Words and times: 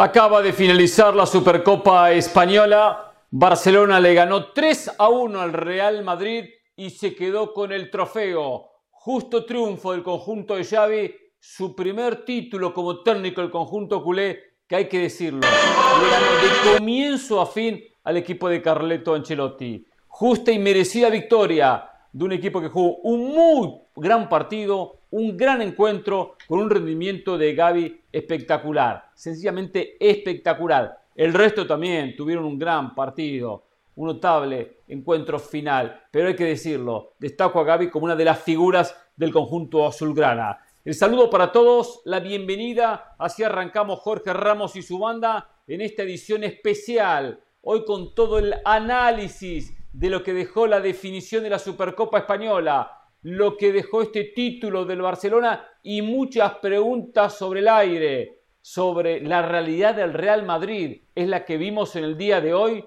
Acaba 0.00 0.42
de 0.42 0.52
finalizar 0.52 1.12
la 1.16 1.26
Supercopa 1.26 2.12
Española. 2.12 3.14
Barcelona 3.32 3.98
le 3.98 4.14
ganó 4.14 4.52
3 4.52 4.92
a 4.96 5.08
1 5.08 5.40
al 5.40 5.52
Real 5.52 6.04
Madrid 6.04 6.44
y 6.76 6.90
se 6.90 7.16
quedó 7.16 7.52
con 7.52 7.72
el 7.72 7.90
trofeo. 7.90 8.70
Justo 8.90 9.44
triunfo 9.44 9.90
del 9.90 10.04
conjunto 10.04 10.54
de 10.54 10.64
Xavi, 10.64 11.12
su 11.40 11.74
primer 11.74 12.24
título 12.24 12.72
como 12.72 13.02
técnico 13.02 13.40
del 13.40 13.50
conjunto 13.50 14.00
culé, 14.04 14.38
que 14.68 14.76
hay 14.76 14.88
que 14.88 15.00
decirlo, 15.00 15.40
de 15.40 16.76
comienzo 16.76 17.40
a 17.40 17.46
fin 17.46 17.82
al 18.04 18.18
equipo 18.18 18.48
de 18.48 18.62
Carleto 18.62 19.16
Ancelotti. 19.16 19.84
Justa 20.06 20.52
y 20.52 20.60
merecida 20.60 21.10
victoria 21.10 21.90
de 22.12 22.24
un 22.24 22.30
equipo 22.30 22.60
que 22.60 22.68
jugó 22.68 22.98
un 22.98 23.34
muy 23.34 23.80
gran 23.96 24.28
partido, 24.28 24.97
un 25.10 25.36
gran 25.36 25.62
encuentro 25.62 26.36
con 26.46 26.60
un 26.60 26.70
rendimiento 26.70 27.38
de 27.38 27.54
Gaby 27.54 28.00
espectacular, 28.12 29.10
sencillamente 29.14 29.96
espectacular. 30.00 30.98
El 31.14 31.32
resto 31.32 31.66
también 31.66 32.14
tuvieron 32.14 32.44
un 32.44 32.58
gran 32.58 32.94
partido, 32.94 33.64
un 33.96 34.08
notable 34.08 34.82
encuentro 34.88 35.38
final, 35.38 36.02
pero 36.10 36.28
hay 36.28 36.36
que 36.36 36.44
decirlo, 36.44 37.14
destaco 37.18 37.60
a 37.60 37.64
Gaby 37.64 37.90
como 37.90 38.04
una 38.04 38.16
de 38.16 38.24
las 38.24 38.40
figuras 38.40 38.94
del 39.16 39.32
conjunto 39.32 39.86
azulgrana. 39.86 40.58
El 40.84 40.94
saludo 40.94 41.28
para 41.28 41.50
todos, 41.50 42.00
la 42.04 42.20
bienvenida, 42.20 43.16
así 43.18 43.42
arrancamos 43.42 43.98
Jorge 44.00 44.32
Ramos 44.32 44.76
y 44.76 44.82
su 44.82 44.98
banda 44.98 45.48
en 45.66 45.80
esta 45.80 46.02
edición 46.02 46.44
especial, 46.44 47.40
hoy 47.62 47.84
con 47.84 48.14
todo 48.14 48.38
el 48.38 48.54
análisis 48.64 49.76
de 49.92 50.10
lo 50.10 50.22
que 50.22 50.32
dejó 50.32 50.66
la 50.66 50.80
definición 50.80 51.42
de 51.42 51.50
la 51.50 51.58
Supercopa 51.58 52.18
Española, 52.18 52.97
lo 53.22 53.56
que 53.56 53.72
dejó 53.72 54.02
este 54.02 54.24
título 54.24 54.84
del 54.84 55.02
Barcelona 55.02 55.66
y 55.82 56.02
muchas 56.02 56.54
preguntas 56.56 57.36
sobre 57.36 57.60
el 57.60 57.68
aire, 57.68 58.38
sobre 58.60 59.20
la 59.20 59.42
realidad 59.42 59.94
del 59.94 60.12
Real 60.12 60.44
Madrid, 60.44 61.02
es 61.14 61.28
la 61.28 61.44
que 61.44 61.56
vimos 61.56 61.96
en 61.96 62.04
el 62.04 62.16
día 62.16 62.40
de 62.40 62.54
hoy. 62.54 62.84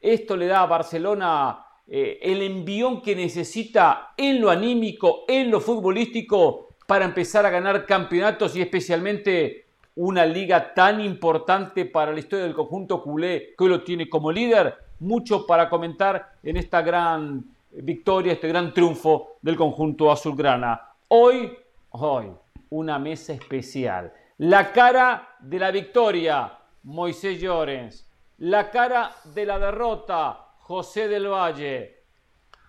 Esto 0.00 0.36
le 0.36 0.46
da 0.46 0.62
a 0.62 0.66
Barcelona 0.66 1.66
eh, 1.86 2.18
el 2.22 2.42
envión 2.42 3.02
que 3.02 3.14
necesita 3.14 4.14
en 4.16 4.40
lo 4.40 4.50
anímico, 4.50 5.24
en 5.28 5.50
lo 5.50 5.60
futbolístico, 5.60 6.68
para 6.86 7.04
empezar 7.04 7.44
a 7.46 7.50
ganar 7.50 7.86
campeonatos 7.86 8.56
y 8.56 8.62
especialmente 8.62 9.66
una 9.96 10.26
liga 10.26 10.74
tan 10.74 11.00
importante 11.00 11.84
para 11.84 12.12
la 12.12 12.18
historia 12.18 12.44
del 12.44 12.54
conjunto 12.54 13.02
culé 13.02 13.54
que 13.56 13.64
hoy 13.64 13.70
lo 13.70 13.84
tiene 13.84 14.08
como 14.08 14.32
líder. 14.32 14.74
Mucho 15.00 15.46
para 15.46 15.68
comentar 15.68 16.36
en 16.42 16.56
esta 16.56 16.82
gran 16.82 17.53
victoria, 17.82 18.32
este 18.32 18.48
gran 18.48 18.72
triunfo 18.72 19.36
del 19.42 19.56
conjunto 19.56 20.10
azulgrana. 20.10 20.80
Hoy, 21.08 21.56
hoy, 21.90 22.32
una 22.70 22.98
mesa 22.98 23.32
especial. 23.32 24.12
La 24.38 24.72
cara 24.72 25.36
de 25.40 25.58
la 25.58 25.70
victoria, 25.70 26.58
Moisés 26.84 27.40
Llorens. 27.40 28.08
La 28.38 28.70
cara 28.70 29.14
de 29.32 29.46
la 29.46 29.58
derrota, 29.58 30.54
José 30.58 31.08
del 31.08 31.28
Valle. 31.28 32.02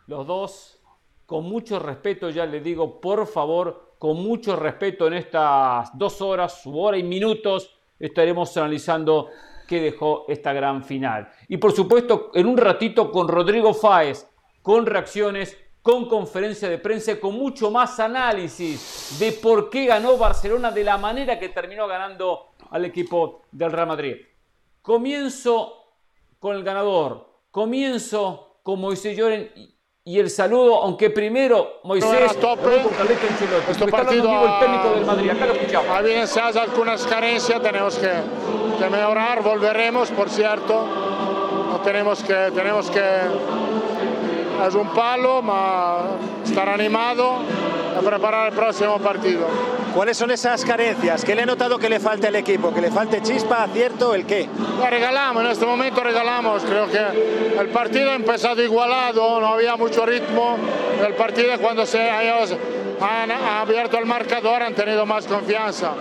Los 0.08 0.28
dos, 0.28 0.84
con 1.26 1.46
mucho 1.46 1.80
respeto, 1.80 2.30
ya 2.30 2.46
le 2.46 2.60
digo, 2.60 3.02
por 3.02 3.26
favor, 3.26 3.96
con 3.98 4.22
mucho 4.22 4.56
respeto 4.56 5.08
en 5.08 5.14
estas 5.14 5.98
dos 5.98 6.22
horas, 6.22 6.62
su 6.62 6.80
hora 6.80 6.98
y 6.98 7.04
minutos, 7.04 7.76
estaremos 8.00 8.56
analizando 8.58 9.30
qué 9.68 9.82
dejó 9.82 10.26
esta 10.28 10.54
gran 10.54 10.84
final. 10.84 11.30
Y 11.48 11.58
por 11.58 11.72
supuesto, 11.72 12.30
en 12.36 12.46
un 12.46 12.58
ratito 12.58 13.12
con 13.12 13.28
Rodrigo 13.28 13.74
Fáez, 13.74 14.30
con 14.66 14.88
reacciones, 14.88 15.56
con 15.84 16.10
conferencia 16.10 16.68
de 16.68 16.80
prensa, 16.80 17.20
con 17.20 17.36
mucho 17.36 17.70
más 17.70 18.00
análisis 18.00 19.16
de 19.20 19.32
por 19.34 19.70
qué 19.70 19.86
ganó 19.86 20.18
Barcelona 20.18 20.72
de 20.72 20.84
la 20.84 20.98
manera 20.98 21.38
que 21.38 21.50
terminó 21.50 21.88
ganando 21.88 22.48
al 22.72 22.84
equipo 22.84 23.44
del 23.52 23.72
Real 23.72 23.86
Madrid. 23.86 24.16
Comienzo 24.82 25.84
con 26.40 26.56
el 26.56 26.64
ganador, 26.64 27.30
comienzo 27.52 28.58
con 28.64 28.82
Moisés 28.82 29.16
Lloren 29.16 29.52
y 30.04 30.20
el 30.20 30.32
saludo, 30.32 30.82
aunque 30.82 31.12
primero 31.12 31.82
Moisés 31.84 32.34
con 32.34 32.74
este 33.70 33.88
partido 33.88 34.32
el 34.46 34.60
técnico 34.60 34.96
del 34.96 35.06
Madrid. 35.06 35.30
Acá 35.30 35.46
lo 35.46 35.54
veces 36.02 36.38
algunas 36.56 37.06
carencias, 37.06 37.62
tenemos 37.62 38.00
que, 38.00 38.10
que 38.80 38.90
mejorar, 38.90 39.44
volveremos, 39.44 40.10
por 40.10 40.28
cierto. 40.28 40.88
No 41.70 41.82
tenemos 41.84 42.24
que, 42.24 42.52
tenemos 42.56 42.90
que 42.90 43.65
es 44.68 44.76
un 44.76 44.88
palo, 44.90 45.42
ma 45.42 45.98
estar 46.44 46.70
animado 46.70 47.40
a 47.98 48.02
preparar 48.02 48.48
el 48.50 48.54
próximo 48.54 48.98
partido. 49.00 49.48
¿Cuáles 49.94 50.18
son 50.18 50.32
esas 50.32 50.66
carencias? 50.66 51.24
¿Qué 51.24 51.36
le 51.36 51.44
ha 51.44 51.46
notado 51.46 51.78
que 51.78 51.90
le 51.90 52.00
falta 52.00 52.28
al 52.28 52.36
equipo? 52.36 52.74
¿Que 52.74 52.82
le 52.82 52.92
falte 52.92 53.22
chispa, 53.22 53.64
acierto, 53.64 54.14
el 54.14 54.26
qué? 54.26 54.50
La 54.80 54.90
regalamos, 54.90 55.44
en 55.44 55.52
este 55.52 55.66
momento 55.66 56.02
regalamos. 56.02 56.64
Creo 56.64 56.88
que 56.90 57.60
el 57.60 57.68
partido 57.70 58.12
ha 58.12 58.16
empezado 58.16 58.62
igualado, 58.62 59.40
no 59.40 59.48
había 59.48 59.76
mucho 59.76 60.06
ritmo. 60.06 60.58
El 61.06 61.14
partido 61.14 61.58
cuando 61.60 61.86
se 61.86 62.10
han 62.10 63.32
abierto 63.32 63.98
el 63.98 64.06
marcador 64.06 64.64
han 64.64 64.74
tenido 64.74 65.06
más 65.06 65.26
confianza. 65.28 65.92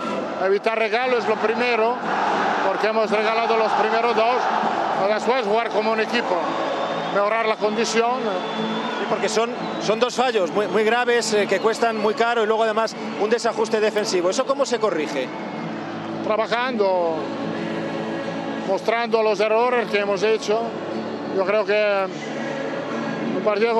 Evitar 0.45 0.77
regalo 0.77 1.17
es 1.17 1.27
lo 1.27 1.35
primero, 1.35 1.95
porque 2.67 2.87
hemos 2.87 3.09
regalado 3.09 3.57
los 3.57 3.71
primeros 3.73 4.15
dos. 4.15 4.35
Después 5.13 5.45
jugar 5.45 5.69
como 5.69 5.91
un 5.91 5.99
equipo 6.01 6.35
mejorar 7.15 7.45
la 7.47 7.55
condición. 7.55 8.19
porque 9.09 9.29
son, 9.29 9.51
son 9.81 9.99
dos 9.99 10.15
fallos 10.15 10.51
muy, 10.51 10.67
muy 10.67 10.83
graves 10.83 11.33
eh, 11.33 11.45
que 11.47 11.59
cuestan 11.59 11.97
muy 11.97 12.13
caro 12.13 12.43
y 12.43 12.47
luego 12.47 12.63
además 12.63 12.95
un 13.21 13.29
desajuste 13.29 13.79
defensivo. 13.79 14.29
¿Eso 14.29 14.45
cómo 14.45 14.65
se 14.65 14.79
corrige? 14.79 15.27
Trabajando, 16.23 17.17
mostrando 18.67 19.23
los 19.23 19.39
errores 19.39 19.89
que 19.89 19.99
hemos 19.99 20.23
hecho. 20.23 20.59
Yo 21.35 21.45
creo 21.45 21.65
que 21.65 22.05
el 23.35 23.43
partido 23.43 23.73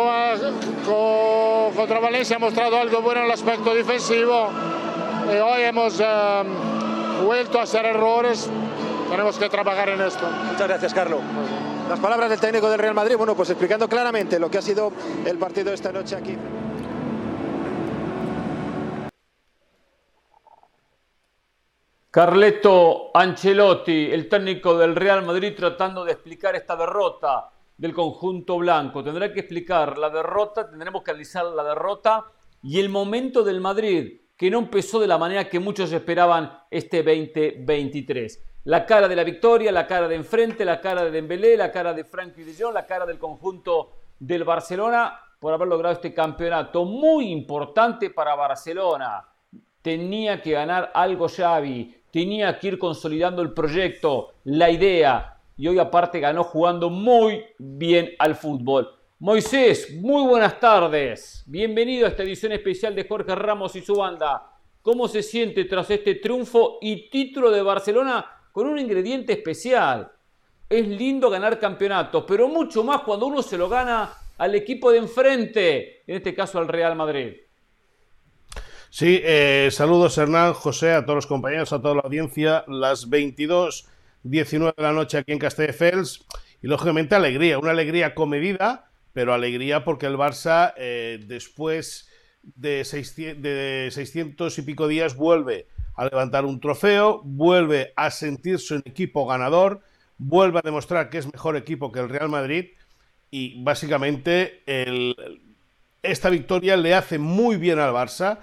contra 1.75 1.99
Valencia 1.99 2.37
ha 2.37 2.39
mostrado 2.39 2.77
algo 2.77 3.01
bueno 3.01 3.21
en 3.21 3.25
el 3.25 3.31
aspecto 3.31 3.73
defensivo 3.73 4.49
y 5.33 5.37
hoy 5.37 5.63
hemos 5.63 5.99
eh, 5.99 6.43
vuelto 7.25 7.59
a 7.59 7.63
hacer 7.63 7.85
errores. 7.85 8.49
Tenemos 9.09 9.37
que 9.37 9.49
trabajar 9.49 9.89
en 9.89 10.01
esto. 10.01 10.25
Muchas 10.51 10.67
gracias, 10.67 10.93
Carlos. 10.93 11.21
Las 11.89 11.99
palabras 11.99 12.31
del 12.31 12.39
técnico 12.39 12.67
del 12.67 12.79
Real 12.79 12.95
Madrid, 12.95 13.15
bueno, 13.15 13.35
pues 13.35 13.51
explicando 13.51 13.87
claramente 13.87 14.39
lo 14.39 14.49
que 14.49 14.57
ha 14.57 14.61
sido 14.61 14.91
el 15.23 15.37
partido 15.37 15.71
esta 15.71 15.91
noche 15.91 16.15
aquí. 16.15 16.35
Carleto 22.09 23.11
Ancelotti, 23.13 24.09
el 24.11 24.27
técnico 24.27 24.75
del 24.79 24.95
Real 24.95 25.23
Madrid, 25.23 25.53
tratando 25.55 26.03
de 26.03 26.13
explicar 26.13 26.55
esta 26.55 26.75
derrota 26.75 27.51
del 27.77 27.93
conjunto 27.93 28.57
blanco. 28.57 29.03
Tendrá 29.03 29.31
que 29.31 29.41
explicar 29.41 29.99
la 29.99 30.09
derrota, 30.09 30.67
tendremos 30.67 31.03
que 31.03 31.11
analizar 31.11 31.45
la 31.45 31.63
derrota 31.63 32.25
y 32.63 32.79
el 32.79 32.89
momento 32.89 33.43
del 33.43 33.61
Madrid, 33.61 34.21
que 34.35 34.49
no 34.49 34.57
empezó 34.57 34.99
de 34.99 35.07
la 35.07 35.19
manera 35.19 35.47
que 35.47 35.59
muchos 35.59 35.91
esperaban 35.91 36.63
este 36.71 37.03
2023 37.03 38.54
la 38.65 38.85
cara 38.85 39.07
de 39.07 39.15
la 39.15 39.23
victoria, 39.23 39.71
la 39.71 39.85
cara 39.85 40.07
de 40.07 40.15
enfrente, 40.15 40.65
la 40.65 40.81
cara 40.81 41.05
de 41.05 41.11
Dembélé, 41.11 41.55
la 41.55 41.71
cara 41.71 41.93
de 41.93 42.03
Frankie 42.03 42.43
de 42.43 42.53
Jong, 42.57 42.73
la 42.73 42.85
cara 42.85 43.05
del 43.05 43.19
conjunto 43.19 43.91
del 44.19 44.43
Barcelona 44.43 45.19
por 45.39 45.53
haber 45.53 45.67
logrado 45.67 45.93
este 45.93 46.13
campeonato 46.13 46.83
muy 46.83 47.31
importante 47.31 48.09
para 48.09 48.33
Barcelona. 48.33 49.23
Tenía 49.83 50.41
que 50.41 50.51
ganar 50.51 50.91
algo 50.95 51.27
Xavi, 51.29 51.95
tenía 52.11 52.57
que 52.57 52.69
ir 52.69 52.79
consolidando 52.79 53.43
el 53.43 53.53
proyecto, 53.53 54.33
la 54.45 54.71
idea, 54.71 55.37
y 55.55 55.67
hoy 55.67 55.77
aparte 55.77 56.19
ganó 56.19 56.43
jugando 56.43 56.89
muy 56.89 57.45
bien 57.59 58.15
al 58.17 58.33
fútbol. 58.33 58.89
Moisés, 59.19 59.95
muy 60.01 60.27
buenas 60.27 60.59
tardes. 60.59 61.43
Bienvenido 61.45 62.07
a 62.07 62.09
esta 62.09 62.23
edición 62.23 62.51
especial 62.51 62.95
de 62.95 63.07
Jorge 63.07 63.35
Ramos 63.35 63.75
y 63.75 63.81
su 63.81 63.95
banda. 63.95 64.53
¿Cómo 64.81 65.07
se 65.07 65.21
siente 65.21 65.65
tras 65.65 65.91
este 65.91 66.15
triunfo 66.15 66.79
y 66.81 67.11
título 67.11 67.51
de 67.51 67.61
Barcelona 67.61 68.34
con 68.55 68.67
un 68.67 68.79
ingrediente 68.79 69.33
especial. 69.33 70.13
Es 70.69 70.87
lindo 70.87 71.29
ganar 71.29 71.59
campeonatos, 71.59 72.23
pero 72.25 72.47
mucho 72.47 72.85
más 72.85 73.01
cuando 73.01 73.25
uno 73.25 73.43
se 73.43 73.57
lo 73.57 73.67
gana 73.67 74.13
al 74.37 74.55
equipo 74.55 74.93
de 74.93 74.99
enfrente, 74.99 76.03
en 76.07 76.15
este 76.15 76.33
caso 76.33 76.57
al 76.57 76.69
Real 76.69 76.95
Madrid. 76.95 77.33
Sí, 78.89 79.19
eh, 79.21 79.67
saludos 79.71 80.17
Hernán, 80.17 80.53
José, 80.53 80.93
a 80.93 81.03
todos 81.03 81.15
los 81.17 81.27
compañeros, 81.27 81.73
a 81.73 81.81
toda 81.81 81.95
la 81.95 82.01
audiencia. 82.05 82.63
Las 82.69 83.09
22, 83.09 83.89
19 84.23 84.73
de 84.77 84.83
la 84.83 84.93
noche 84.93 85.17
aquí 85.17 85.33
en 85.33 85.39
Castelldefels. 85.39 86.25
Y 86.61 86.67
lógicamente 86.67 87.13
alegría, 87.13 87.59
una 87.59 87.71
alegría 87.71 88.15
comedida, 88.15 88.89
pero 89.11 89.33
alegría 89.33 89.83
porque 89.83 90.05
el 90.05 90.15
Barça 90.15 90.73
eh, 90.77 91.19
después 91.27 92.09
de 92.41 92.85
600, 92.85 93.43
de 93.43 93.89
600 93.91 94.57
y 94.59 94.61
pico 94.61 94.87
días 94.87 95.17
vuelve 95.17 95.67
a 95.95 96.05
levantar 96.05 96.45
un 96.45 96.59
trofeo, 96.59 97.21
vuelve 97.23 97.93
a 97.95 98.11
sentirse 98.11 98.75
un 98.75 98.83
equipo 98.85 99.25
ganador, 99.25 99.81
vuelve 100.17 100.59
a 100.59 100.61
demostrar 100.61 101.09
que 101.09 101.17
es 101.17 101.31
mejor 101.31 101.55
equipo 101.55 101.91
que 101.91 101.99
el 101.99 102.09
Real 102.09 102.29
Madrid 102.29 102.67
y 103.31 103.61
básicamente 103.63 104.63
esta 106.01 106.29
victoria 106.29 106.77
le 106.77 106.93
hace 106.93 107.17
muy 107.17 107.57
bien 107.57 107.79
al 107.79 107.93
Barça. 107.93 108.39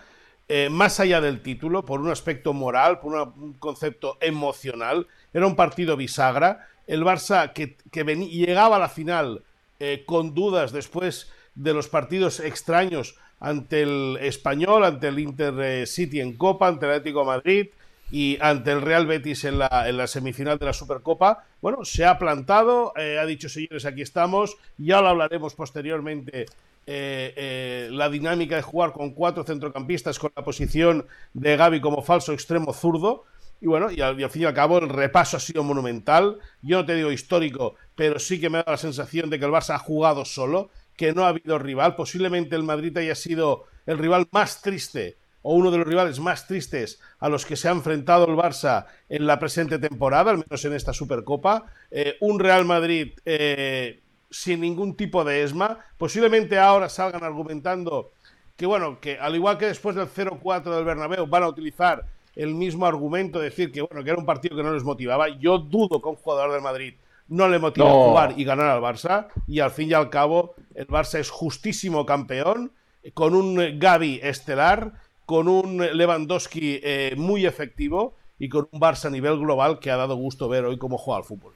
eh, 0.48 0.68
más 0.68 1.00
allá 1.00 1.20
del 1.22 1.40
título, 1.40 1.86
por 1.86 2.00
un 2.00 2.10
aspecto 2.10 2.52
moral, 2.52 3.00
por 3.00 3.14
un 3.14 3.54
concepto 3.54 4.18
emocional. 4.20 5.06
Era 5.32 5.46
un 5.46 5.56
partido 5.56 5.96
bisagra. 5.96 6.68
El 6.86 7.04
Barça 7.04 7.54
que, 7.54 7.78
llegaba 8.26 8.76
a 8.76 8.78
la 8.78 8.90
final 8.90 9.44
eh, 9.78 10.02
con 10.04 10.34
dudas 10.34 10.72
después 10.72 11.30
de 11.54 11.72
los 11.72 11.88
partidos 11.88 12.40
extraños 12.40 13.16
ante 13.42 13.82
el 13.82 14.18
Español, 14.20 14.84
ante 14.84 15.08
el 15.08 15.18
Inter 15.18 15.86
City 15.86 16.20
en 16.20 16.36
Copa, 16.36 16.68
ante 16.68 16.86
el 16.86 16.92
Atlético 16.92 17.24
Madrid 17.24 17.66
y 18.12 18.36
ante 18.40 18.70
el 18.72 18.82
Real 18.82 19.06
Betis 19.06 19.44
en 19.44 19.58
la, 19.58 19.86
en 19.88 19.96
la 19.96 20.06
semifinal 20.06 20.58
de 20.58 20.66
la 20.66 20.72
Supercopa. 20.74 21.44
Bueno, 21.62 21.84
se 21.84 22.04
ha 22.04 22.18
plantado, 22.18 22.92
eh, 22.94 23.18
ha 23.18 23.24
dicho 23.24 23.48
señores, 23.48 23.86
aquí 23.86 24.02
estamos, 24.02 24.56
ya 24.76 25.00
lo 25.00 25.08
hablaremos 25.08 25.54
posteriormente. 25.54 26.46
Eh, 26.84 27.32
eh, 27.36 27.88
la 27.90 28.10
dinámica 28.10 28.56
de 28.56 28.62
jugar 28.62 28.92
con 28.92 29.12
cuatro 29.12 29.44
centrocampistas 29.44 30.18
con 30.18 30.30
la 30.36 30.44
posición 30.44 31.06
de 31.32 31.56
Gaby 31.56 31.80
como 31.80 32.02
falso 32.02 32.32
extremo 32.34 32.74
zurdo. 32.74 33.24
Y 33.62 33.66
bueno, 33.66 33.90
y 33.90 34.00
al, 34.00 34.16
fin 34.28 34.42
y 34.42 34.44
al 34.44 34.54
cabo 34.54 34.78
el 34.78 34.88
repaso 34.88 35.38
ha 35.38 35.40
sido 35.40 35.62
monumental. 35.62 36.38
Yo 36.60 36.78
no 36.78 36.84
te 36.84 36.96
digo 36.96 37.12
histórico, 37.12 37.76
pero 37.94 38.18
sí 38.18 38.40
que 38.40 38.50
me 38.50 38.58
da 38.58 38.72
la 38.72 38.76
sensación 38.76 39.30
de 39.30 39.38
que 39.38 39.44
el 39.46 39.52
Barça 39.52 39.76
ha 39.76 39.78
jugado 39.78 40.24
solo, 40.24 40.70
que 40.96 41.12
no 41.12 41.24
ha 41.24 41.28
habido 41.28 41.58
rival. 41.58 41.96
Posiblemente 41.96 42.56
el 42.56 42.62
Madrid 42.62 42.96
haya 42.98 43.14
sido 43.14 43.64
el 43.86 43.98
rival 43.98 44.28
más 44.30 44.62
triste 44.62 45.16
o 45.42 45.54
uno 45.54 45.70
de 45.70 45.78
los 45.78 45.86
rivales 45.86 46.20
más 46.20 46.46
tristes 46.46 47.00
a 47.18 47.28
los 47.28 47.44
que 47.44 47.56
se 47.56 47.68
ha 47.68 47.72
enfrentado 47.72 48.26
el 48.26 48.36
Barça 48.36 48.86
en 49.08 49.26
la 49.26 49.38
presente 49.38 49.78
temporada, 49.78 50.30
al 50.30 50.38
menos 50.38 50.64
en 50.64 50.72
esta 50.72 50.92
Supercopa. 50.92 51.66
Eh, 51.90 52.16
un 52.20 52.38
Real 52.38 52.64
Madrid 52.64 53.12
eh, 53.24 54.00
sin 54.30 54.60
ningún 54.60 54.96
tipo 54.96 55.24
de 55.24 55.42
esma. 55.42 55.78
Posiblemente 55.98 56.58
ahora 56.58 56.88
salgan 56.88 57.24
argumentando 57.24 58.12
que, 58.56 58.66
bueno, 58.66 59.00
que 59.00 59.18
al 59.18 59.34
igual 59.34 59.58
que 59.58 59.66
después 59.66 59.96
del 59.96 60.08
0-4 60.08 60.74
del 60.74 60.84
Bernabéu 60.84 61.26
van 61.26 61.42
a 61.42 61.48
utilizar 61.48 62.06
el 62.34 62.54
mismo 62.54 62.86
argumento, 62.86 63.38
decir 63.40 63.70
que, 63.72 63.82
bueno, 63.82 64.02
que 64.02 64.10
era 64.10 64.18
un 64.18 64.24
partido 64.24 64.56
que 64.56 64.62
no 64.62 64.72
les 64.72 64.84
motivaba. 64.84 65.28
Yo 65.28 65.58
dudo 65.58 66.00
que 66.00 66.08
un 66.08 66.16
jugador 66.16 66.52
del 66.52 66.62
Madrid 66.62 66.94
no 67.28 67.48
le 67.48 67.58
motiva 67.58 67.88
a 67.88 67.92
jugar 67.92 68.34
y 68.36 68.44
ganar 68.44 68.68
al 68.68 68.80
Barça. 68.80 69.28
Y 69.46 69.60
al 69.60 69.70
fin 69.70 69.90
y 69.90 69.94
al 69.94 70.10
cabo, 70.10 70.54
el 70.74 70.86
Barça 70.86 71.18
es 71.18 71.30
justísimo 71.30 72.06
campeón, 72.06 72.72
con 73.14 73.34
un 73.34 73.78
Gaby 73.78 74.20
estelar 74.22 74.92
con 75.32 75.48
un 75.48 75.78
Lewandowski 75.78 76.80
eh, 76.82 77.14
muy 77.16 77.46
efectivo 77.46 78.16
y 78.38 78.48
con 78.48 78.68
un 78.70 78.80
Barça 78.80 79.06
a 79.06 79.10
nivel 79.10 79.38
global 79.38 79.78
que 79.78 79.90
ha 79.90 79.96
dado 79.96 80.16
gusto 80.16 80.48
ver 80.48 80.64
hoy 80.64 80.76
cómo 80.76 80.98
juega 80.98 81.18
al 81.18 81.24
fútbol. 81.24 81.54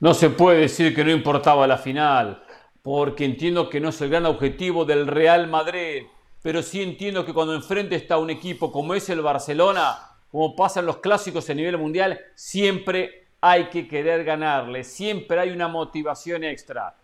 No 0.00 0.14
se 0.14 0.30
puede 0.30 0.60
decir 0.60 0.94
que 0.94 1.04
no 1.04 1.10
importaba 1.10 1.66
la 1.66 1.78
final, 1.78 2.42
porque 2.82 3.24
entiendo 3.24 3.70
que 3.70 3.80
no 3.80 3.90
es 3.90 4.00
el 4.00 4.10
gran 4.10 4.26
objetivo 4.26 4.84
del 4.84 5.06
Real 5.06 5.46
Madrid, 5.46 6.02
pero 6.42 6.62
sí 6.62 6.82
entiendo 6.82 7.24
que 7.24 7.34
cuando 7.34 7.54
enfrente 7.54 7.94
está 7.94 8.18
un 8.18 8.30
equipo 8.30 8.72
como 8.72 8.94
es 8.94 9.08
el 9.08 9.20
Barcelona, 9.20 9.98
como 10.30 10.56
pasan 10.56 10.86
los 10.86 10.98
clásicos 10.98 11.48
a 11.50 11.54
nivel 11.54 11.78
mundial, 11.78 12.20
siempre 12.34 13.19
hay 13.40 13.70
que 13.70 13.88
querer 13.88 14.24
ganarle, 14.24 14.84
siempre 14.84 15.40
hay 15.40 15.50
una 15.50 15.68
motivación 15.68 16.44
extra. 16.44 16.96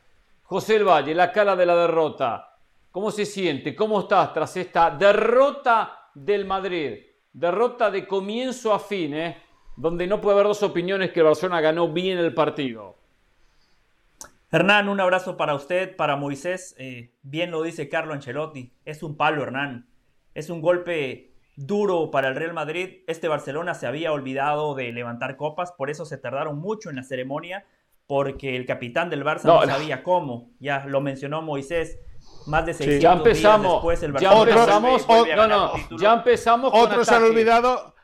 José 0.42 0.76
El 0.76 0.84
Valle, 0.84 1.14
la 1.14 1.32
cara 1.32 1.56
de 1.56 1.66
la 1.66 1.76
derrota, 1.76 2.56
¿Cómo 2.96 3.10
se 3.10 3.26
siente? 3.26 3.76
¿Cómo 3.76 4.00
estás 4.00 4.32
tras 4.32 4.56
esta 4.56 4.88
derrota 4.88 6.08
del 6.14 6.46
Madrid? 6.46 6.94
Derrota 7.30 7.90
de 7.90 8.06
comienzo 8.06 8.72
a 8.72 8.78
fin, 8.78 9.12
¿eh? 9.12 9.36
donde 9.76 10.06
no 10.06 10.18
puede 10.18 10.36
haber 10.36 10.46
dos 10.46 10.62
opiniones 10.62 11.10
que 11.10 11.20
el 11.20 11.26
Barcelona 11.26 11.60
ganó 11.60 11.92
bien 11.92 12.16
el 12.16 12.32
partido. 12.32 12.96
Hernán, 14.50 14.88
un 14.88 14.98
abrazo 14.98 15.36
para 15.36 15.54
usted, 15.54 15.94
para 15.94 16.16
Moisés. 16.16 16.74
Eh, 16.78 17.12
bien 17.20 17.50
lo 17.50 17.60
dice 17.60 17.90
Carlo 17.90 18.14
Ancelotti. 18.14 18.72
Es 18.86 19.02
un 19.02 19.14
palo, 19.14 19.42
Hernán. 19.42 19.86
Es 20.32 20.48
un 20.48 20.62
golpe 20.62 21.34
duro 21.56 22.10
para 22.10 22.28
el 22.28 22.36
Real 22.36 22.52
Madrid. 22.52 23.02
Este 23.06 23.28
Barcelona 23.28 23.74
se 23.74 23.86
había 23.86 24.12
olvidado 24.12 24.74
de 24.74 24.92
levantar 24.92 25.36
copas, 25.36 25.72
por 25.72 25.90
eso 25.90 26.04
se 26.04 26.18
tardaron 26.18 26.58
mucho 26.58 26.90
en 26.90 26.96
la 26.96 27.02
ceremonia, 27.02 27.64
porque 28.06 28.56
el 28.56 28.66
capitán 28.66 29.10
del 29.10 29.24
Barça 29.24 29.44
no 29.44 29.64
sabía 29.64 30.02
cómo. 30.02 30.50
Ya 30.60 30.84
lo 30.86 31.00
mencionó 31.00 31.42
Moisés 31.42 31.98
más 32.46 32.64
de 32.64 32.74
600 32.74 33.02
ya 33.02 33.12
empezamos, 33.12 33.72
después 33.72 34.02
el 34.02 34.16
ya 34.18 34.32
empezamos, 34.32 35.06
no, 35.08 35.46
no, 35.48 35.72
ya 35.98 36.14
empezamos 36.14 36.70
otros 36.74 37.08
han 37.08 37.24
olvidado 37.24 37.94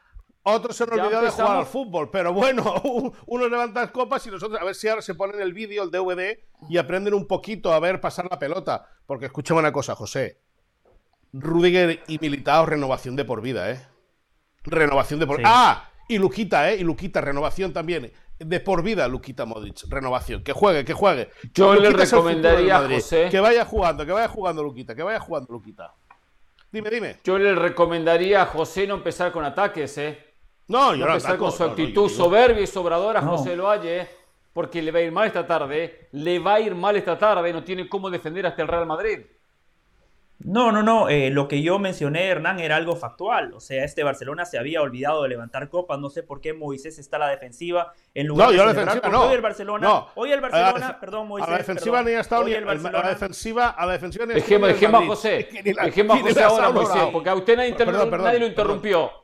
otros 0.45 0.77
se 0.77 0.83
han 0.83 0.93
olvidado 0.93 1.25
de 1.25 1.31
jugar 1.31 1.59
al 1.59 1.67
fútbol, 1.67 2.11
pero 2.11 2.33
bueno, 2.33 2.75
uno 3.27 3.49
levanta 3.49 3.93
copas 3.93 4.27
y 4.27 4.31
nosotros 4.31 4.61
a 4.61 4.65
ver 4.65 4.75
si 4.75 4.89
ahora 4.89 5.01
se 5.01 5.15
ponen 5.15 5.41
el 5.41 5.53
vídeo, 5.53 5.85
el 5.85 5.91
DVD 5.91 6.41
y 6.69 6.79
aprenden 6.79 7.15
un 7.15 7.29
poquito 7.29 7.73
a 7.73 7.79
ver 7.79 8.01
pasar 8.01 8.27
la 8.29 8.39
pelota, 8.39 8.85
porque 9.07 9.27
escúchame 9.27 9.61
una 9.61 9.73
cosa, 9.73 9.95
José. 9.95 10.41
Rudiger 11.33 12.03
y 12.09 12.19
Militao 12.19 12.67
renovación 12.67 13.17
de 13.17 13.25
por 13.25 13.41
vida, 13.41 13.71
¿eh? 13.71 13.81
Renovación 14.65 15.19
de 15.19 15.27
por 15.27 15.39
vida. 15.39 15.49
Ah, 15.51 15.91
y 16.09 16.19
Luquita, 16.19 16.71
¿eh? 16.71 16.77
Y 16.77 16.85
Luquita 16.85 17.21
renovación 17.21 17.73
también 17.73 18.13
de 18.39 18.61
por 18.61 18.83
vida 18.83 19.09
Luquita 19.09 19.45
Modric, 19.45 19.85
renovación, 19.89 20.43
que 20.43 20.53
juegue, 20.53 20.85
que 20.85 20.93
juegue. 20.93 21.31
Yo 21.55 21.75
le 21.75 21.91
recomendaría 21.91 22.79
a 22.79 22.89
José 22.89 23.29
que 23.31 23.41
vaya 23.41 23.65
jugando, 23.65 24.05
que 24.05 24.13
vaya 24.13 24.29
jugando 24.29 24.63
Luquita, 24.63 24.95
que 24.95 25.03
vaya 25.03 25.21
jugando 25.21 25.53
Luquita. 25.53 25.95
Dime, 26.71 26.91
dime. 26.91 27.17
Yo 27.25 27.39
le 27.39 27.55
recomendaría 27.55 28.43
a 28.43 28.47
José 28.47 28.87
no 28.87 28.95
empezar 28.95 29.31
con 29.31 29.45
ataques, 29.45 29.99
¿eh? 29.99 30.19
No, 30.69 30.93
yo 30.95 31.01
no, 31.01 31.07
no 31.07 31.13
empezar 31.13 31.37
con 31.37 31.53
su 31.53 31.65
actitud 31.65 32.09
soberbia 32.09 32.63
y 32.63 32.67
sobradora, 32.67 33.21
José 33.21 33.57
Loalle, 33.57 34.09
porque 34.53 34.81
le 34.81 34.91
va 34.91 35.01
a 35.01 35.03
ir 35.03 35.13
mal 35.13 35.27
esta 35.27 35.47
tarde, 35.47 36.09
le 36.13 36.39
va 36.39 36.55
a 36.55 36.61
ir 36.61 36.75
mal 36.75 36.97
esta 36.97 37.19
tarde, 37.19 37.53
no 37.53 37.63
tiene 37.63 37.89
cómo 37.89 38.11
defender 38.11 38.47
hasta 38.47 38.63
el 38.63 38.69
Real 38.69 38.87
Madrid. 38.87 39.21
No, 40.45 40.73
no, 40.73 40.83
no. 40.83 41.09
Eh, 41.09 41.31
lo 41.31 41.49
que 41.49 41.63
yo 41.63 41.79
mencioné, 41.79 42.27
Hernán, 42.27 42.59
era 42.59 42.77
algo 42.77 42.97
factual. 42.97 43.53
O 43.55 43.61
sea, 43.61 43.85
este 43.85 44.03
Barcelona 44.03 44.45
se 44.45 44.59
había 44.59 44.83
olvidado 44.83 45.23
de 45.23 45.29
levantar 45.29 45.69
copas. 45.69 45.99
No 45.99 46.11
sé 46.11 46.23
por 46.23 46.41
qué 46.41 46.53
Moisés 46.53 46.99
está 46.99 47.17
a 47.17 47.21
la 47.21 47.29
defensiva 47.29 47.93
en 48.15 48.27
lugar 48.27 48.47
no, 48.47 48.53
de 48.53 48.59
yo 48.59 48.67
la 48.67 48.73
defensiva 48.73 49.09
no. 49.09 49.23
Hoy 49.23 49.35
el 49.35 49.41
Barcelona, 49.41 49.87
no. 49.87 50.09
hoy 50.15 50.33
el 50.33 50.41
Barcelona, 50.41 51.01
perdón, 51.01 51.29
Moisés. 51.29 51.49
A 51.49 51.53
la 51.53 51.59
defensiva 51.59 52.03
ni 52.03 52.13
ha 52.13 52.21
estado 52.21 52.45
ni, 52.45 52.55
Barcelona... 52.55 52.99
a 52.99 53.03
la 53.03 53.09
defensiva, 53.11 53.69
a 53.71 53.87
la 53.87 53.93
defensiva 53.93 54.27
ni 54.27 54.35
Dejemos, 54.35 54.69
dejemos 54.69 55.03
a 55.03 55.07
José. 55.07 55.49
Dejemos 55.63 56.17
a 56.19 56.23
José 56.23 56.43
ahora, 56.43 56.71
Moisés, 56.71 57.03
porque 57.13 57.31
a 57.31 57.35
usted 57.35 57.57
nadie, 57.57 57.75
perdón, 57.75 58.11
perdón, 58.11 58.27
nadie 58.27 58.41
lo 58.41 58.47
interrumpió. 58.47 59.22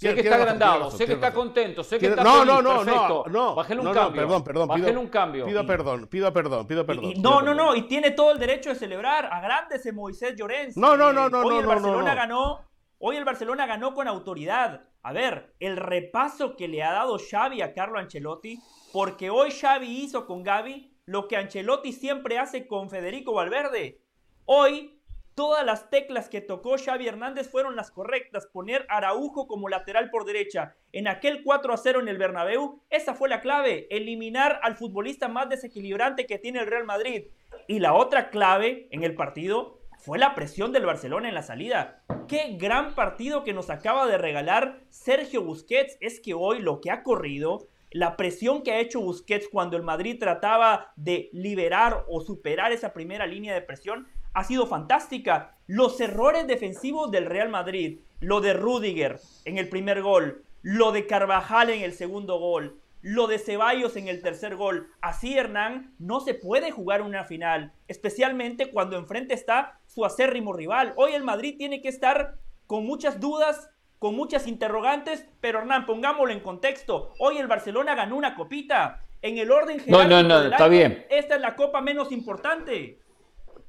Sé 0.00 0.14
que 0.14 0.20
está 0.22 0.36
agrandado, 0.36 0.90
sé 0.90 1.04
que 1.04 1.12
está 1.12 1.30
contento, 1.30 1.84
sé 1.84 1.98
que 1.98 2.06
está 2.06 2.24
no, 2.24 2.42
no, 2.42 2.62
no, 2.62 2.82
no, 2.82 3.24
no, 3.26 3.54
Bájale 3.54 3.80
un 3.82 3.92
cambio. 3.92 4.22
perdón, 4.22 4.44
perdón, 4.44 4.68
Bájale 4.68 4.96
un 4.96 5.08
cambio. 5.08 5.44
Pido 5.44 5.66
perdón, 5.66 6.06
pido 6.06 6.32
perdón, 6.32 6.66
pido 6.66 6.86
perdón. 6.86 7.12
no, 7.18 7.42
no, 7.42 7.52
no, 7.52 7.76
y 7.76 7.82
tiene 7.82 8.12
todo 8.12 8.32
el 8.32 8.38
derecho 8.38 8.70
de 8.70 8.76
celebrar. 8.76 9.28
Agrándese 9.30 9.92
Moisés 9.92 10.36
Llorens. 10.36 10.78
No, 10.78 10.96
no, 10.96 11.12
no, 11.12 11.28
no, 11.28 11.40
Hoy 11.40 11.58
el 11.58 11.66
Barcelona 11.66 12.14
ganó, 12.14 12.60
hoy 12.98 13.16
el 13.16 13.26
Barcelona 13.26 13.66
ganó 13.66 13.92
con 13.92 14.08
autoridad. 14.08 14.84
A 15.02 15.12
ver, 15.12 15.54
el 15.60 15.76
repaso 15.76 16.56
que 16.56 16.66
le 16.66 16.82
ha 16.82 16.92
dado 16.92 17.18
Xavi 17.18 17.60
a 17.60 17.74
Carlo 17.74 17.98
Ancelotti, 17.98 18.58
porque 18.94 19.28
hoy 19.28 19.50
Xavi 19.50 19.86
hizo 19.86 20.26
con 20.26 20.42
Gaby 20.42 20.96
lo 21.04 21.28
que 21.28 21.36
Ancelotti 21.36 21.92
siempre 21.92 22.38
hace 22.38 22.66
con 22.66 22.88
Federico 22.88 23.34
Valverde. 23.34 24.00
Hoy 24.46 24.99
Todas 25.40 25.64
las 25.64 25.88
teclas 25.88 26.28
que 26.28 26.42
tocó 26.42 26.76
Xavi 26.76 27.08
Hernández 27.08 27.48
fueron 27.48 27.74
las 27.74 27.90
correctas. 27.90 28.46
Poner 28.46 28.84
Araujo 28.90 29.46
como 29.46 29.70
lateral 29.70 30.10
por 30.10 30.26
derecha 30.26 30.76
en 30.92 31.08
aquel 31.08 31.42
4 31.42 31.72
a 31.72 31.78
0 31.78 32.00
en 32.00 32.08
el 32.08 32.18
Bernabéu, 32.18 32.82
esa 32.90 33.14
fue 33.14 33.30
la 33.30 33.40
clave. 33.40 33.86
Eliminar 33.88 34.60
al 34.62 34.76
futbolista 34.76 35.28
más 35.28 35.48
desequilibrante 35.48 36.26
que 36.26 36.38
tiene 36.38 36.60
el 36.60 36.66
Real 36.66 36.84
Madrid. 36.84 37.28
Y 37.68 37.78
la 37.78 37.94
otra 37.94 38.28
clave 38.28 38.86
en 38.90 39.02
el 39.02 39.14
partido 39.14 39.80
fue 39.96 40.18
la 40.18 40.34
presión 40.34 40.74
del 40.74 40.84
Barcelona 40.84 41.30
en 41.30 41.34
la 41.34 41.42
salida. 41.42 42.02
Qué 42.28 42.58
gran 42.58 42.94
partido 42.94 43.42
que 43.42 43.54
nos 43.54 43.70
acaba 43.70 44.06
de 44.06 44.18
regalar 44.18 44.82
Sergio 44.90 45.42
Busquets. 45.42 45.96
Es 46.02 46.20
que 46.20 46.34
hoy 46.34 46.60
lo 46.60 46.82
que 46.82 46.90
ha 46.90 47.02
corrido, 47.02 47.66
la 47.90 48.18
presión 48.18 48.62
que 48.62 48.72
ha 48.72 48.78
hecho 48.78 49.00
Busquets 49.00 49.48
cuando 49.48 49.78
el 49.78 49.84
Madrid 49.84 50.18
trataba 50.20 50.92
de 50.96 51.30
liberar 51.32 52.04
o 52.10 52.20
superar 52.20 52.72
esa 52.72 52.92
primera 52.92 53.26
línea 53.26 53.54
de 53.54 53.62
presión, 53.62 54.06
ha 54.32 54.44
sido 54.44 54.66
fantástica. 54.66 55.56
Los 55.66 56.00
errores 56.00 56.46
defensivos 56.46 57.10
del 57.10 57.26
Real 57.26 57.48
Madrid, 57.48 58.00
lo 58.20 58.40
de 58.40 58.52
Rudiger 58.52 59.20
en 59.44 59.58
el 59.58 59.68
primer 59.68 60.02
gol, 60.02 60.44
lo 60.62 60.92
de 60.92 61.06
Carvajal 61.06 61.70
en 61.70 61.82
el 61.82 61.92
segundo 61.92 62.38
gol, 62.38 62.80
lo 63.02 63.26
de 63.26 63.38
Ceballos 63.38 63.96
en 63.96 64.08
el 64.08 64.22
tercer 64.22 64.56
gol. 64.56 64.88
Así, 65.00 65.36
Hernán, 65.36 65.94
no 65.98 66.20
se 66.20 66.34
puede 66.34 66.70
jugar 66.70 67.02
una 67.02 67.24
final, 67.24 67.72
especialmente 67.88 68.70
cuando 68.70 68.96
enfrente 68.96 69.34
está 69.34 69.78
su 69.86 70.04
acérrimo 70.04 70.52
rival. 70.52 70.92
Hoy 70.96 71.12
el 71.12 71.24
Madrid 71.24 71.56
tiene 71.56 71.80
que 71.80 71.88
estar 71.88 72.34
con 72.66 72.84
muchas 72.84 73.20
dudas, 73.20 73.70
con 73.98 74.14
muchas 74.14 74.46
interrogantes, 74.46 75.26
pero 75.40 75.60
Hernán, 75.60 75.86
pongámoslo 75.86 76.32
en 76.32 76.40
contexto. 76.40 77.12
Hoy 77.18 77.38
el 77.38 77.46
Barcelona 77.46 77.94
ganó 77.94 78.16
una 78.16 78.34
copita. 78.34 79.02
En 79.22 79.36
el 79.36 79.50
orden 79.50 79.78
general, 79.80 80.08
no, 80.08 80.22
no, 80.22 80.40
no, 80.40 80.50
está 80.50 80.66
bien. 80.66 81.04
Esta 81.10 81.34
es 81.34 81.42
la 81.42 81.54
copa 81.54 81.82
menos 81.82 82.10
importante. 82.10 83.00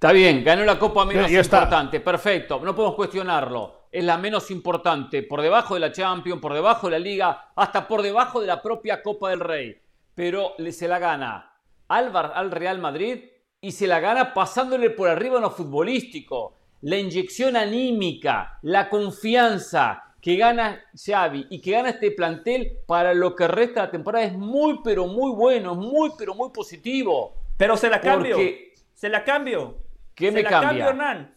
Está 0.01 0.13
bien, 0.13 0.43
ganó 0.43 0.65
la 0.65 0.79
copa 0.79 1.05
menos 1.05 1.29
importante, 1.29 1.99
perfecto, 1.99 2.59
no 2.63 2.73
podemos 2.73 2.95
cuestionarlo. 2.95 3.81
Es 3.91 4.03
la 4.03 4.17
menos 4.17 4.49
importante, 4.49 5.21
por 5.21 5.43
debajo 5.43 5.75
de 5.75 5.79
la 5.79 5.91
Champions, 5.91 6.41
por 6.41 6.55
debajo 6.55 6.87
de 6.87 6.93
la 6.93 6.97
Liga, 6.97 7.51
hasta 7.55 7.87
por 7.87 8.01
debajo 8.01 8.41
de 8.41 8.47
la 8.47 8.63
propia 8.63 9.03
Copa 9.03 9.29
del 9.29 9.41
Rey. 9.41 9.79
Pero 10.15 10.55
se 10.71 10.87
la 10.87 10.97
gana 10.97 11.53
al, 11.87 12.11
al 12.15 12.49
Real 12.49 12.79
Madrid 12.79 13.25
y 13.61 13.73
se 13.73 13.85
la 13.85 13.99
gana 13.99 14.33
pasándole 14.33 14.89
por 14.89 15.07
arriba 15.07 15.35
en 15.35 15.43
lo 15.43 15.51
futbolístico. 15.51 16.55
la 16.81 16.97
inyección 16.97 17.55
anímica, 17.55 18.57
la 18.63 18.89
confianza 18.89 20.15
que 20.19 20.35
gana 20.35 20.81
Xavi 20.95 21.45
y 21.51 21.61
que 21.61 21.73
gana 21.73 21.89
este 21.89 22.09
plantel 22.09 22.79
para 22.87 23.13
lo 23.13 23.35
que 23.35 23.47
resta 23.47 23.81
de 23.81 23.85
la 23.85 23.91
temporada 23.91 24.25
es 24.25 24.33
muy, 24.33 24.79
pero 24.83 25.05
muy 25.05 25.31
bueno, 25.31 25.75
muy, 25.75 26.09
pero 26.17 26.33
muy 26.33 26.49
positivo. 26.49 27.35
Pero 27.55 27.77
se 27.77 27.87
la 27.87 28.01
cambio. 28.01 28.35
Se 28.95 29.07
la 29.07 29.23
cambio. 29.23 29.80
¿Qué 30.21 30.27
se 30.27 30.31
me 30.33 30.43
la 30.43 30.49
cambia? 30.49 30.69
cambio, 30.69 30.89
Hernán. 30.89 31.35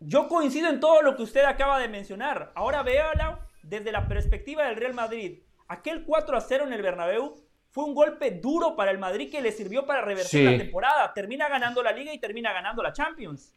Yo 0.00 0.28
coincido 0.28 0.68
en 0.68 0.80
todo 0.80 1.02
lo 1.02 1.16
que 1.16 1.22
usted 1.22 1.44
acaba 1.44 1.78
de 1.78 1.88
mencionar. 1.88 2.52
Ahora 2.54 2.82
véala 2.82 3.40
desde 3.62 3.92
la 3.92 4.06
perspectiva 4.08 4.64
del 4.66 4.76
Real 4.76 4.94
Madrid. 4.94 5.40
Aquel 5.68 6.04
4 6.04 6.36
a 6.36 6.40
0 6.40 6.64
en 6.66 6.72
el 6.72 6.82
Bernabéu 6.82 7.34
fue 7.70 7.84
un 7.84 7.94
golpe 7.94 8.30
duro 8.30 8.76
para 8.76 8.90
el 8.90 8.98
Madrid 8.98 9.30
que 9.30 9.40
le 9.40 9.52
sirvió 9.52 9.84
para 9.86 10.00
revertir 10.02 10.40
Sí. 10.40 10.44
la 10.44 10.56
temporada. 10.58 11.12
Termina 11.14 11.48
ganando 11.48 11.82
la 11.82 11.92
Liga 11.92 12.12
y 12.12 12.18
termina 12.18 12.52
ganando 12.52 12.82
la 12.82 12.92
Champions. 12.92 13.52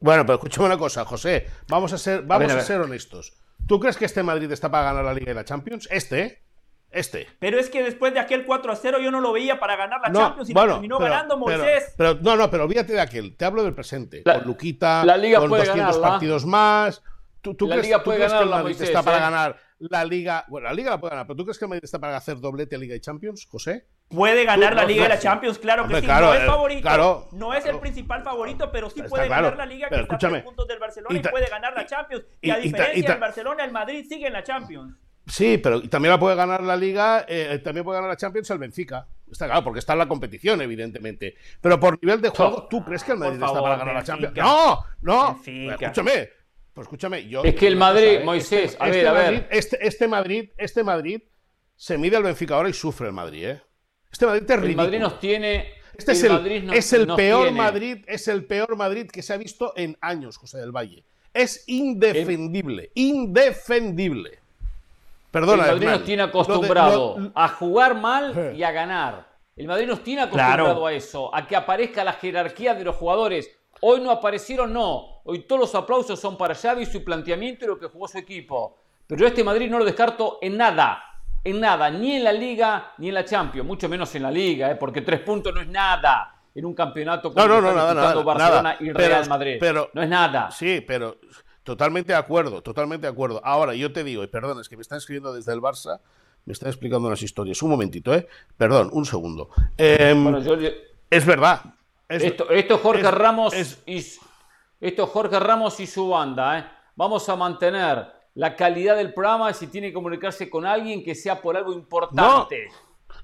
Bueno, 0.00 0.24
pero 0.26 0.34
escúchame 0.34 0.66
una 0.66 0.76
cosa, 0.78 1.04
José. 1.04 1.46
Vamos 1.68 1.92
a 1.92 1.98
ser, 1.98 2.22
vamos 2.22 2.40
ver, 2.48 2.50
a 2.50 2.52
a, 2.54 2.56
ver. 2.56 2.64
ser 2.66 2.80
honestos. 2.80 3.32
¿Tú 3.66 3.80
crees 3.80 3.96
que 3.96 4.04
este 4.04 4.22
Madrid 4.22 4.50
está 4.52 4.70
para 4.70 4.84
ganar 4.84 5.04
la 5.04 5.14
Liga 5.14 5.32
y 5.32 5.34
la 5.34 5.44
Champions? 5.44 5.88
Este, 5.90 6.20
¿eh? 6.22 6.43
Este. 6.94 7.26
Pero 7.40 7.58
es 7.58 7.68
que 7.70 7.82
después 7.82 8.14
de 8.14 8.20
aquel 8.20 8.44
4 8.46 8.72
a 8.72 8.76
0 8.76 8.98
yo 9.00 9.10
no 9.10 9.20
lo 9.20 9.32
veía 9.32 9.58
para 9.58 9.76
ganar 9.76 10.00
la 10.00 10.08
No, 10.10 10.20
Champions 10.20 10.50
y 10.50 10.54
la 10.54 10.60
bueno, 10.60 10.74
terminó 10.74 10.98
pero- 10.98 11.10
ganando 11.10 11.44
pero- 11.44 11.58
Moisés. 11.58 11.94
Pero, 11.98 12.14
no, 12.22 12.36
no, 12.36 12.50
pero 12.50 12.64
olvídate 12.64 12.92
de 12.92 13.00
aquel. 13.00 13.36
Te 13.36 13.44
hablo 13.44 13.62
del 13.64 13.74
presente. 13.74 14.22
La- 14.24 14.34
con 14.38 14.44
Luquita, 14.46 15.04
la 15.04 15.16
Liga 15.16 15.40
con 15.40 15.48
puede 15.48 15.64
200 15.66 15.96
ganarla. 15.96 16.08
partidos 16.08 16.46
más. 16.46 17.02
¿Tú, 17.40 17.54
tú 17.54 17.66
La 17.66 17.74
crees, 17.74 17.86
Liga 17.88 17.98
tú 17.98 18.04
puede 18.04 18.18
crees 18.20 18.32
que 18.32 18.38
el 18.42 18.48
Madrid 18.48 18.64
Moisés, 18.64 18.88
está 18.88 19.02
para 19.02 19.18
¿eh? 19.18 19.20
ganar 19.20 19.56
la 19.78 20.04
Liga? 20.06 20.44
Bueno, 20.48 20.66
la 20.68 20.72
Liga 20.72 20.90
la 20.92 20.98
puede 20.98 21.10
ganar, 21.10 21.26
pero 21.26 21.36
¿tú 21.36 21.44
crees 21.44 21.58
que 21.58 21.64
el 21.66 21.68
Madrid 21.68 21.84
está 21.84 21.98
para 21.98 22.16
hacer 22.16 22.38
doblete 22.40 22.78
Liga 22.78 22.94
y 22.96 23.00
Champions, 23.00 23.46
José? 23.50 23.86
Puede 24.08 24.44
ganar 24.46 24.74
la 24.74 24.82
no, 24.82 24.88
Liga 24.88 25.04
y 25.04 25.08
la 25.08 25.16
no, 25.16 25.20
Champions, 25.20 25.58
claro 25.58 25.82
hombre, 25.82 25.96
que 25.96 26.00
sí. 26.02 26.06
claro, 26.06 26.26
no 26.28 26.34
es 26.34 26.40
eh, 26.42 26.46
favorito. 26.46 26.80
claro, 26.82 27.28
no 27.32 27.52
es 27.52 27.58
el 27.58 27.62
claro. 27.64 27.80
principal 27.80 28.22
favorito, 28.22 28.70
pero 28.72 28.88
sí 28.88 29.02
puede 29.02 29.26
claro, 29.26 29.50
ganar 29.50 29.58
la 29.58 29.66
Liga 29.66 29.88
que 29.90 30.00
está 30.00 30.14
a 30.28 30.42
puntos 30.42 30.68
del 30.68 30.78
Barcelona 30.78 31.18
y 31.18 31.22
puede 31.22 31.46
ganar 31.48 31.74
la 31.74 31.84
Champions. 31.84 32.24
y- 32.40 32.48
Y, 32.48 32.50
a 32.50 32.56
diferencia 32.56 32.98
y 32.98 33.02
del 33.02 33.18
Barcelona, 33.20 33.64
el 33.64 33.72
Madrid 33.72 34.06
sigue 34.08 34.26
en 34.28 34.32
la 34.32 34.42
Champions. 34.42 34.96
Sí, 35.26 35.58
pero 35.58 35.80
también 35.88 36.10
la 36.10 36.18
puede 36.18 36.36
ganar 36.36 36.62
la 36.62 36.76
Liga, 36.76 37.24
eh, 37.28 37.58
también 37.64 37.82
puede 37.84 37.96
ganar 37.98 38.10
la 38.10 38.16
Champions 38.16 38.50
el 38.50 38.58
Benfica. 38.58 39.06
Está 39.30 39.46
claro, 39.46 39.64
porque 39.64 39.78
está 39.80 39.94
en 39.94 40.00
la 40.00 40.08
competición, 40.08 40.60
evidentemente. 40.60 41.34
Pero 41.60 41.80
por 41.80 41.98
nivel 42.02 42.20
de 42.20 42.28
juego, 42.28 42.68
¿tú 42.68 42.84
crees 42.84 43.02
que 43.02 43.12
el 43.12 43.18
Madrid 43.18 43.42
está 43.42 43.60
para 43.60 43.76
ganar 43.76 43.94
la. 43.94 44.04
Champions? 44.04 44.34
No, 44.36 44.84
no. 45.00 45.34
Benfica. 45.34 45.74
Escúchame. 45.86 46.28
Pues 46.74 46.84
escúchame, 46.86 47.28
yo. 47.28 47.42
Es 47.44 47.54
que 47.54 47.66
el 47.68 47.76
Madrid, 47.76 48.04
¿eh? 48.20 48.24
Moisés, 48.24 48.72
este, 48.72 48.82
a 48.82 48.86
ver, 48.86 48.96
este 48.96 49.08
a 49.08 49.12
ver. 49.12 49.24
Madrid, 49.32 49.42
Este, 49.50 49.86
este 49.86 50.08
Madrid, 50.08 50.50
este 50.58 50.84
Madrid 50.84 51.22
se 51.76 51.96
mide 51.98 52.16
al 52.16 52.22
Benfica 52.24 52.56
ahora 52.56 52.68
y 52.68 52.72
sufre 52.72 53.06
el 53.06 53.12
Madrid, 53.12 53.44
¿eh? 53.46 53.62
Este 54.12 54.26
Madrid 54.26 54.42
es 54.44 54.50
El 54.50 54.60
ridículo. 54.60 54.84
Madrid 54.84 54.98
nos 55.00 55.20
tiene. 55.20 55.68
Este 55.96 56.12
es 56.12 56.22
el, 56.24 56.32
Madrid 56.32 56.62
nos- 56.64 56.76
es 56.76 56.92
el 56.92 57.06
peor 57.06 57.42
tiene. 57.44 57.56
Madrid, 57.58 58.04
es 58.08 58.28
el 58.28 58.44
peor 58.44 58.76
Madrid 58.76 59.06
que 59.10 59.22
se 59.22 59.32
ha 59.32 59.36
visto 59.36 59.72
en 59.76 59.96
años, 60.00 60.36
José 60.36 60.58
del 60.58 60.72
Valle. 60.72 61.04
Es 61.32 61.64
indefendible, 61.68 62.90
indefendible. 62.94 64.40
Perdona, 65.34 65.64
el 65.64 65.72
Madrid 65.72 65.88
nos 65.88 66.04
tiene 66.04 66.22
Lo 66.22 66.26
de- 66.26 66.30
acostumbrado 66.30 67.16
lo- 67.18 67.32
a 67.34 67.48
jugar 67.48 67.94
mal 68.00 68.54
y 68.56 68.62
a 68.62 68.70
ganar. 68.72 69.26
El 69.56 69.66
Madrid 69.68 69.86
nos 69.86 70.02
tiene 70.02 70.22
acostumbrado 70.22 70.64
Claro. 70.64 70.86
a 70.86 70.92
eso, 70.92 71.34
a 71.34 71.46
que 71.46 71.56
aparezca 71.56 72.02
la 72.04 72.12
jerarquía 72.14 72.74
de 72.74 72.84
los 72.84 72.96
jugadores. 72.96 73.50
Hoy 73.80 74.00
no 74.00 74.10
aparecieron, 74.10 74.72
no. 74.72 75.20
Hoy 75.24 75.40
todos 75.40 75.60
los 75.60 75.74
aplausos 75.74 76.18
son 76.20 76.36
para 76.38 76.54
Xavi, 76.54 76.86
su 76.86 77.02
planteamiento 77.04 77.64
y 77.64 77.68
lo 77.68 77.78
que 77.78 77.86
jugó 77.88 78.08
su 78.08 78.16
equipo. 78.18 78.78
Pero 79.06 79.20
yo 79.22 79.26
este 79.26 79.44
Madrid 79.44 79.68
no 79.70 79.78
lo 79.78 79.84
descarto 79.84 80.38
en 80.40 80.56
nada. 80.56 81.02
En 81.42 81.60
nada, 81.60 81.90
ni 81.90 82.16
en 82.16 82.24
la 82.24 82.32
Liga 82.32 82.92
ni 82.98 83.08
en 83.08 83.14
la 83.14 83.24
Champions, 83.24 83.66
mucho 83.66 83.86
menos 83.88 84.14
en 84.14 84.22
la 84.22 84.30
Liga, 84.30 84.70
¿eh? 84.70 84.76
porque 84.76 85.02
tres 85.02 85.20
puntos 85.20 85.52
no 85.54 85.60
es 85.60 85.68
nada 85.68 86.30
en 86.54 86.64
un 86.64 86.72
campeonato 86.74 87.34
como 87.34 87.46
No, 87.46 87.60
nada, 87.60 87.92
nada, 87.92 88.14
Barcelona 88.22 88.62
nada. 88.62 88.76
y 88.80 88.86
Pero- 88.92 88.98
Real 89.08 89.28
Madrid. 89.28 89.56
pero- 89.60 89.90
no 89.92 90.02
es 90.02 90.08
nada. 90.08 90.50
Sí, 90.50 90.80
pero 90.86 91.16
totalmente 91.64 92.12
de 92.12 92.18
acuerdo, 92.18 92.62
totalmente 92.62 93.06
de 93.06 93.12
acuerdo. 93.12 93.40
Ahora, 93.44 93.74
yo 93.74 93.92
te 93.92 94.04
digo, 94.04 94.22
y 94.22 94.26
perdón, 94.28 94.60
es 94.60 94.68
que 94.68 94.76
me 94.76 94.82
están 94.82 94.98
escribiendo 94.98 95.32
desde 95.32 95.52
el 95.52 95.60
Barça, 95.60 95.98
me 96.44 96.52
están 96.52 96.68
explicando 96.68 97.08
unas 97.08 97.22
historias. 97.22 97.60
Un 97.62 97.70
momentito, 97.70 98.14
¿eh? 98.14 98.28
Perdón, 98.56 98.90
un 98.92 99.04
segundo. 99.06 99.48
Em, 99.76 100.22
Bueno, 100.22 100.40
yo- 100.40 100.68
es 101.10 101.26
verdad. 101.26 101.62
es- 102.08 102.22
Esto, 102.22 102.50
esto 102.50 102.74
es 102.74 102.80
Jorge 102.80 103.00
es- 103.02 103.10
Ramos 103.14 103.54
es- 103.54 103.78
y 103.86 103.96
esto 104.80 105.04
es 105.04 105.08
Jorge 105.10 105.40
Ramos 105.40 105.80
y 105.80 105.86
su 105.86 106.08
banda. 106.10 106.58
¿eh? 106.58 106.66
Vamos 106.96 107.28
a 107.28 107.34
mantener 107.36 108.06
la 108.34 108.54
calidad 108.56 108.96
del 108.96 109.14
programa 109.14 109.52
si 109.54 109.68
tiene 109.68 109.88
que 109.88 109.94
comunicarse 109.94 110.50
con 110.50 110.66
alguien 110.66 111.02
que 111.02 111.14
sea 111.14 111.40
por 111.40 111.56
algo 111.56 111.72
importante. 111.72 112.56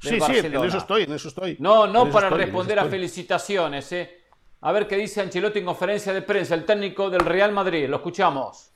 del 0.02 0.18
Sí, 0.18 0.18
sí, 0.18 0.38
en 0.38 0.54
eso 0.64 0.78
estoy, 0.78 1.02
en 1.02 1.12
eso 1.12 1.28
estoy. 1.28 1.56
No, 1.58 1.86
no 1.86 2.08
para 2.10 2.28
estoy, 2.28 2.44
responder 2.44 2.78
a 2.78 2.84
felicitaciones. 2.86 3.92
¿eh? 3.92 4.19
A 4.62 4.72
ver 4.72 4.86
qué 4.86 4.96
dice 4.96 5.20
Ancelotti 5.22 5.60
en 5.60 5.64
conferencia 5.64 6.12
de 6.12 6.22
prensa, 6.22 6.54
el 6.54 6.64
técnico 6.66 7.08
del 7.08 7.20
Real 7.20 7.52
Madrid. 7.52 7.88
Lo 7.88 7.96
escuchamos. 7.96 8.72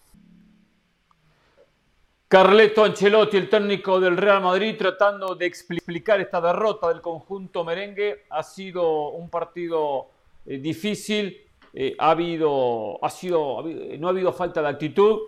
Carleto 2.27 2.85
Ancelotti, 2.85 3.37
el 3.37 3.49
técnico 3.51 4.01
del 4.01 4.17
Real 4.17 4.43
Madrid, 4.43 4.75
tratando 4.79 5.35
de 5.35 5.47
expli- 5.47 5.77
explicar 5.77 6.21
esta 6.21 6.41
derrota 6.41 6.89
del 6.89 7.01
conjunto 7.03 7.65
merengue. 7.65 8.25
Ha 8.31 8.43
sido 8.43 9.11
un 9.11 9.29
partido 9.29 10.09
eh, 10.47 10.59
difícil, 10.59 11.37
eh, 11.75 11.95
ha 11.99 12.11
habido, 12.11 13.05
ha 13.05 13.11
sido, 13.11 13.59
habido- 13.59 13.97
no 13.99 14.07
ha 14.09 14.11
habido 14.11 14.33
falta 14.33 14.63
de 14.63 14.69
actitud, 14.69 15.21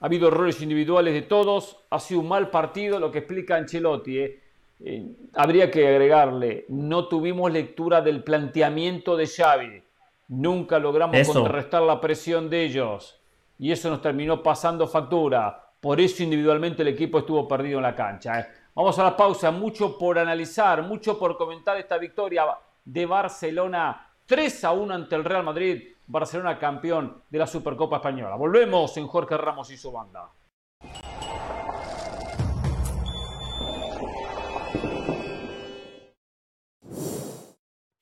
ha 0.00 0.06
habido 0.06 0.28
errores 0.28 0.62
individuales 0.62 1.12
de 1.12 1.22
todos, 1.22 1.76
ha 1.90 1.98
sido 1.98 2.20
un 2.20 2.28
mal 2.28 2.50
partido, 2.50 3.00
lo 3.00 3.10
que 3.10 3.18
explica 3.18 3.56
Ancelotti. 3.56 4.18
eh. 4.20 4.40
Eh, 4.80 5.04
habría 5.34 5.72
que 5.72 5.88
agregarle, 5.88 6.64
no 6.68 7.08
tuvimos 7.08 7.50
lectura 7.52 8.00
del 8.00 8.22
planteamiento 8.22 9.16
de 9.16 9.26
Xavi, 9.26 9.82
nunca 10.28 10.78
logramos 10.78 11.16
Eso. 11.16 11.32
contrarrestar 11.32 11.82
la 11.82 12.00
presión 12.00 12.48
de 12.48 12.64
ellos 12.64 13.20
y 13.58 13.72
eso 13.72 13.90
nos 13.90 14.00
terminó 14.00 14.42
pasando 14.42 14.86
factura. 14.86 15.72
Por 15.80 16.00
eso 16.00 16.22
individualmente 16.22 16.82
el 16.82 16.88
equipo 16.88 17.18
estuvo 17.18 17.46
perdido 17.48 17.78
en 17.78 17.82
la 17.82 17.94
cancha. 17.94 18.40
¿eh? 18.40 18.46
Vamos 18.74 18.98
a 18.98 19.04
la 19.04 19.16
pausa, 19.16 19.50
mucho 19.50 19.98
por 19.98 20.18
analizar, 20.18 20.82
mucho 20.82 21.18
por 21.18 21.36
comentar 21.36 21.76
esta 21.76 21.98
victoria 21.98 22.44
de 22.84 23.06
Barcelona 23.06 24.12
3 24.26 24.64
a 24.64 24.72
1 24.72 24.94
ante 24.94 25.16
el 25.16 25.24
Real 25.24 25.42
Madrid. 25.42 25.82
Barcelona 26.06 26.58
campeón 26.58 27.22
de 27.28 27.38
la 27.38 27.46
Supercopa 27.46 27.96
Española. 27.96 28.34
Volvemos 28.36 28.96
en 28.96 29.06
Jorge 29.06 29.36
Ramos 29.36 29.70
y 29.70 29.76
su 29.76 29.92
banda. 29.92 30.30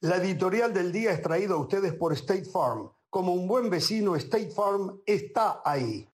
La 0.06 0.18
editorial 0.18 0.72
del 0.72 0.92
día 0.92 1.10
es 1.10 1.20
traída 1.20 1.54
a 1.54 1.56
ustedes 1.56 1.92
por 1.92 2.12
State 2.12 2.44
Farm. 2.44 2.88
Como 3.10 3.32
un 3.32 3.48
buen 3.48 3.68
vecino, 3.68 4.14
State 4.14 4.52
Farm 4.52 5.00
está 5.04 5.62
ahí. 5.64 6.08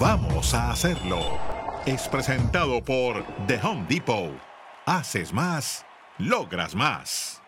Vamos 0.00 0.54
a 0.54 0.70
hacerlo. 0.70 1.18
Es 1.84 2.08
presentado 2.08 2.82
por 2.82 3.22
The 3.46 3.60
Home 3.62 3.84
Depot. 3.90 4.32
Haces 4.86 5.34
más, 5.34 5.84
logras 6.16 6.74
más. 6.74 7.42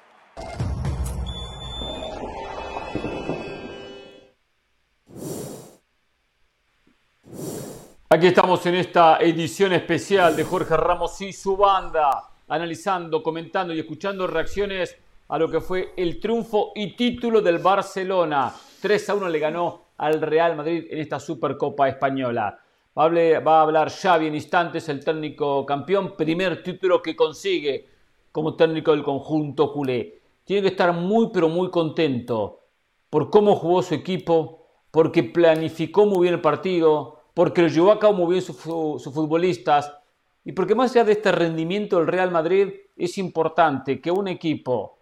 Aquí 8.10 8.26
estamos 8.26 8.66
en 8.66 8.74
esta 8.74 9.16
edición 9.20 9.72
especial 9.72 10.36
de 10.36 10.44
Jorge 10.44 10.76
Ramos 10.76 11.18
y 11.22 11.32
su 11.32 11.56
banda, 11.56 12.33
analizando, 12.48 13.22
comentando 13.22 13.72
y 13.72 13.80
escuchando 13.80 14.26
reacciones 14.26 14.96
a 15.28 15.38
lo 15.38 15.50
que 15.50 15.60
fue 15.60 15.92
el 15.96 16.20
triunfo 16.20 16.72
y 16.74 16.94
título 16.96 17.40
del 17.40 17.58
Barcelona. 17.58 18.52
3 18.80 19.10
a 19.10 19.14
1 19.14 19.28
le 19.28 19.38
ganó 19.38 19.84
al 19.96 20.20
Real 20.20 20.56
Madrid 20.56 20.86
en 20.90 20.98
esta 20.98 21.18
Supercopa 21.18 21.88
Española. 21.88 22.60
Va 22.96 23.58
a 23.58 23.62
hablar, 23.62 23.90
Xavi 23.90 24.26
en 24.26 24.34
instantes, 24.34 24.88
el 24.88 25.04
técnico 25.04 25.66
campeón, 25.66 26.14
primer 26.16 26.62
título 26.62 27.02
que 27.02 27.16
consigue 27.16 27.88
como 28.30 28.54
técnico 28.54 28.92
del 28.92 29.02
conjunto 29.02 29.72
culé. 29.72 30.20
Tiene 30.44 30.62
que 30.62 30.68
estar 30.68 30.92
muy, 30.92 31.30
pero 31.32 31.48
muy 31.48 31.70
contento 31.70 32.60
por 33.08 33.30
cómo 33.30 33.56
jugó 33.56 33.82
su 33.82 33.94
equipo, 33.94 34.66
porque 34.90 35.22
planificó 35.22 36.04
muy 36.04 36.22
bien 36.22 36.34
el 36.34 36.40
partido, 36.40 37.20
porque 37.32 37.62
lo 37.62 37.68
llevó 37.68 37.92
a 37.92 37.98
cabo 37.98 38.14
muy 38.14 38.32
bien 38.32 38.42
sus 38.42 38.56
sus 38.56 39.12
futbolistas 39.14 39.92
y 40.44 40.52
porque 40.52 40.74
más 40.74 40.90
allá 40.92 41.04
de 41.04 41.12
este 41.12 41.32
rendimiento 41.32 41.98
del 41.98 42.06
Real 42.06 42.30
Madrid 42.30 42.68
es 42.96 43.18
importante 43.18 44.00
que 44.00 44.10
un 44.10 44.28
equipo, 44.28 44.98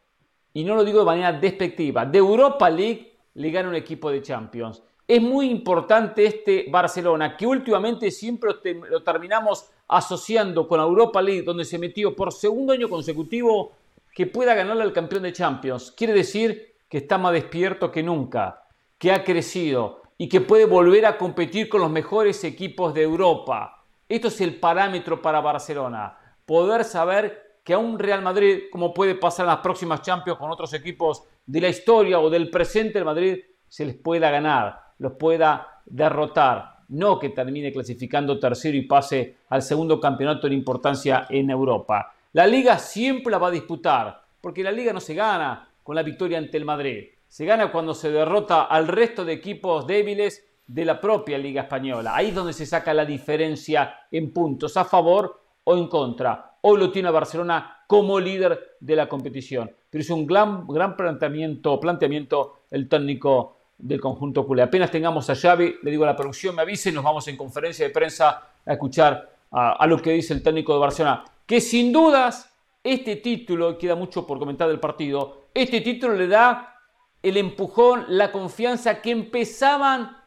y 0.54 0.64
no 0.64 0.75
lo 0.75 0.84
digo 0.84 1.00
de 1.00 1.06
manera 1.06 1.32
despectiva, 1.32 2.06
de 2.06 2.18
Europa 2.18 2.70
League 2.70 3.12
le 3.34 3.50
gane 3.50 3.68
un 3.68 3.75
equipo 3.75 4.11
de 4.11 4.22
Champions. 4.22 4.82
Es 5.08 5.20
muy 5.20 5.50
importante 5.50 6.25
este 6.25 6.66
Barcelona, 6.70 7.37
que 7.37 7.46
últimamente 7.46 8.11
siempre 8.11 8.50
lo 8.50 8.61
te- 8.61 8.75
lo 8.75 9.02
terminamos 9.02 9.68
asociando 9.88 10.68
con 10.68 10.78
la 10.78 10.84
Europa 10.87 11.20
League, 11.20 11.42
donde 11.42 11.64
se 11.64 11.78
metió 11.78 12.14
por 12.14 12.32
segundo 12.32 12.72
año 12.72 12.88
consecutivo, 12.88 13.72
que 14.14 14.26
pueda 14.26 14.54
ganarle 14.54 14.82
al 14.82 14.92
campeón 14.92 15.25
de 15.25 15.32
Champions. 15.32 15.90
Quiere 15.90 16.12
decir 16.12 16.75
que 16.88 16.99
está 16.99 17.18
más 17.18 17.32
despierto 17.32 17.90
que 17.90 18.02
nunca, 18.02 18.62
que 18.99 19.11
ha 19.11 19.25
crecido 19.25 20.02
y 20.18 20.28
que 20.28 20.40
puede 20.40 20.66
volver 20.66 21.04
a 21.06 21.18
competir 21.18 21.68
con 21.68 21.80
los 21.80 21.90
mejores 21.90 22.44
equipos 22.44 22.94
de 22.94 23.02
Europa. 23.02 23.81
Esto 24.12 24.28
es 24.28 24.42
el 24.42 24.57
parámetro 24.57 25.23
para 25.23 25.40
Barcelona, 25.40 26.14
poder 26.45 26.85
saber 26.85 27.61
que 27.64 27.73
a 27.73 27.78
un 27.78 27.99
Real 27.99 28.21
Madrid, 28.21 28.64
como 28.71 28.92
puede 28.92 29.14
pasar 29.14 29.45
en 29.45 29.52
las 29.52 29.61
próximas 29.61 30.02
Champions 30.02 30.38
con 30.38 30.50
otros 30.50 30.75
equipos 30.75 31.23
de 31.47 31.62
la 31.62 31.71
historia 31.71 32.21
o 32.21 32.28
del 32.28 32.50
presente 32.50 32.99
del 32.99 33.07
Madrid, 33.07 33.38
se 33.66 33.87
les 33.87 33.95
pueda 33.95 34.31
ganar, 34.31 34.78
los 34.99 35.12
pueda 35.12 35.81
derrotar. 35.87 36.81
No 36.88 37.19
que 37.19 37.31
termine 37.31 37.73
clasificando 37.73 38.38
tercero 38.38 38.76
y 38.76 38.83
pase 38.83 39.38
al 39.49 39.62
segundo 39.62 39.99
campeonato 39.99 40.47
en 40.47 40.52
importancia 40.52 41.26
en 41.31 41.49
Europa. 41.49 42.12
La 42.35 42.47
liga 42.47 42.78
siempre 42.78 43.31
la 43.31 43.38
va 43.38 43.49
a 43.49 43.52
disputar, 43.52 44.25
porque 44.42 44.62
la 44.62 44.73
liga 44.73 44.92
no 44.92 45.00
se 45.00 45.14
gana 45.14 45.71
con 45.83 45.97
la 45.97 46.02
victoria 46.02 46.37
ante 46.37 46.59
el 46.59 46.66
Madrid. 46.66 47.07
Se 47.28 47.47
gana 47.47 47.73
cuando 47.73 47.95
se 47.95 48.11
derrota 48.11 48.64
al 48.64 48.88
resto 48.88 49.25
de 49.25 49.33
equipos 49.33 49.87
débiles 49.87 50.51
de 50.73 50.87
la 50.87 50.99
propia 50.99 51.37
Liga 51.37 51.62
Española. 51.62 52.17
Ahí 52.17 52.29
es 52.29 52.35
donde 52.35 52.55
se 52.55 52.64
saca 52.64 52.95
la 52.95 53.05
diferencia 53.05 53.95
en 54.11 54.33
puntos, 54.33 54.76
a 54.79 54.85
favor 54.85 55.38
o 55.64 55.76
en 55.76 55.87
contra. 55.87 56.57
Hoy 56.62 56.79
lo 56.79 56.91
tiene 56.91 57.11
Barcelona 57.11 57.85
como 57.87 58.19
líder 58.19 58.76
de 58.81 58.97
la 58.97 59.07
competición. 59.07 59.71
Pero 59.91 60.00
es 60.00 60.09
un 60.09 60.26
gran, 60.26 60.67
gran 60.67 60.97
planteamiento, 60.97 61.79
planteamiento 61.79 62.61
el 62.71 62.88
técnico 62.88 63.59
del 63.76 64.00
conjunto 64.00 64.47
culé. 64.47 64.62
Apenas 64.62 64.91
tengamos 64.91 65.29
a 65.29 65.35
Xavi, 65.35 65.76
le 65.83 65.91
digo 65.91 66.05
a 66.05 66.07
la 66.07 66.17
producción, 66.17 66.55
me 66.57 66.62
avise 66.62 66.91
nos 66.91 67.05
vamos 67.05 67.29
en 67.29 67.37
conferencia 67.37 67.87
de 67.87 67.93
prensa 67.93 68.43
a 68.64 68.73
escuchar 68.73 69.31
a, 69.50 69.73
a 69.73 69.87
lo 69.87 70.00
que 70.00 70.12
dice 70.12 70.33
el 70.33 70.43
técnico 70.43 70.73
de 70.73 70.81
Barcelona. 70.81 71.25
Que 71.45 71.61
sin 71.61 71.93
dudas, 71.93 72.50
este 72.83 73.17
título, 73.17 73.76
queda 73.76 73.95
mucho 73.95 74.26
por 74.26 74.38
comentar 74.38 74.69
del 74.69 74.81
partido, 74.81 75.49
este 75.52 75.83
título 75.83 76.14
le 76.14 76.29
da 76.29 76.79
el 77.23 77.37
empujón, 77.37 78.07
la 78.09 78.33
confianza 78.33 79.02
que 79.02 79.11
empezaban 79.11 80.22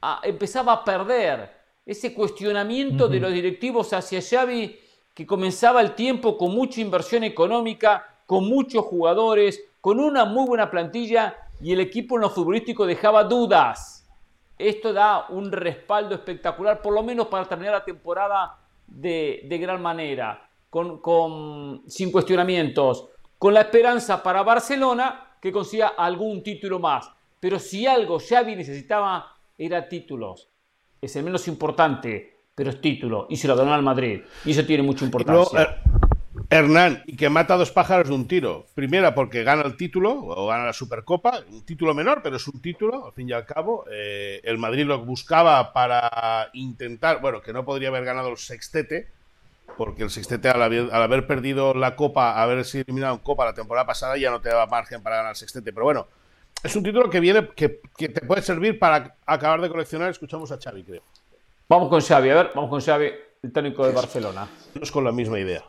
a, 0.00 0.20
empezaba 0.22 0.72
a 0.72 0.84
perder. 0.84 1.54
Ese 1.84 2.12
cuestionamiento 2.12 3.06
de 3.08 3.20
los 3.20 3.32
directivos 3.32 3.92
hacia 3.92 4.20
Xavi 4.20 4.76
que 5.14 5.26
comenzaba 5.26 5.80
el 5.80 5.94
tiempo 5.94 6.36
con 6.36 6.54
mucha 6.54 6.80
inversión 6.80 7.24
económica, 7.24 8.04
con 8.26 8.46
muchos 8.48 8.84
jugadores, 8.84 9.62
con 9.80 10.00
una 10.00 10.24
muy 10.24 10.46
buena 10.46 10.70
plantilla 10.70 11.36
y 11.60 11.72
el 11.72 11.80
equipo 11.80 12.16
en 12.16 12.22
lo 12.22 12.30
futbolístico 12.30 12.84
dejaba 12.86 13.24
dudas. 13.24 14.06
Esto 14.58 14.92
da 14.92 15.26
un 15.28 15.52
respaldo 15.52 16.14
espectacular, 16.14 16.82
por 16.82 16.92
lo 16.92 17.02
menos 17.02 17.28
para 17.28 17.44
terminar 17.44 17.74
la 17.74 17.84
temporada 17.84 18.58
de, 18.86 19.42
de 19.44 19.58
gran 19.58 19.80
manera, 19.80 20.50
con, 20.70 21.00
con, 21.00 21.82
sin 21.86 22.10
cuestionamientos, 22.10 23.08
con 23.38 23.54
la 23.54 23.62
esperanza 23.62 24.22
para 24.22 24.42
Barcelona 24.42 25.36
que 25.40 25.52
consiga 25.52 25.88
algún 25.96 26.42
título 26.42 26.78
más. 26.78 27.10
Pero 27.38 27.58
si 27.58 27.86
algo 27.86 28.18
Xavi 28.18 28.56
necesitaba 28.56 29.35
era 29.58 29.88
títulos. 29.88 30.48
Es 31.00 31.16
el 31.16 31.24
menos 31.24 31.48
importante, 31.48 32.40
pero 32.54 32.70
es 32.70 32.80
título. 32.80 33.26
Y 33.30 33.36
se 33.36 33.48
lo 33.48 33.56
donó 33.56 33.74
al 33.74 33.82
Madrid. 33.82 34.22
Y 34.44 34.52
eso 34.52 34.64
tiene 34.64 34.82
mucha 34.82 35.04
importancia. 35.04 35.82
Hernán, 36.50 37.02
y 37.06 37.16
que 37.16 37.28
mata 37.28 37.54
a 37.54 37.56
dos 37.56 37.70
pájaros 37.70 38.08
de 38.08 38.14
un 38.14 38.28
tiro. 38.28 38.66
Primera, 38.74 39.14
porque 39.14 39.42
gana 39.42 39.62
el 39.62 39.76
título, 39.76 40.12
o 40.12 40.46
gana 40.46 40.66
la 40.66 40.72
Supercopa, 40.72 41.40
un 41.50 41.64
título 41.64 41.94
menor, 41.94 42.20
pero 42.22 42.36
es 42.36 42.46
un 42.46 42.60
título, 42.60 43.06
al 43.06 43.12
fin 43.12 43.28
y 43.28 43.32
al 43.32 43.46
cabo. 43.46 43.84
Eh, 43.90 44.40
el 44.44 44.58
Madrid 44.58 44.84
lo 44.84 45.04
buscaba 45.04 45.72
para 45.72 46.50
intentar, 46.52 47.20
bueno, 47.20 47.40
que 47.40 47.52
no 47.52 47.64
podría 47.64 47.88
haber 47.88 48.04
ganado 48.04 48.28
el 48.28 48.36
sextete, 48.36 49.08
porque 49.76 50.04
el 50.04 50.10
sextete, 50.10 50.48
al 50.48 50.62
haber, 50.62 50.88
al 50.92 51.02
haber 51.02 51.26
perdido 51.26 51.74
la 51.74 51.96
Copa, 51.96 52.40
haber 52.40 52.64
sido 52.64 52.84
eliminado 52.86 53.14
en 53.14 53.20
Copa 53.20 53.44
la 53.44 53.54
temporada 53.54 53.86
pasada, 53.86 54.16
ya 54.16 54.30
no 54.30 54.40
te 54.40 54.50
daba 54.50 54.66
margen 54.66 55.02
para 55.02 55.16
ganar 55.16 55.30
el 55.30 55.36
sextete. 55.36 55.72
Pero 55.72 55.84
bueno, 55.84 56.06
es 56.66 56.76
un 56.76 56.82
título 56.82 57.08
que 57.08 57.20
viene, 57.20 57.48
que, 57.54 57.80
que, 57.96 58.08
te 58.08 58.20
puede 58.26 58.42
servir 58.42 58.78
para 58.78 59.16
acabar 59.24 59.60
de 59.60 59.68
coleccionar. 59.68 60.10
Escuchamos 60.10 60.50
a 60.52 60.58
Xavi, 60.58 60.82
creo. 60.82 61.02
Vamos 61.68 61.88
con 61.88 62.00
Xavi, 62.00 62.30
a 62.30 62.34
ver, 62.34 62.50
vamos 62.54 62.70
con 62.70 62.80
Xavi, 62.80 63.10
el 63.42 63.52
técnico 63.52 63.86
de 63.86 63.92
Barcelona. 63.92 64.48
Es 64.80 64.90
con 64.90 65.04
la 65.04 65.12
misma 65.12 65.38
idea. 65.38 65.64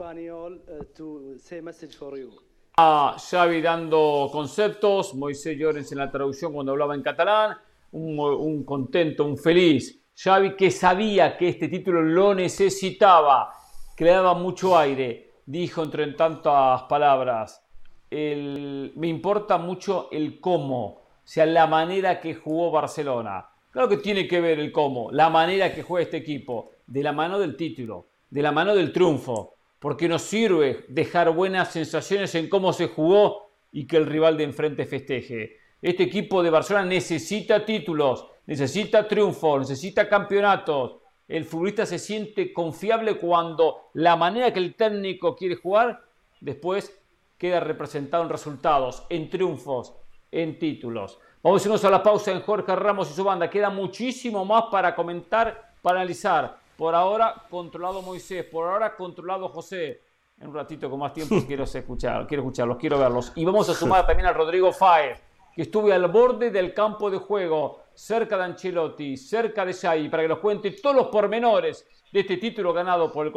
A 2.78 3.16
Xavi 3.18 3.62
dando 3.62 4.30
conceptos, 4.32 5.14
Moisés 5.16 5.58
Llorens 5.58 5.92
en 5.92 6.00
la 6.00 6.12
traducción 6.12 6.54
cuando 6.54 6.72
hablaba 6.72 6.96
en 6.96 7.04
catalán, 7.04 7.58
un, 7.92 8.20
un 8.20 8.64
contento, 8.64 9.24
un 9.26 9.38
feliz. 9.38 10.04
Xavi 10.16 10.56
que 10.56 10.72
sabía 10.72 11.38
que 11.38 11.50
este 11.50 11.68
título 11.68 12.02
lo 12.02 12.34
necesitaba, 12.34 13.54
que 13.96 14.04
le 14.04 14.12
daba 14.12 14.34
mucho 14.34 14.78
aire, 14.78 15.34
dijo 15.46 15.84
entre 15.84 16.08
tantas 16.14 16.84
palabras, 16.84 17.67
me 18.10 19.08
importa 19.08 19.58
mucho 19.58 20.10
el 20.12 20.40
cómo, 20.40 20.86
o 20.86 21.22
sea, 21.24 21.46
la 21.46 21.68
manera 21.68 22.20
que 22.20 22.36
jugó 22.36 22.72
Barcelona. 22.72 23.50
Claro 23.72 23.90
que 23.90 23.98
tiene 23.98 24.28
que 24.28 24.42
ver 24.42 24.60
el 24.60 24.72
cómo, 24.72 25.12
la 25.12 25.30
manera 25.30 25.74
que 25.74 25.84
juega 25.84 26.04
este 26.04 26.18
equipo, 26.18 26.72
de 26.88 27.04
la 27.04 27.12
mano 27.12 27.38
del 27.38 27.58
título, 27.58 28.08
de 28.30 28.42
la 28.42 28.52
mano 28.52 28.76
del 28.76 28.94
triunfo, 28.94 29.56
porque 29.80 30.08
nos 30.08 30.24
sirve 30.24 30.86
dejar 30.88 31.32
buenas 31.32 31.72
sensaciones 31.72 32.34
en 32.36 32.50
cómo 32.50 32.74
se 32.74 32.88
jugó 32.88 33.52
y 33.72 33.86
que 33.86 33.98
el 33.98 34.06
rival 34.06 34.38
de 34.38 34.46
enfrente 34.46 34.86
festeje. 34.86 35.58
Este 35.82 36.04
equipo 36.04 36.42
de 36.42 36.50
Barcelona 36.50 36.86
necesita 36.86 37.64
títulos, 37.64 38.26
necesita 38.48 39.08
triunfos, 39.08 39.60
necesita 39.60 40.10
campeonatos. 40.10 40.98
El 41.28 41.44
futbolista 41.44 41.86
se 41.86 42.00
siente 42.00 42.54
confiable 42.54 43.18
cuando 43.18 43.90
la 43.94 44.16
manera 44.16 44.52
que 44.52 44.60
el 44.60 44.76
técnico 44.76 45.36
quiere 45.36 45.56
jugar 45.56 46.02
después 46.40 46.97
queda 47.38 47.60
representado 47.60 48.24
en 48.24 48.30
resultados, 48.30 49.06
en 49.10 49.30
triunfos, 49.30 49.96
en 50.32 50.58
títulos. 50.60 51.20
Vamos 51.44 51.64
a 51.64 51.68
irnos 51.68 51.86
a 51.86 51.90
la 51.90 52.04
pausa 52.04 52.32
en 52.32 52.42
Jorge 52.42 52.76
Ramos 52.76 53.12
y 53.12 53.14
su 53.14 53.24
banda. 53.24 53.50
Queda 53.50 53.70
muchísimo 53.70 54.44
más 54.44 54.66
para 54.72 54.96
comentar, 54.96 55.76
para 55.82 56.00
analizar. 56.00 56.58
Por 56.76 56.94
ahora 56.94 57.44
controlado 57.50 58.02
Moisés, 58.02 58.44
por 58.46 58.68
ahora 58.68 58.96
controlado 58.96 59.48
José. 59.50 60.02
En 60.40 60.50
un 60.50 60.54
ratito 60.54 60.90
con 60.90 61.00
más 61.00 61.14
tiempo 61.14 61.36
quiero 61.48 61.64
escuchar, 61.64 62.28
quiero 62.28 62.44
escucharlos, 62.44 62.78
quiero 62.78 63.00
verlos. 63.00 63.32
Y 63.36 63.46
vamos 63.46 63.70
a 63.70 63.74
sumar 63.76 64.06
también 64.06 64.28
a 64.28 64.34
Rodrigo 64.34 64.72
Fáez, 64.72 65.22
que 65.56 65.64
estuve 65.64 65.94
al 65.94 66.08
borde 66.08 66.52
del 66.52 66.74
campo 66.74 67.10
de 67.10 67.18
juego, 67.18 67.84
cerca 67.94 68.38
de 68.38 68.44
Ancelotti, 68.44 69.18
cerca 69.18 69.66
de 69.66 69.74
Xavi, 69.74 70.10
para 70.10 70.24
que 70.24 70.30
nos 70.30 70.40
cuente 70.40 70.72
todos 70.72 70.96
los 70.96 71.08
pormenores 71.08 71.88
de 72.12 72.20
este 72.20 72.38
título 72.38 72.74
ganado 72.74 73.12
por 73.12 73.28
el 73.28 73.37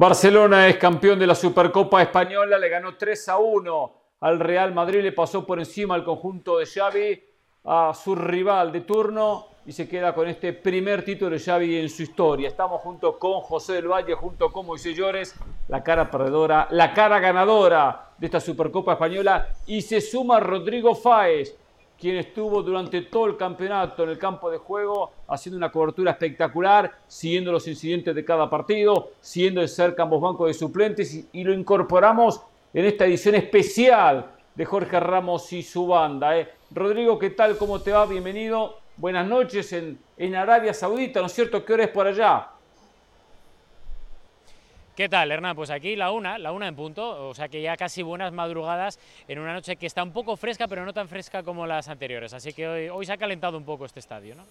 Barcelona 0.00 0.68
es 0.68 0.76
campeón 0.76 1.18
de 1.18 1.26
la 1.26 1.34
Supercopa 1.34 2.00
Española, 2.00 2.56
le 2.56 2.68
ganó 2.68 2.96
3 2.96 3.30
a 3.30 3.38
1 3.38 3.92
al 4.20 4.38
Real 4.38 4.72
Madrid, 4.72 5.02
le 5.02 5.10
pasó 5.10 5.44
por 5.44 5.58
encima 5.58 5.96
al 5.96 6.04
conjunto 6.04 6.56
de 6.56 6.66
Xavi, 6.66 7.20
a 7.64 7.92
su 7.94 8.14
rival 8.14 8.70
de 8.70 8.82
turno 8.82 9.48
y 9.66 9.72
se 9.72 9.88
queda 9.88 10.14
con 10.14 10.28
este 10.28 10.52
primer 10.52 11.04
título 11.04 11.32
de 11.32 11.40
Xavi 11.40 11.78
en 11.78 11.88
su 11.88 12.04
historia. 12.04 12.46
Estamos 12.46 12.80
junto 12.80 13.18
con 13.18 13.40
José 13.40 13.72
del 13.72 13.88
Valle, 13.88 14.14
junto 14.14 14.52
con 14.52 14.66
Moisés 14.66 14.96
Llores, 14.96 15.34
la 15.66 15.82
cara 15.82 16.08
perdedora, 16.08 16.68
la 16.70 16.94
cara 16.94 17.18
ganadora 17.18 18.12
de 18.18 18.26
esta 18.26 18.38
Supercopa 18.38 18.92
Española 18.92 19.48
y 19.66 19.82
se 19.82 20.00
suma 20.00 20.38
Rodrigo 20.38 20.94
Fáez, 20.94 21.56
quien 21.98 22.16
estuvo 22.16 22.62
durante 22.62 23.02
todo 23.02 23.26
el 23.26 23.36
campeonato 23.36 24.04
en 24.04 24.10
el 24.10 24.18
campo 24.18 24.50
de 24.50 24.58
juego 24.58 25.10
haciendo 25.26 25.56
una 25.56 25.72
cobertura 25.72 26.12
espectacular, 26.12 26.92
siguiendo 27.06 27.50
los 27.50 27.66
incidentes 27.66 28.14
de 28.14 28.24
cada 28.24 28.48
partido, 28.48 29.10
siguiendo 29.20 29.60
de 29.60 29.68
cerca 29.68 30.04
ambos 30.04 30.20
bancos 30.20 30.46
de 30.46 30.54
suplentes 30.54 31.12
y, 31.14 31.28
y 31.32 31.44
lo 31.44 31.52
incorporamos 31.52 32.40
en 32.72 32.84
esta 32.84 33.06
edición 33.06 33.34
especial 33.34 34.30
de 34.54 34.64
Jorge 34.64 35.00
Ramos 35.00 35.52
y 35.52 35.62
su 35.62 35.86
banda. 35.86 36.38
¿eh? 36.38 36.48
Rodrigo, 36.70 37.18
¿qué 37.18 37.30
tal? 37.30 37.56
¿Cómo 37.56 37.80
te 37.80 37.92
va? 37.92 38.06
Bienvenido. 38.06 38.76
Buenas 38.96 39.26
noches 39.26 39.72
en, 39.72 39.98
en 40.16 40.34
Arabia 40.34 40.74
Saudita, 40.74 41.20
¿no 41.20 41.26
es 41.26 41.32
cierto? 41.32 41.64
¿Qué 41.64 41.72
hora 41.72 41.84
es 41.84 41.90
por 41.90 42.06
allá? 42.06 42.48
¿Qué 44.98 45.08
tal, 45.08 45.30
Hernán? 45.30 45.54
Pues 45.54 45.70
aquí 45.70 45.94
la 45.94 46.10
una, 46.10 46.38
la 46.38 46.50
una 46.50 46.66
en 46.66 46.74
punto, 46.74 47.28
o 47.28 47.32
sea 47.32 47.48
que 47.48 47.62
ya 47.62 47.76
casi 47.76 48.02
buenas 48.02 48.32
madrugadas 48.32 48.98
en 49.28 49.38
una 49.38 49.52
noche 49.52 49.76
que 49.76 49.86
está 49.86 50.02
un 50.02 50.12
poco 50.12 50.36
fresca, 50.36 50.66
pero 50.66 50.84
no 50.84 50.92
tan 50.92 51.06
fresca 51.06 51.44
como 51.44 51.68
las 51.68 51.86
anteriores. 51.86 52.34
Así 52.34 52.52
que 52.52 52.66
hoy, 52.66 52.88
hoy 52.88 53.06
se 53.06 53.12
ha 53.12 53.16
calentado 53.16 53.56
un 53.56 53.64
poco 53.64 53.84
este 53.84 54.00
estadio, 54.00 54.34
¿no? 54.34 54.42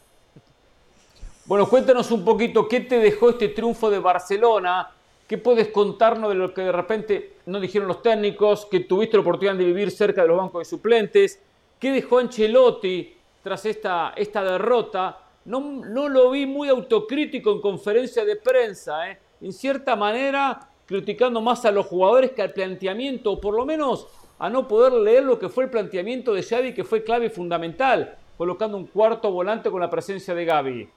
Bueno, 1.48 1.68
cuéntanos 1.68 2.12
un 2.12 2.24
poquito 2.24 2.66
qué 2.66 2.80
te 2.80 2.98
dejó 2.98 3.32
este 3.32 3.50
triunfo 3.50 3.90
de 3.90 4.00
Barcelona 4.00 4.90
¿Qué 5.28 5.38
puedes 5.38 5.68
contarnos 5.68 6.30
de 6.30 6.36
lo 6.36 6.54
que 6.54 6.62
de 6.62 6.72
repente 6.72 7.34
no 7.48 7.60
dijeron 7.60 7.90
los 7.90 8.02
técnicos? 8.02 8.66
Que 8.68 8.80
tuviste 8.80 9.18
la 9.18 9.24
oportunidad 9.24 9.56
de 9.56 9.66
vivir 9.66 9.92
cerca 9.92 10.22
de 10.22 10.30
los 10.30 10.38
bancos 10.38 10.62
de 10.62 10.66
suplentes. 10.70 11.42
¿Qué 11.78 11.92
dejó 11.92 12.20
Ancelotti 12.20 13.14
tras 13.44 13.66
esta, 13.66 14.14
esta 14.16 14.42
derrota? 14.46 15.20
No, 15.44 15.60
no 15.60 16.08
lo 16.08 16.32
vi 16.32 16.46
muy 16.46 16.70
autocrítico 16.70 17.52
en 17.52 17.60
conferencia 17.60 18.24
de 18.24 18.38
prensa. 18.38 19.12
¿eh? 19.12 19.18
En 19.42 19.54
cierta 19.54 19.96
manera, 19.96 20.70
criticando 20.86 21.42
más 21.42 21.66
a 21.66 21.72
los 21.72 21.86
jugadores 21.86 22.32
que 22.32 22.42
al 22.42 22.54
planteamiento, 22.54 23.34
o 23.34 23.42
por 23.42 23.54
lo 23.56 23.66
menos 23.66 24.08
a 24.40 24.50
no 24.50 24.68
poder 24.68 24.94
leer 24.94 25.24
lo 25.24 25.40
que 25.40 25.50
fue 25.50 25.66
el 25.66 25.70
planteamiento 25.70 26.34
de 26.34 26.44
Xavi, 26.44 26.74
que 26.74 26.84
fue 26.84 27.04
clave 27.04 27.28
y 27.28 27.30
fundamental, 27.30 28.18
colocando 28.38 28.78
un 28.78 28.88
cuarto 28.88 29.32
volante 29.32 29.70
con 29.70 29.82
la 29.82 29.90
presencia 29.90 30.34
de 30.34 30.46
Gaby. 30.46 30.90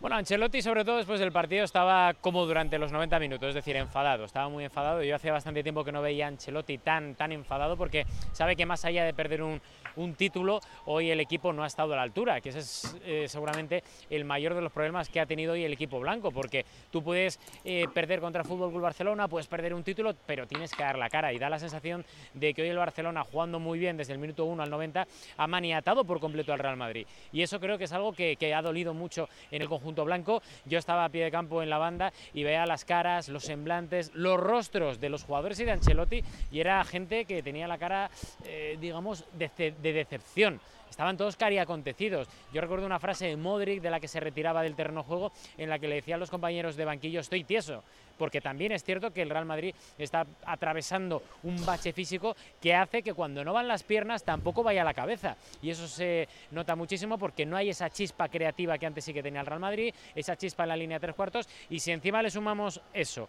Bueno, 0.00 0.16
Ancelotti 0.16 0.62
sobre 0.62 0.82
todo 0.82 0.96
después 0.96 1.20
del 1.20 1.30
partido 1.30 1.62
estaba 1.62 2.14
como 2.14 2.46
durante 2.46 2.78
los 2.78 2.90
90 2.90 3.18
minutos, 3.18 3.50
es 3.50 3.54
decir, 3.54 3.76
enfadado, 3.76 4.24
estaba 4.24 4.48
muy 4.48 4.64
enfadado. 4.64 5.02
Yo 5.02 5.14
hace 5.14 5.30
bastante 5.30 5.62
tiempo 5.62 5.84
que 5.84 5.92
no 5.92 6.00
veía 6.00 6.24
a 6.24 6.28
Ancelotti 6.28 6.78
tan, 6.78 7.14
tan 7.16 7.32
enfadado 7.32 7.76
porque 7.76 8.06
sabe 8.32 8.56
que 8.56 8.64
más 8.64 8.86
allá 8.86 9.04
de 9.04 9.12
perder 9.12 9.42
un, 9.42 9.60
un 9.96 10.14
título, 10.14 10.60
hoy 10.86 11.10
el 11.10 11.20
equipo 11.20 11.52
no 11.52 11.64
ha 11.64 11.66
estado 11.66 11.92
a 11.92 11.96
la 11.96 12.02
altura, 12.02 12.40
que 12.40 12.50
ese 12.50 12.60
es 12.60 12.96
eh, 13.04 13.26
seguramente 13.28 13.82
el 14.08 14.24
mayor 14.24 14.54
de 14.54 14.62
los 14.62 14.72
problemas 14.72 15.08
que 15.08 15.20
ha 15.20 15.26
tenido 15.26 15.52
hoy 15.52 15.64
el 15.64 15.72
equipo 15.72 16.00
blanco, 16.00 16.30
porque 16.30 16.64
tú 16.90 17.02
puedes 17.02 17.38
eh, 17.64 17.86
perder 17.92 18.20
contra 18.20 18.42
el 18.42 18.48
Fútbol 18.48 18.70
Club 18.70 18.82
Barcelona, 18.82 19.28
puedes 19.28 19.46
perder 19.46 19.74
un 19.74 19.82
título, 19.82 20.14
pero 20.26 20.46
tienes 20.46 20.72
que 20.72 20.82
dar 20.82 20.98
la 20.98 21.08
cara 21.08 21.32
y 21.32 21.38
da 21.38 21.48
la 21.48 21.58
sensación 21.58 22.04
de 22.34 22.54
que 22.54 22.62
hoy 22.62 22.68
el 22.68 22.78
Barcelona 22.78 23.24
jugando 23.24 23.58
muy 23.58 23.78
bien 23.78 23.96
desde 23.96 24.12
el 24.12 24.18
minuto 24.18 24.44
1 24.44 24.62
al 24.62 24.70
90 24.70 25.06
ha 25.36 25.46
maniatado 25.46 26.04
por 26.04 26.20
completo 26.20 26.52
al 26.52 26.58
Real 26.58 26.76
Madrid 26.76 27.06
y 27.32 27.42
eso 27.42 27.60
creo 27.60 27.78
que 27.78 27.84
es 27.84 27.92
algo 27.92 28.12
que, 28.12 28.36
que 28.36 28.54
ha 28.54 28.62
dolido 28.62 28.94
mucho 28.94 29.28
en 29.50 29.62
el 29.62 29.68
conjunto 29.68 30.04
blanco. 30.04 30.42
Yo 30.64 30.78
estaba 30.78 31.04
a 31.04 31.08
pie 31.08 31.24
de 31.24 31.30
campo 31.30 31.62
en 31.62 31.70
la 31.70 31.78
banda 31.78 32.12
y 32.32 32.44
veía 32.44 32.66
las 32.66 32.84
caras, 32.84 33.28
los 33.28 33.44
semblantes, 33.44 34.10
los 34.14 34.38
rostros 34.38 35.00
de 35.00 35.08
los 35.08 35.24
jugadores 35.24 35.58
y 35.60 35.64
de 35.64 35.72
Ancelotti 35.72 36.22
y 36.50 36.60
era 36.60 36.84
gente 36.84 37.24
que 37.24 37.42
tenía 37.42 37.66
la 37.66 37.78
cara, 37.78 38.10
eh, 38.44 38.76
digamos, 38.80 39.24
de, 39.32 39.50
de 39.80 39.92
decepción 39.92 40.60
estaban 40.90 41.16
todos 41.16 41.36
cariacontecidos. 41.36 42.28
Yo 42.52 42.60
recuerdo 42.60 42.84
una 42.84 42.98
frase 42.98 43.26
de 43.26 43.36
Modric 43.36 43.80
de 43.80 43.90
la 43.90 44.00
que 44.00 44.08
se 44.08 44.20
retiraba 44.20 44.62
del 44.62 44.74
terreno 44.74 45.02
juego 45.02 45.32
en 45.56 45.70
la 45.70 45.78
que 45.78 45.88
le 45.88 45.94
decía 45.96 46.16
a 46.16 46.18
los 46.18 46.30
compañeros 46.30 46.76
de 46.76 46.84
banquillo 46.84 47.20
estoy 47.20 47.44
tieso, 47.44 47.82
porque 48.18 48.40
también 48.40 48.72
es 48.72 48.84
cierto 48.84 49.12
que 49.12 49.22
el 49.22 49.30
Real 49.30 49.44
Madrid 49.44 49.74
está 49.96 50.26
atravesando 50.44 51.22
un 51.44 51.64
bache 51.64 51.92
físico 51.92 52.36
que 52.60 52.74
hace 52.74 53.02
que 53.02 53.14
cuando 53.14 53.44
no 53.44 53.52
van 53.52 53.68
las 53.68 53.82
piernas 53.82 54.24
tampoco 54.24 54.62
vaya 54.62 54.84
la 54.84 54.92
cabeza 54.92 55.36
y 55.62 55.70
eso 55.70 55.86
se 55.86 56.28
nota 56.50 56.74
muchísimo 56.76 57.18
porque 57.18 57.46
no 57.46 57.56
hay 57.56 57.70
esa 57.70 57.88
chispa 57.88 58.28
creativa 58.28 58.76
que 58.76 58.86
antes 58.86 59.04
sí 59.04 59.14
que 59.14 59.22
tenía 59.22 59.40
el 59.40 59.46
Real 59.46 59.60
Madrid, 59.60 59.94
esa 60.14 60.36
chispa 60.36 60.64
en 60.64 60.68
la 60.70 60.76
línea 60.76 60.98
de 60.98 61.06
tres 61.06 61.16
cuartos 61.16 61.48
y 61.70 61.78
si 61.78 61.92
encima 61.92 62.20
le 62.20 62.30
sumamos 62.30 62.80
eso, 62.92 63.28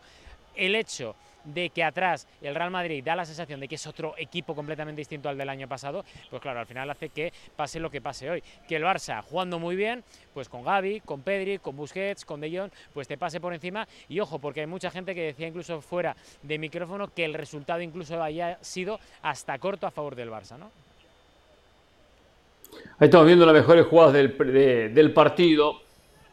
el 0.55 0.75
hecho 0.75 1.15
de 1.43 1.69
que 1.69 1.83
atrás 1.83 2.27
el 2.41 2.55
Real 2.55 2.71
Madrid 2.71 3.03
da 3.03 3.15
la 3.15 3.25
sensación 3.25 3.59
de 3.59 3.67
que 3.67 3.75
es 3.75 3.87
otro 3.87 4.13
equipo 4.17 4.55
completamente 4.55 4.99
distinto 4.99 5.29
al 5.29 5.37
del 5.37 5.49
año 5.49 5.67
pasado, 5.67 6.03
pues 6.29 6.41
claro, 6.41 6.59
al 6.59 6.65
final 6.65 6.89
hace 6.89 7.09
que 7.09 7.33
pase 7.55 7.79
lo 7.79 7.89
que 7.89 8.01
pase 8.01 8.29
hoy. 8.29 8.43
Que 8.67 8.75
el 8.75 8.83
Barça 8.83 9.21
jugando 9.23 9.59
muy 9.59 9.75
bien, 9.75 10.03
pues 10.33 10.49
con 10.49 10.63
Gaby, 10.63 11.01
con 11.01 11.21
Pedri, 11.21 11.59
con 11.59 11.75
Busquets, 11.75 12.25
con 12.25 12.41
De 12.41 12.57
Jong, 12.57 12.71
pues 12.93 13.07
te 13.07 13.17
pase 13.17 13.39
por 13.39 13.53
encima 13.53 13.87
y 14.09 14.19
ojo, 14.19 14.39
porque 14.39 14.61
hay 14.61 14.67
mucha 14.67 14.91
gente 14.91 15.15
que 15.15 15.21
decía 15.21 15.47
incluso 15.47 15.81
fuera 15.81 16.15
de 16.41 16.57
micrófono 16.57 17.07
que 17.13 17.25
el 17.25 17.33
resultado 17.33 17.81
incluso 17.81 18.21
haya 18.21 18.57
sido 18.61 18.99
hasta 19.21 19.57
corto 19.59 19.87
a 19.87 19.91
favor 19.91 20.15
del 20.15 20.29
Barça, 20.29 20.57
¿no? 20.57 20.71
Ahí 22.99 23.07
estamos 23.07 23.27
viendo 23.27 23.45
las 23.45 23.55
mejores 23.55 23.85
jugadas 23.85 24.13
del, 24.13 24.93
del 24.93 25.13
partido. 25.13 25.81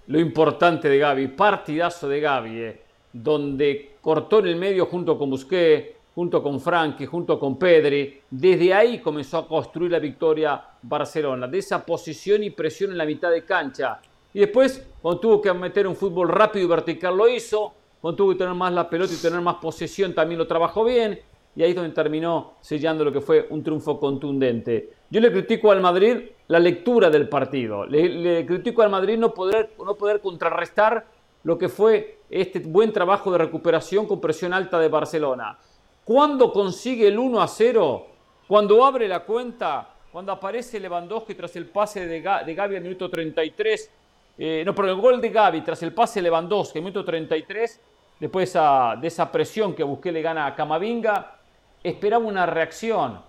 Lo 0.07 0.21
importante 0.21 0.89
de 0.89 0.99
Gaby, 0.99 1.29
partidazo 1.29 2.09
de 2.09 2.21
Gaby. 2.21 2.88
Donde 3.13 3.97
cortó 4.01 4.41
en 4.41 4.47
el 4.49 4.57
medio 4.57 4.87
junto 4.87 5.19
con 5.19 5.31
Busquets, 5.31 5.97
junto 6.15 6.43
con 6.43 6.61
Frankie, 6.61 7.07
junto 7.07 7.39
con 7.39 7.59
Pedri. 7.59 8.21
Desde 8.31 8.75
ahí 8.75 8.99
comenzó 8.99 9.39
a 9.39 9.47
construir 9.47 9.93
la 9.93 9.99
victoria 9.99 10.63
Barcelona, 10.83 11.47
de 11.47 11.59
esa 11.59 11.85
posición 11.85 12.43
y 12.43 12.51
presión 12.51 12.91
en 12.91 12.99
la 12.99 13.05
mitad 13.05 13.31
de 13.31 13.45
cancha. 13.45 14.01
Y 14.35 14.41
después, 14.41 14.87
cuando 15.01 15.21
tuvo 15.21 15.41
que 15.41 15.53
meter 15.53 15.87
un 15.87 15.97
fútbol 15.97 16.29
rápido 16.29 16.67
y 16.67 16.69
vertical, 16.69 17.17
lo 17.17 17.29
hizo. 17.29 17.73
Cuando 18.01 18.17
tuvo 18.17 18.33
que 18.33 18.39
tener 18.39 18.55
más 18.55 18.73
la 18.73 18.89
pelota 18.89 19.13
y 19.13 19.17
tener 19.17 19.41
más 19.41 19.57
posesión, 19.57 20.15
también 20.15 20.39
lo 20.39 20.47
trabajó 20.47 20.85
bien. 20.85 21.21
Y 21.57 21.63
ahí 21.63 21.71
es 21.71 21.77
donde 21.77 21.93
terminó 21.93 22.55
sellando 22.61 23.05
lo 23.05 23.13
que 23.13 23.21
fue 23.21 23.47
un 23.51 23.63
triunfo 23.63 23.99
contundente. 23.99 24.93
Yo 25.11 25.21
le 25.21 25.33
critico 25.33 25.73
al 25.73 25.81
Madrid 25.81 26.19
la 26.49 26.59
lectura 26.59 27.11
del 27.11 27.29
partido. 27.29 27.87
Le, 27.87 28.45
critico 28.47 28.83
al 28.83 28.91
Madrid 28.91 29.19
no 29.19 29.35
poder, 29.35 29.71
no 29.85 29.95
poder 29.95 30.21
contrarrestar 30.21 31.05
lo 31.45 31.59
que 31.59 31.69
fue 31.69 32.19
este 32.31 32.61
buen 32.61 32.93
trabajo 32.93 33.31
de 33.31 33.39
recuperación 33.39 34.07
con 34.07 34.21
presión 34.21 34.53
alta 34.53 34.79
de 34.79 34.89
Barcelona. 34.89 35.59
Cuando 36.05 36.53
consigue 36.53 37.09
el 37.09 37.19
1 37.19 37.41
a 37.41 37.49
0, 37.49 38.07
cuando 38.47 38.85
abre 38.85 39.09
la 39.09 39.21
cuenta, 39.21 39.95
cuando 40.11 40.33
aparece 40.33 40.81
Lewandowski 40.81 41.35
tras 41.35 41.55
el 41.57 41.67
pase 41.67 42.07
de, 42.07 42.21
Gaby 42.21 42.77
al 42.77 42.83
minuto 42.83 43.11
33, 43.11 43.91
eh, 44.39 44.63
no, 44.65 44.75
pero 44.75 44.89
el 44.89 45.01
gol 45.01 45.21
de 45.21 45.29
Gaby 45.29 45.63
tras 45.63 45.83
el 45.83 45.93
pase 45.93 46.21
de 46.21 46.25
Lewandowski 46.25 46.79
al 46.79 46.85
minuto 46.85 47.05
33, 47.05 47.81
después 48.19 48.53
de 48.53 49.07
esa 49.07 49.31
presión 49.31 49.75
que 49.75 49.83
Busqué 49.83 50.11
le 50.11 50.23
gana 50.23 50.47
a 50.47 50.55
Camavinga, 50.55 51.39
esperaba 51.83 52.25
una 52.25 52.47
reacción. 52.47 53.21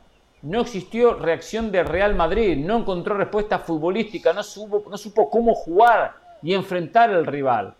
No 0.41 0.61
existió 0.61 1.15
reacción 1.15 1.69
de 1.69 1.83
Real 1.83 2.15
Madrid, 2.15 2.57
no 2.57 2.77
encontró 2.77 3.17
respuesta 3.17 3.59
futbolística, 3.59 4.31
no 4.31 4.41
supo 4.41 5.29
cómo 5.29 5.53
jugar 5.53 6.15
y 6.41 6.53
enfrentar 6.53 7.09
al 7.09 7.25
rival. 7.25 7.75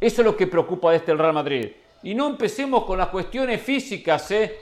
Eso 0.00 0.22
es 0.22 0.24
lo 0.26 0.36
que 0.36 0.46
preocupa 0.46 0.90
de 0.90 0.98
este 0.98 1.14
Real 1.14 1.32
Madrid. 1.32 1.72
Y 2.02 2.14
no 2.14 2.26
empecemos 2.26 2.84
con 2.84 2.98
las 2.98 3.08
cuestiones 3.08 3.62
físicas, 3.62 4.30
¿eh? 4.30 4.58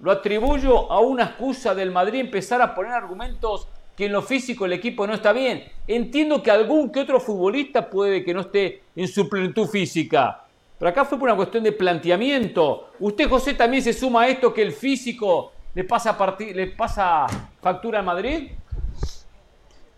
Lo 0.00 0.10
atribuyo 0.10 0.90
a 0.90 1.00
una 1.00 1.24
excusa 1.24 1.74
del 1.74 1.90
Madrid 1.90 2.20
empezar 2.20 2.62
a 2.62 2.74
poner 2.74 2.92
argumentos 2.92 3.68
que 3.96 4.06
en 4.06 4.12
lo 4.12 4.22
físico 4.22 4.64
el 4.64 4.72
equipo 4.72 5.06
no 5.06 5.14
está 5.14 5.32
bien. 5.32 5.64
Entiendo 5.86 6.40
que 6.40 6.52
algún 6.52 6.92
que 6.92 7.00
otro 7.00 7.18
futbolista 7.18 7.90
puede 7.90 8.24
que 8.24 8.32
no 8.32 8.42
esté 8.42 8.84
en 8.94 9.08
su 9.08 9.28
plenitud 9.28 9.66
física. 9.66 10.44
Pero 10.78 10.88
acá 10.88 11.04
fue 11.04 11.18
por 11.18 11.28
una 11.28 11.36
cuestión 11.36 11.64
de 11.64 11.72
planteamiento. 11.72 12.90
Usted, 13.00 13.28
José, 13.28 13.54
también 13.54 13.82
se 13.82 13.92
suma 13.92 14.22
a 14.22 14.28
esto 14.28 14.54
que 14.54 14.62
el 14.62 14.70
físico 14.70 15.52
le 15.74 15.82
pasa, 15.82 16.16
le 16.38 16.68
pasa 16.68 17.26
factura 17.60 17.98
al 17.98 18.04
Madrid. 18.04 18.52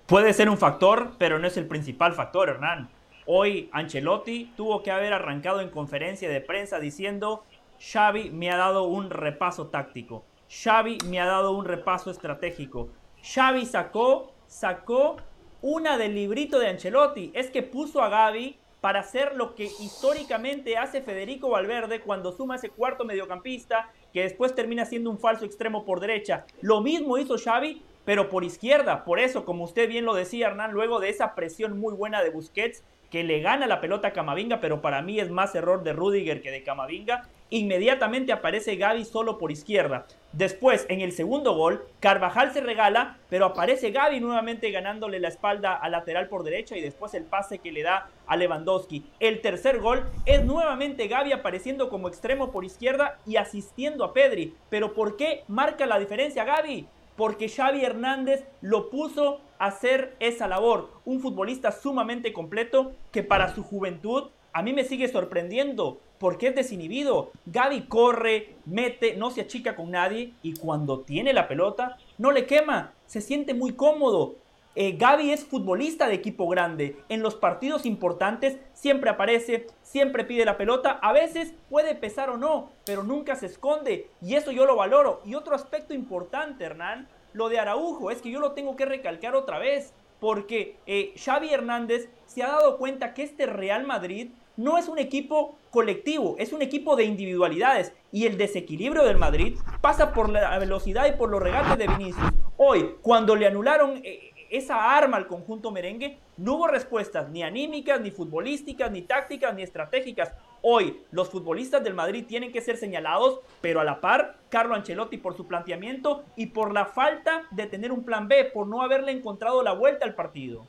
Puede 0.06 0.32
ser 0.32 0.48
un 0.48 0.56
factor, 0.56 1.12
pero 1.18 1.38
no 1.38 1.46
es 1.46 1.58
el 1.58 1.66
principal 1.66 2.14
factor, 2.14 2.48
Hernán. 2.48 2.88
Hoy 3.32 3.68
Ancelotti 3.70 4.52
tuvo 4.56 4.82
que 4.82 4.90
haber 4.90 5.12
arrancado 5.12 5.60
en 5.60 5.70
conferencia 5.70 6.28
de 6.28 6.40
prensa 6.40 6.80
diciendo, 6.80 7.44
Xavi 7.78 8.30
me 8.30 8.50
ha 8.50 8.56
dado 8.56 8.88
un 8.88 9.08
repaso 9.08 9.68
táctico, 9.68 10.24
Xavi 10.48 10.98
me 11.08 11.20
ha 11.20 11.26
dado 11.26 11.52
un 11.52 11.64
repaso 11.64 12.10
estratégico. 12.10 12.88
Xavi 13.22 13.66
sacó, 13.66 14.32
sacó 14.48 15.18
una 15.62 15.96
del 15.96 16.16
librito 16.16 16.58
de 16.58 16.70
Ancelotti, 16.70 17.30
es 17.32 17.52
que 17.52 17.62
puso 17.62 18.02
a 18.02 18.08
Gaby 18.08 18.58
para 18.80 18.98
hacer 18.98 19.36
lo 19.36 19.54
que 19.54 19.66
históricamente 19.78 20.76
hace 20.76 21.00
Federico 21.00 21.50
Valverde 21.50 22.00
cuando 22.00 22.32
suma 22.32 22.56
ese 22.56 22.70
cuarto 22.70 23.04
mediocampista 23.04 23.92
que 24.12 24.22
después 24.22 24.56
termina 24.56 24.86
siendo 24.86 25.08
un 25.08 25.20
falso 25.20 25.44
extremo 25.44 25.84
por 25.84 26.00
derecha. 26.00 26.46
Lo 26.62 26.80
mismo 26.80 27.16
hizo 27.16 27.38
Xavi, 27.38 27.80
pero 28.04 28.28
por 28.28 28.42
izquierda. 28.42 29.04
Por 29.04 29.20
eso, 29.20 29.44
como 29.44 29.62
usted 29.62 29.88
bien 29.88 30.04
lo 30.04 30.14
decía, 30.14 30.48
Hernán, 30.48 30.72
luego 30.72 30.98
de 30.98 31.10
esa 31.10 31.36
presión 31.36 31.78
muy 31.78 31.94
buena 31.94 32.24
de 32.24 32.30
Busquets, 32.30 32.82
que 33.10 33.24
le 33.24 33.40
gana 33.40 33.66
la 33.66 33.80
pelota 33.80 34.08
a 34.08 34.12
Camavinga, 34.12 34.60
pero 34.60 34.80
para 34.80 35.02
mí 35.02 35.18
es 35.18 35.30
más 35.30 35.54
error 35.54 35.82
de 35.82 35.92
Rudiger 35.92 36.40
que 36.40 36.50
de 36.50 36.62
Camavinga. 36.62 37.28
Inmediatamente 37.52 38.32
aparece 38.32 38.76
Gaby 38.76 39.04
solo 39.04 39.36
por 39.36 39.50
izquierda. 39.50 40.06
Después, 40.32 40.86
en 40.88 41.00
el 41.00 41.10
segundo 41.10 41.54
gol, 41.54 41.84
Carvajal 41.98 42.52
se 42.52 42.60
regala, 42.60 43.18
pero 43.28 43.46
aparece 43.46 43.90
Gaby 43.90 44.20
nuevamente 44.20 44.70
ganándole 44.70 45.18
la 45.18 45.26
espalda 45.26 45.74
al 45.74 45.90
lateral 45.90 46.28
por 46.28 46.44
derecha 46.44 46.76
y 46.76 46.80
después 46.80 47.12
el 47.14 47.24
pase 47.24 47.58
que 47.58 47.72
le 47.72 47.82
da 47.82 48.08
a 48.28 48.36
Lewandowski. 48.36 49.04
El 49.18 49.40
tercer 49.40 49.80
gol 49.80 50.04
es 50.26 50.44
nuevamente 50.44 51.08
Gaby 51.08 51.32
apareciendo 51.32 51.88
como 51.88 52.06
extremo 52.06 52.52
por 52.52 52.64
izquierda 52.64 53.18
y 53.26 53.34
asistiendo 53.34 54.04
a 54.04 54.12
Pedri. 54.12 54.54
Pero 54.68 54.94
¿por 54.94 55.16
qué 55.16 55.42
marca 55.48 55.86
la 55.86 55.98
diferencia 55.98 56.44
Gaby? 56.44 56.86
Porque 57.20 57.50
Xavi 57.50 57.84
Hernández 57.84 58.46
lo 58.62 58.88
puso 58.88 59.42
a 59.58 59.66
hacer 59.66 60.16
esa 60.20 60.48
labor. 60.48 60.88
Un 61.04 61.20
futbolista 61.20 61.70
sumamente 61.70 62.32
completo 62.32 62.92
que 63.12 63.22
para 63.22 63.54
su 63.54 63.62
juventud 63.62 64.30
a 64.54 64.62
mí 64.62 64.72
me 64.72 64.84
sigue 64.84 65.06
sorprendiendo 65.06 66.00
porque 66.16 66.46
es 66.46 66.54
desinhibido. 66.54 67.30
Gaby 67.44 67.82
corre, 67.88 68.54
mete, 68.64 69.16
no 69.16 69.30
se 69.30 69.42
achica 69.42 69.76
con 69.76 69.90
nadie 69.90 70.32
y 70.42 70.54
cuando 70.54 71.00
tiene 71.00 71.34
la 71.34 71.46
pelota 71.46 71.98
no 72.16 72.32
le 72.32 72.46
quema, 72.46 72.94
se 73.04 73.20
siente 73.20 73.52
muy 73.52 73.74
cómodo. 73.74 74.36
Eh, 74.76 74.92
Gaby 74.92 75.32
es 75.32 75.44
futbolista 75.44 76.06
de 76.06 76.14
equipo 76.14 76.46
grande. 76.48 76.96
En 77.08 77.22
los 77.22 77.34
partidos 77.34 77.86
importantes 77.86 78.58
siempre 78.72 79.10
aparece, 79.10 79.66
siempre 79.82 80.24
pide 80.24 80.44
la 80.44 80.56
pelota. 80.56 80.92
A 81.02 81.12
veces 81.12 81.54
puede 81.68 81.96
pesar 81.96 82.30
o 82.30 82.36
no, 82.36 82.70
pero 82.86 83.02
nunca 83.02 83.34
se 83.34 83.46
esconde. 83.46 84.08
Y 84.22 84.36
eso 84.36 84.52
yo 84.52 84.66
lo 84.66 84.76
valoro. 84.76 85.22
Y 85.24 85.34
otro 85.34 85.56
aspecto 85.56 85.92
importante, 85.92 86.64
Hernán, 86.64 87.08
lo 87.32 87.48
de 87.48 87.58
Araujo, 87.58 88.10
es 88.12 88.22
que 88.22 88.30
yo 88.30 88.38
lo 88.38 88.52
tengo 88.52 88.76
que 88.76 88.86
recalcar 88.86 89.34
otra 89.34 89.58
vez. 89.58 89.92
Porque 90.20 90.76
eh, 90.86 91.14
Xavi 91.16 91.52
Hernández 91.52 92.08
se 92.26 92.42
ha 92.42 92.48
dado 92.48 92.76
cuenta 92.76 93.14
que 93.14 93.22
este 93.22 93.46
Real 93.46 93.86
Madrid 93.86 94.28
no 94.56 94.76
es 94.76 94.88
un 94.88 94.98
equipo 94.98 95.56
colectivo, 95.70 96.36
es 96.38 96.52
un 96.52 96.60
equipo 96.60 96.94
de 96.94 97.04
individualidades. 97.04 97.92
Y 98.12 98.26
el 98.26 98.36
desequilibrio 98.36 99.02
del 99.02 99.16
Madrid 99.16 99.56
pasa 99.80 100.12
por 100.12 100.28
la 100.28 100.58
velocidad 100.58 101.06
y 101.06 101.16
por 101.16 101.30
los 101.30 101.42
regates 101.42 101.78
de 101.78 101.88
Vinicius. 101.88 102.32
Hoy, 102.56 102.96
cuando 103.00 103.36
le 103.36 103.46
anularon 103.46 104.02
eh, 104.04 104.29
esa 104.50 104.96
arma 104.96 105.16
al 105.16 105.26
conjunto 105.26 105.70
merengue, 105.70 106.18
no 106.36 106.54
hubo 106.54 106.66
respuestas 106.66 107.30
ni 107.30 107.42
anímicas, 107.42 108.00
ni 108.00 108.10
futbolísticas, 108.10 108.90
ni 108.90 109.02
tácticas, 109.02 109.54
ni 109.54 109.62
estratégicas. 109.62 110.32
Hoy 110.62 111.00
los 111.12 111.30
futbolistas 111.30 111.82
del 111.82 111.94
Madrid 111.94 112.24
tienen 112.26 112.52
que 112.52 112.60
ser 112.60 112.76
señalados, 112.76 113.40
pero 113.60 113.80
a 113.80 113.84
la 113.84 114.00
par, 114.00 114.36
Carlo 114.50 114.74
Ancelotti 114.74 115.16
por 115.16 115.36
su 115.36 115.46
planteamiento 115.46 116.24
y 116.36 116.46
por 116.46 116.74
la 116.74 116.84
falta 116.84 117.44
de 117.50 117.66
tener 117.66 117.92
un 117.92 118.04
plan 118.04 118.28
B, 118.28 118.50
por 118.52 118.66
no 118.66 118.82
haberle 118.82 119.12
encontrado 119.12 119.62
la 119.62 119.72
vuelta 119.72 120.04
al 120.04 120.14
partido. 120.14 120.66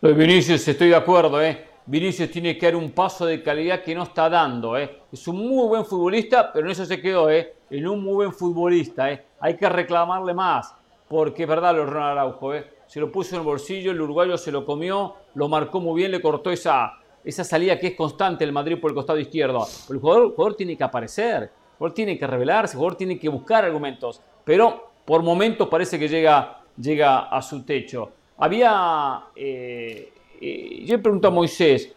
Lo 0.00 0.10
de 0.10 0.14
Vinicius, 0.14 0.68
estoy 0.68 0.88
de 0.88 0.96
acuerdo, 0.96 1.40
¿eh? 1.40 1.68
Vinicius 1.86 2.30
tiene 2.30 2.58
que 2.58 2.66
dar 2.66 2.76
un 2.76 2.90
paso 2.92 3.26
de 3.26 3.42
calidad 3.42 3.82
que 3.82 3.94
no 3.94 4.02
está 4.02 4.28
dando, 4.28 4.76
¿eh? 4.76 5.02
Es 5.12 5.28
un 5.28 5.36
muy 5.36 5.68
buen 5.68 5.84
futbolista, 5.84 6.52
pero 6.52 6.66
en 6.66 6.72
eso 6.72 6.84
se 6.84 7.00
quedó, 7.00 7.30
¿eh? 7.30 7.54
En 7.70 7.86
un 7.86 8.02
muy 8.02 8.14
buen 8.14 8.32
futbolista, 8.32 9.10
¿eh? 9.10 9.24
Hay 9.38 9.56
que 9.56 9.68
reclamarle 9.68 10.34
más, 10.34 10.74
porque 11.14 11.44
es 11.44 11.48
verdad 11.48 11.76
lo 11.76 11.86
Ronald 11.86 12.18
Araujo, 12.18 12.54
¿eh? 12.54 12.66
Se 12.88 12.98
lo 12.98 13.12
puso 13.12 13.36
en 13.36 13.42
el 13.42 13.46
bolsillo, 13.46 13.92
el 13.92 14.00
uruguayo 14.00 14.36
se 14.36 14.50
lo 14.50 14.66
comió, 14.66 15.14
lo 15.36 15.48
marcó 15.48 15.80
muy 15.80 16.00
bien, 16.00 16.10
le 16.10 16.20
cortó 16.20 16.50
esa, 16.50 16.94
esa 17.22 17.44
salida 17.44 17.78
que 17.78 17.86
es 17.86 17.94
constante 17.94 18.42
el 18.42 18.50
Madrid 18.50 18.80
por 18.80 18.90
el 18.90 18.96
costado 18.96 19.20
izquierdo. 19.20 19.64
el 19.90 19.98
jugador, 20.00 20.56
tiene 20.56 20.76
que 20.76 20.82
aparecer, 20.82 21.42
el 21.44 21.50
jugador 21.78 21.94
tiene 21.94 22.18
que 22.18 22.26
revelarse, 22.26 22.72
el 22.72 22.78
jugador 22.78 22.98
tiene 22.98 23.16
que 23.16 23.28
buscar 23.28 23.64
argumentos, 23.64 24.20
pero 24.44 24.90
por 25.04 25.22
momentos 25.22 25.68
parece 25.68 26.00
que 26.00 26.08
llega, 26.08 26.64
llega 26.76 27.20
a 27.20 27.40
su 27.42 27.62
techo. 27.62 28.10
Había, 28.36 29.26
eh, 29.36 30.12
eh, 30.40 30.82
yo 30.84 30.96
le 30.96 30.98
pregunto 30.98 31.28
a 31.28 31.30
Moisés, 31.30 31.94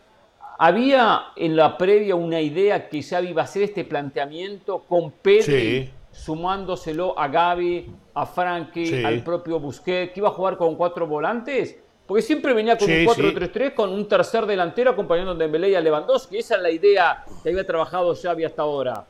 ¿había 0.59 1.29
en 1.35 1.55
la 1.55 1.75
previa 1.75 2.13
una 2.13 2.39
idea 2.39 2.87
que 2.87 3.01
Xavi 3.01 3.29
iba 3.29 3.41
a 3.41 3.45
hacer 3.45 3.63
este 3.63 3.83
planteamiento 3.83 4.83
con 4.87 5.09
Pedri 5.09 5.89
sumándoselo 6.17 7.17
a 7.17 7.27
Gaby, 7.27 7.85
a 8.13 8.25
Frankie, 8.25 9.05
al 9.05 9.23
propio 9.23 9.59
Busquets, 9.59 10.11
que 10.13 10.19
iba 10.19 10.29
a 10.29 10.31
jugar 10.31 10.57
con 10.57 10.75
cuatro 10.75 11.07
volantes? 11.07 11.77
Porque 12.05 12.21
siempre 12.21 12.53
venía 12.53 12.77
con 12.77 12.89
un 12.89 13.05
4-3-3 13.05 13.73
con 13.73 13.91
un 13.91 14.07
tercer 14.07 14.45
delantero 14.45 14.91
acompañando 14.91 15.31
a 15.31 15.35
Dembélé 15.35 15.69
y 15.71 15.75
a 15.75 15.81
Lewandowski. 15.81 16.37
Esa 16.37 16.55
es 16.55 16.61
la 16.61 16.71
idea 16.71 17.25
que 17.43 17.49
había 17.49 17.65
trabajado 17.65 18.15
Xavi 18.15 18.45
hasta 18.45 18.61
ahora. 18.61 19.05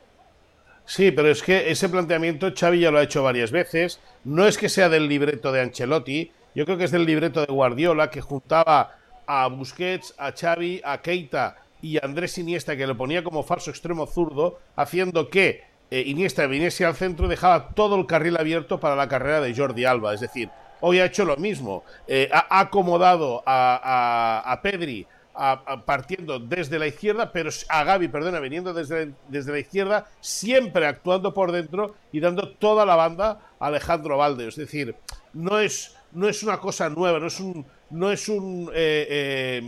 Sí, 0.86 1.12
pero 1.12 1.30
es 1.30 1.44
que 1.44 1.70
ese 1.70 1.90
planteamiento 1.90 2.52
Xavi 2.56 2.80
ya 2.80 2.92
lo 2.92 2.98
ha 2.98 3.04
hecho 3.04 3.22
varias 3.22 3.52
veces. 3.52 4.00
No 4.24 4.48
es 4.48 4.58
que 4.58 4.68
sea 4.68 4.90
del 4.90 5.08
libreto 5.08 5.52
de 5.52 5.62
Ancelotti, 5.62 6.32
yo 6.56 6.66
creo 6.66 6.78
que 6.78 6.86
es 6.86 6.92
del 6.92 7.06
libreto 7.06 7.46
de 7.46 7.54
Guardiola 7.54 8.10
que 8.10 8.22
juntaba 8.22 8.96
a 9.28 9.48
Busquets, 9.48 10.16
a 10.18 10.32
Xavi, 10.32 10.82
a 10.84 11.02
Keita 11.02 11.58
y 11.84 11.98
a 11.98 12.02
Andrés 12.04 12.38
Iniesta 12.40 12.76
que 12.76 12.88
lo 12.88 12.98
ponía 12.98 13.24
como 13.24 13.44
falso 13.44 13.70
extremo 13.70 14.08
zurdo, 14.08 14.60
haciendo 14.76 15.30
que 15.30 15.67
eh, 15.90 16.04
Iniesta 16.06 16.46
viniese 16.48 16.86
al 16.86 16.96
centro 16.96 17.28
dejaba 17.28 17.70
todo 17.70 17.96
el 17.96 18.06
carril 18.06 18.38
abierto 18.38 18.80
para 18.80 18.96
la 18.96 19.08
carrera 19.08 19.40
de 19.40 19.56
Jordi 19.56 19.86
Alba. 19.86 20.14
Es 20.14 20.20
decir, 20.20 20.50
hoy 20.82 21.00
ha 21.00 21.06
hecho 21.06 21.24
lo 21.24 21.38
mismo. 21.38 21.84
Eh, 22.08 22.30
ha, 22.32 22.60
acomodado 22.60 23.42
a, 23.46 24.60
Pedri 24.62 25.08
partiendo 25.86 26.40
desde 26.40 26.80
la 26.80 26.88
izquierda, 26.88 27.32
pero 27.32 27.52
a 27.70 27.84
Gaby, 27.84 28.08
perdona, 28.08 28.40
viniendo 28.40 28.74
desde, 28.74 29.14
desde 29.30 29.52
la 29.52 29.60
izquierda, 29.60 30.08
siempre 30.20 30.88
actuando 30.88 31.32
por 31.32 31.52
dentro 31.52 31.94
y 32.12 32.20
dando 32.20 32.50
toda 32.50 32.88
la 32.88 32.96
banda 32.96 33.40
a 33.60 33.68
Alejandro 33.68 34.18
Valde. 34.18 34.48
Es 34.48 34.56
decir, 34.56 34.96
no 35.34 35.60
es, 35.60 35.96
no 36.12 36.28
es 36.28 36.42
una 36.42 36.58
cosa 36.58 36.90
nueva, 36.90 37.20
no 37.20 37.28
es 37.28 37.40
un, 37.40 37.66
no 37.92 38.12
es 38.12 38.28
un, 38.28 38.72
eh, 38.74 39.62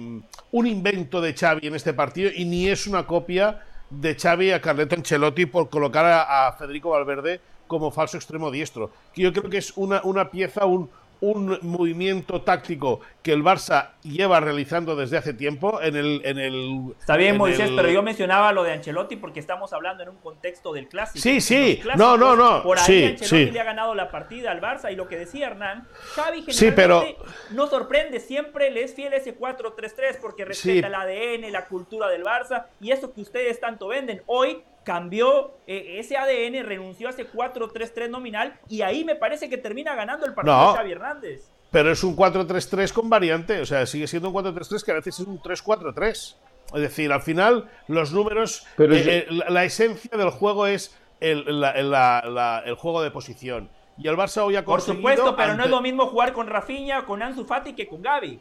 un 0.51 0.67
invento 0.67 1.21
de 1.21 1.33
Xavi 1.33 1.67
en 1.67 1.75
este 1.75 1.93
partido 1.93 2.31
y 2.33 2.45
ni 2.45 2.67
es 2.67 2.87
una 2.87 3.05
copia 3.05 3.61
de 3.89 4.15
Xavi 4.15 4.51
a 4.51 4.61
Carleto 4.61 4.95
Ancelotti 4.95 5.45
por 5.45 5.69
colocar 5.69 6.05
a, 6.05 6.51
Federico 6.53 6.91
Valverde 6.91 7.41
como 7.67 7.91
falso 7.91 8.17
extremo 8.17 8.51
diestro. 8.51 8.91
Que 9.13 9.21
yo 9.21 9.33
creo 9.33 9.49
que 9.49 9.57
es 9.57 9.73
una, 9.77 10.01
una 10.03 10.31
pieza, 10.31 10.65
un, 10.65 10.89
un 11.21 11.59
movimiento 11.61 12.41
táctico 12.41 13.01
que 13.21 13.33
el 13.33 13.43
Barça 13.43 13.91
lleva 14.03 14.39
realizando 14.39 14.95
desde 14.95 15.17
hace 15.17 15.33
tiempo 15.33 15.81
en 15.81 15.95
el... 15.95 16.21
En 16.23 16.37
el 16.39 16.93
Está 16.99 17.17
bien, 17.17 17.37
Moisés, 17.37 17.71
pero 17.75 17.89
yo 17.89 18.01
mencionaba 18.01 18.51
lo 18.51 18.63
de 18.63 18.73
Ancelotti 18.73 19.15
porque 19.15 19.39
estamos 19.39 19.73
hablando 19.73 20.03
en 20.03 20.09
un 20.09 20.17
contexto 20.17 20.73
del 20.73 20.87
clásico. 20.87 21.21
Sí, 21.21 21.41
sí, 21.41 21.81
no, 21.97 22.17
no, 22.17 22.35
no. 22.35 22.63
Por 22.63 22.79
ahí 22.79 22.85
sí, 22.85 23.05
Ancelotti 23.05 23.51
le 23.51 23.59
ha 23.59 23.65
ganado 23.65 23.95
la 23.95 24.11
partida 24.11 24.51
al 24.51 24.61
Barça 24.61 24.91
y 24.91 24.95
lo 24.95 25.07
que 25.07 25.17
decía 25.17 25.47
Hernán, 25.47 25.87
Xavi 26.15 26.43
generalmente 26.43 27.17
no 27.51 27.67
sorprende, 27.67 28.19
siempre 28.19 28.69
le 28.71 28.83
es 28.83 28.95
fiel 28.95 29.13
ese 29.13 29.37
4-3-3 29.37 30.19
porque 30.21 30.45
respeta 30.45 30.87
el 30.87 30.95
ADN, 30.95 31.51
la 31.51 31.65
cultura 31.65 32.07
del 32.07 32.23
Barça 32.23 32.65
y 32.79 32.91
eso 32.91 33.13
que 33.13 33.21
ustedes 33.21 33.59
tanto 33.59 33.87
venden. 33.87 34.21
Hoy 34.25 34.63
cambió 34.89 35.51
eh, 35.67 35.99
ese 35.99 36.17
ADN, 36.17 36.65
renunció 36.65 37.09
a 37.09 37.11
ese 37.11 37.31
4-3-3 37.31 38.09
nominal 38.09 38.59
y 38.67 38.81
ahí 38.81 39.05
me 39.05 39.15
parece 39.15 39.47
que 39.47 39.59
termina 39.59 39.93
ganando 39.93 40.25
el 40.25 40.33
partido 40.33 40.71
de 40.71 40.77
Xavi 40.77 40.91
Hernández. 40.93 41.47
Pero 41.69 41.91
es 41.91 42.03
un 42.03 42.17
4-3-3 42.17 42.91
con 42.91 43.07
variante, 43.07 43.61
o 43.61 43.67
sea, 43.67 43.85
sigue 43.85 44.07
siendo 44.07 44.29
un 44.29 44.33
4-3-3 44.33 44.83
que 44.83 44.91
a 44.91 44.95
veces 44.95 45.19
es 45.19 45.27
un 45.27 45.39
3-4-3. 45.39 46.35
Es 46.73 46.81
decir, 46.81 47.11
al 47.11 47.21
final 47.21 47.69
los 47.87 48.11
números, 48.13 48.65
eh, 48.79 48.87
eh, 48.89 49.27
la, 49.29 49.63
esencia 49.63 50.17
del 50.17 50.31
juego 50.31 50.65
es 50.65 50.97
el, 51.19 51.45
el, 51.47 52.75
juego 52.75 53.03
de 53.03 53.11
posición. 53.11 53.69
Y 53.95 54.07
el 54.07 54.17
Barça 54.17 54.41
hoy 54.41 54.55
ha 54.55 54.65
conseguido... 54.65 55.03
Por 55.03 55.11
supuesto, 55.13 55.35
pero 55.35 55.53
no 55.53 55.65
es 55.65 55.69
lo 55.69 55.81
mismo 55.81 56.07
jugar 56.07 56.33
con 56.33 56.47
Rafinha, 56.47 57.05
con 57.05 57.21
Ansu 57.21 57.45
Fati 57.45 57.73
que 57.73 57.87
con 57.87 58.01
Gaby. 58.01 58.39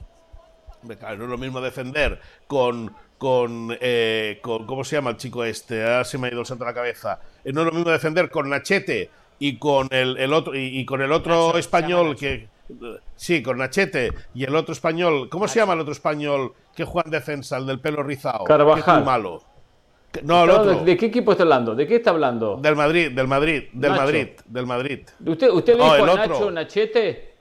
no 0.84 0.94
es 0.94 1.18
lo 1.18 1.36
mismo 1.36 1.60
defender 1.60 2.22
con, 2.46 2.94
eh, 3.80 4.38
con, 4.42 4.66
¿Cómo 4.66 4.84
se 4.84 4.96
llama 4.96 5.10
el 5.10 5.16
chico 5.16 5.44
este? 5.44 5.82
Ahora 5.82 6.04
se 6.04 6.18
me 6.18 6.28
ha 6.28 6.30
ido 6.30 6.40
el 6.40 6.46
santo 6.46 6.64
a 6.64 6.68
la 6.68 6.74
cabeza. 6.74 7.20
Eh, 7.44 7.52
no 7.52 7.60
es 7.62 7.66
lo 7.66 7.72
mismo 7.72 7.90
defender 7.90 8.30
con 8.30 8.48
Nachete 8.48 9.10
y 9.38 9.56
con 9.56 9.88
el, 9.90 10.32
otro 10.32 10.54
y, 10.54 10.84
con 10.84 11.02
el 11.02 11.12
otro 11.12 11.56
español 11.58 12.16
que. 12.16 12.48
Sí, 13.16 13.42
con 13.42 13.58
Nachete 13.58 14.12
y 14.34 14.44
el 14.44 14.54
otro 14.54 14.72
español. 14.72 15.28
¿Cómo 15.30 15.48
se 15.48 15.58
llama 15.58 15.72
el 15.72 15.80
otro 15.80 15.92
español 15.92 16.52
que 16.76 16.84
juega 16.84 17.06
en 17.06 17.12
defensa, 17.12 17.56
el 17.56 17.66
del 17.66 17.80
pelo 17.80 18.02
rizado? 18.02 18.44
Carvajal. 18.44 19.04
malo. 19.04 19.42
No, 20.22 20.44
el 20.44 20.50
otro. 20.50 20.84
¿De, 20.84 20.96
qué 20.96 21.06
equipo 21.06 21.32
está 21.32 21.44
hablando? 21.44 21.74
¿De 21.74 21.86
qué 21.86 21.96
está 21.96 22.10
hablando? 22.10 22.56
Del 22.56 22.76
Madrid, 22.76 23.10
del 23.10 23.26
Madrid, 23.26 23.64
del 23.72 23.92
Madrid, 23.92 24.28
del 24.46 24.66
Madrid. 24.66 25.00
¿Usted, 25.24 25.50
usted 25.50 25.74
dijo 25.74 26.06
Nacho 26.06 26.50
Nachete? 26.50 27.34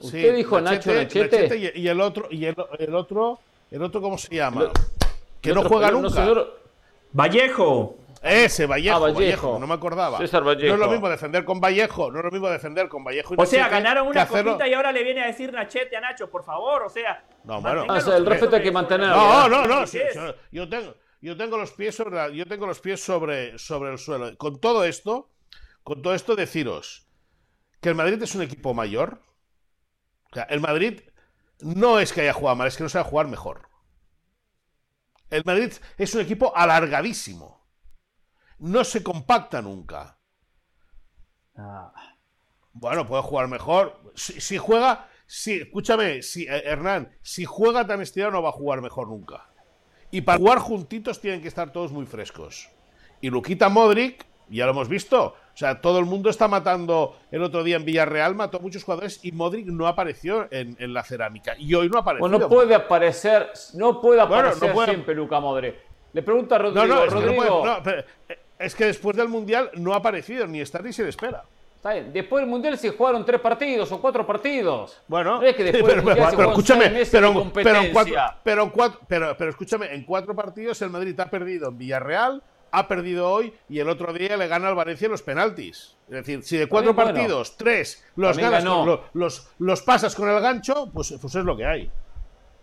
¿Usted 0.00 0.36
dijo 0.36 0.60
Nacho 0.60 0.92
Nachete? 0.92 1.72
y, 1.74 1.88
el 1.88 2.00
otro, 2.00 2.28
y 2.30 2.44
el, 2.44 2.54
otro, 2.94 3.38
el 3.70 3.82
otro, 3.82 4.00
¿cómo 4.00 4.18
se 4.18 4.34
llama? 4.34 4.70
Que 5.40 5.52
no 5.52 5.62
juega 5.64 5.90
nunca. 5.90 6.26
Vallejo. 7.12 7.98
Ese, 8.22 8.64
ah, 8.64 8.66
Vallejo, 8.66 9.00
Vallejo, 9.00 9.58
no 9.58 9.66
me 9.66 9.74
acordaba. 9.74 10.18
No 10.18 10.24
es 10.24 10.32
lo 10.32 10.88
mismo 10.88 11.08
defender 11.08 11.44
con 11.44 11.60
Vallejo, 11.60 12.10
no 12.10 12.18
es 12.18 12.24
lo 12.24 12.30
mismo 12.30 12.48
defender 12.48 12.88
con 12.88 13.04
Vallejo 13.04 13.34
y 13.34 13.40
O 13.40 13.46
sea, 13.46 13.68
ganaron 13.68 14.08
una 14.08 14.26
copita 14.26 14.66
y 14.66 14.74
ahora 14.74 14.90
le 14.90 15.04
viene 15.04 15.22
a 15.22 15.26
decir 15.26 15.52
Nachete 15.52 15.96
a 15.96 16.00
Nacho, 16.00 16.28
por 16.28 16.44
favor, 16.44 16.82
o 16.82 16.88
sea. 16.88 17.24
No, 17.44 17.60
bueno. 17.60 17.84
Ah, 17.88 18.00
el 18.16 18.26
respeto 18.26 18.56
hay 18.56 18.62
que 18.62 18.72
mantener. 18.72 19.08
No, 19.08 19.48
no, 19.48 19.66
no. 19.66 19.84
yo, 20.50 20.68
tengo, 20.68 20.94
yo 21.20 21.36
tengo 21.36 21.56
los 21.56 21.72
pies 21.72 21.94
sobre, 21.94 22.34
yo 22.34 22.46
tengo 22.46 22.66
los 22.66 22.80
pies 22.80 23.02
sobre, 23.02 23.58
sobre 23.58 23.92
el 23.92 23.98
suelo. 23.98 24.36
Con 24.36 24.60
todo 24.60 24.84
esto, 24.84 25.30
con 25.84 26.02
todo 26.02 26.14
esto, 26.14 26.34
deciros 26.34 27.06
que 27.80 27.90
el 27.90 27.94
Madrid 27.94 28.20
es 28.22 28.34
un 28.34 28.42
equipo 28.42 28.74
mayor. 28.74 29.20
O 30.32 30.34
sea, 30.34 30.44
el 30.44 30.60
Madrid 30.60 31.02
no 31.60 32.00
es 32.00 32.12
que 32.12 32.22
haya 32.22 32.32
jugado 32.32 32.56
mal, 32.56 32.68
es 32.68 32.76
que 32.76 32.82
no 32.82 32.88
sabe 32.88 33.08
jugar 33.08 33.28
mejor. 33.28 33.68
El 35.30 35.42
Madrid 35.44 35.72
es 35.98 36.14
un 36.14 36.20
equipo 36.20 36.56
alargadísimo. 36.56 37.66
No 38.58 38.84
se 38.84 39.02
compacta 39.02 39.60
nunca. 39.60 40.18
Ah. 41.56 41.92
Bueno, 42.72 43.06
puede 43.06 43.22
jugar 43.22 43.48
mejor. 43.48 44.12
Si, 44.14 44.58
juega, 44.58 45.08
si, 45.26 45.60
escúchame, 45.60 46.22
si, 46.22 46.44
eh, 46.44 46.62
Hernán, 46.64 47.16
si 47.22 47.44
juega 47.44 47.86
tan 47.86 48.02
estirado 48.02 48.32
no 48.32 48.42
va 48.42 48.50
a 48.50 48.52
jugar 48.52 48.82
mejor 48.82 49.08
nunca. 49.08 49.48
Y 50.10 50.20
para 50.20 50.38
jugar 50.38 50.58
juntitos 50.58 51.20
tienen 51.20 51.40
que 51.40 51.48
estar 51.48 51.72
todos 51.72 51.90
muy 51.90 52.06
frescos. 52.06 52.68
Y 53.20 53.30
Luquita 53.30 53.68
Modric, 53.68 54.26
ya 54.48 54.66
lo 54.66 54.72
hemos 54.72 54.88
visto, 54.88 55.34
o 55.56 55.58
sea, 55.58 55.80
todo 55.80 55.98
el 56.00 56.04
mundo 56.04 56.28
está 56.28 56.48
matando. 56.48 57.16
El 57.30 57.42
otro 57.42 57.64
día 57.64 57.76
en 57.76 57.86
Villarreal 57.86 58.34
mató 58.34 58.58
a 58.58 58.60
muchos 58.60 58.84
jugadores 58.84 59.20
y 59.22 59.32
Modric 59.32 59.64
no 59.64 59.86
apareció 59.86 60.48
en, 60.50 60.76
la 60.92 61.02
cerámica. 61.02 61.54
Y 61.56 61.72
hoy 61.72 61.88
no 61.88 62.00
apareció. 62.00 62.20
Bueno, 62.20 62.38
no 62.38 62.46
puede 62.46 62.74
aparecer, 62.74 63.52
no 63.72 63.98
puede 63.98 64.20
aparecer 64.20 64.74
siempre 64.84 65.14
Luca 65.14 65.40
Modric. 65.40 65.76
Le 66.12 66.22
pregunta 66.22 66.56
a 66.56 66.58
Rodrigo. 66.58 66.86
No, 66.86 67.04
es, 67.04 67.10
Rodrigo... 67.10 67.62
Que 67.82 68.04
eh, 68.28 68.38
es 68.58 68.74
que 68.74 68.84
después 68.84 69.16
del 69.16 69.28
Mundial 69.28 69.70
no 69.76 69.94
ha 69.94 69.96
aparecido, 69.96 70.46
ni 70.46 70.60
está 70.60 70.80
ni 70.80 70.92
se 70.92 71.04
le 71.04 71.08
espera. 71.08 71.44
Está 71.76 71.94
bien. 71.94 72.12
Después 72.12 72.42
del 72.42 72.50
Mundial 72.50 72.76
se 72.76 72.90
jugaron 72.90 73.24
tres 73.24 73.40
partidos 73.40 73.90
o 73.92 73.98
cuatro 73.98 74.26
partidos. 74.26 75.00
Bueno, 75.08 75.42
es 75.42 75.56
que 75.56 75.64
después 75.64 75.86
del 75.86 76.04
mundial 76.04 76.34
pero, 76.36 76.50
escúchame, 76.50 76.90
pero, 76.90 77.50
pero, 78.44 78.72
pero, 78.72 79.00
pero, 79.08 79.36
pero 79.38 79.50
escúchame, 79.50 79.94
en 79.94 80.04
cuatro 80.04 80.34
partidos 80.34 80.82
el 80.82 80.90
Madrid 80.90 81.18
ha 81.18 81.30
perdido 81.30 81.70
en 81.70 81.78
Villarreal, 81.78 82.42
ha 82.78 82.86
perdido 82.88 83.30
hoy 83.30 83.54
y 83.70 83.78
el 83.78 83.88
otro 83.88 84.12
día 84.12 84.36
le 84.36 84.48
gana 84.48 84.68
al 84.68 84.74
Valencia 84.74 85.08
los 85.08 85.22
penaltis. 85.22 85.96
Es 86.08 86.14
decir, 86.14 86.42
si 86.42 86.58
de 86.58 86.66
cuatro 86.66 86.94
partidos, 86.94 87.56
tres 87.56 88.04
los 88.16 88.36
ganas 88.36 88.62
los, 89.14 89.48
los, 89.58 89.82
pasas 89.82 90.14
con 90.14 90.28
el 90.28 90.38
gancho, 90.40 90.90
pues, 90.92 91.14
pues 91.20 91.34
es 91.34 91.44
lo 91.44 91.56
que 91.56 91.64
hay. 91.64 91.90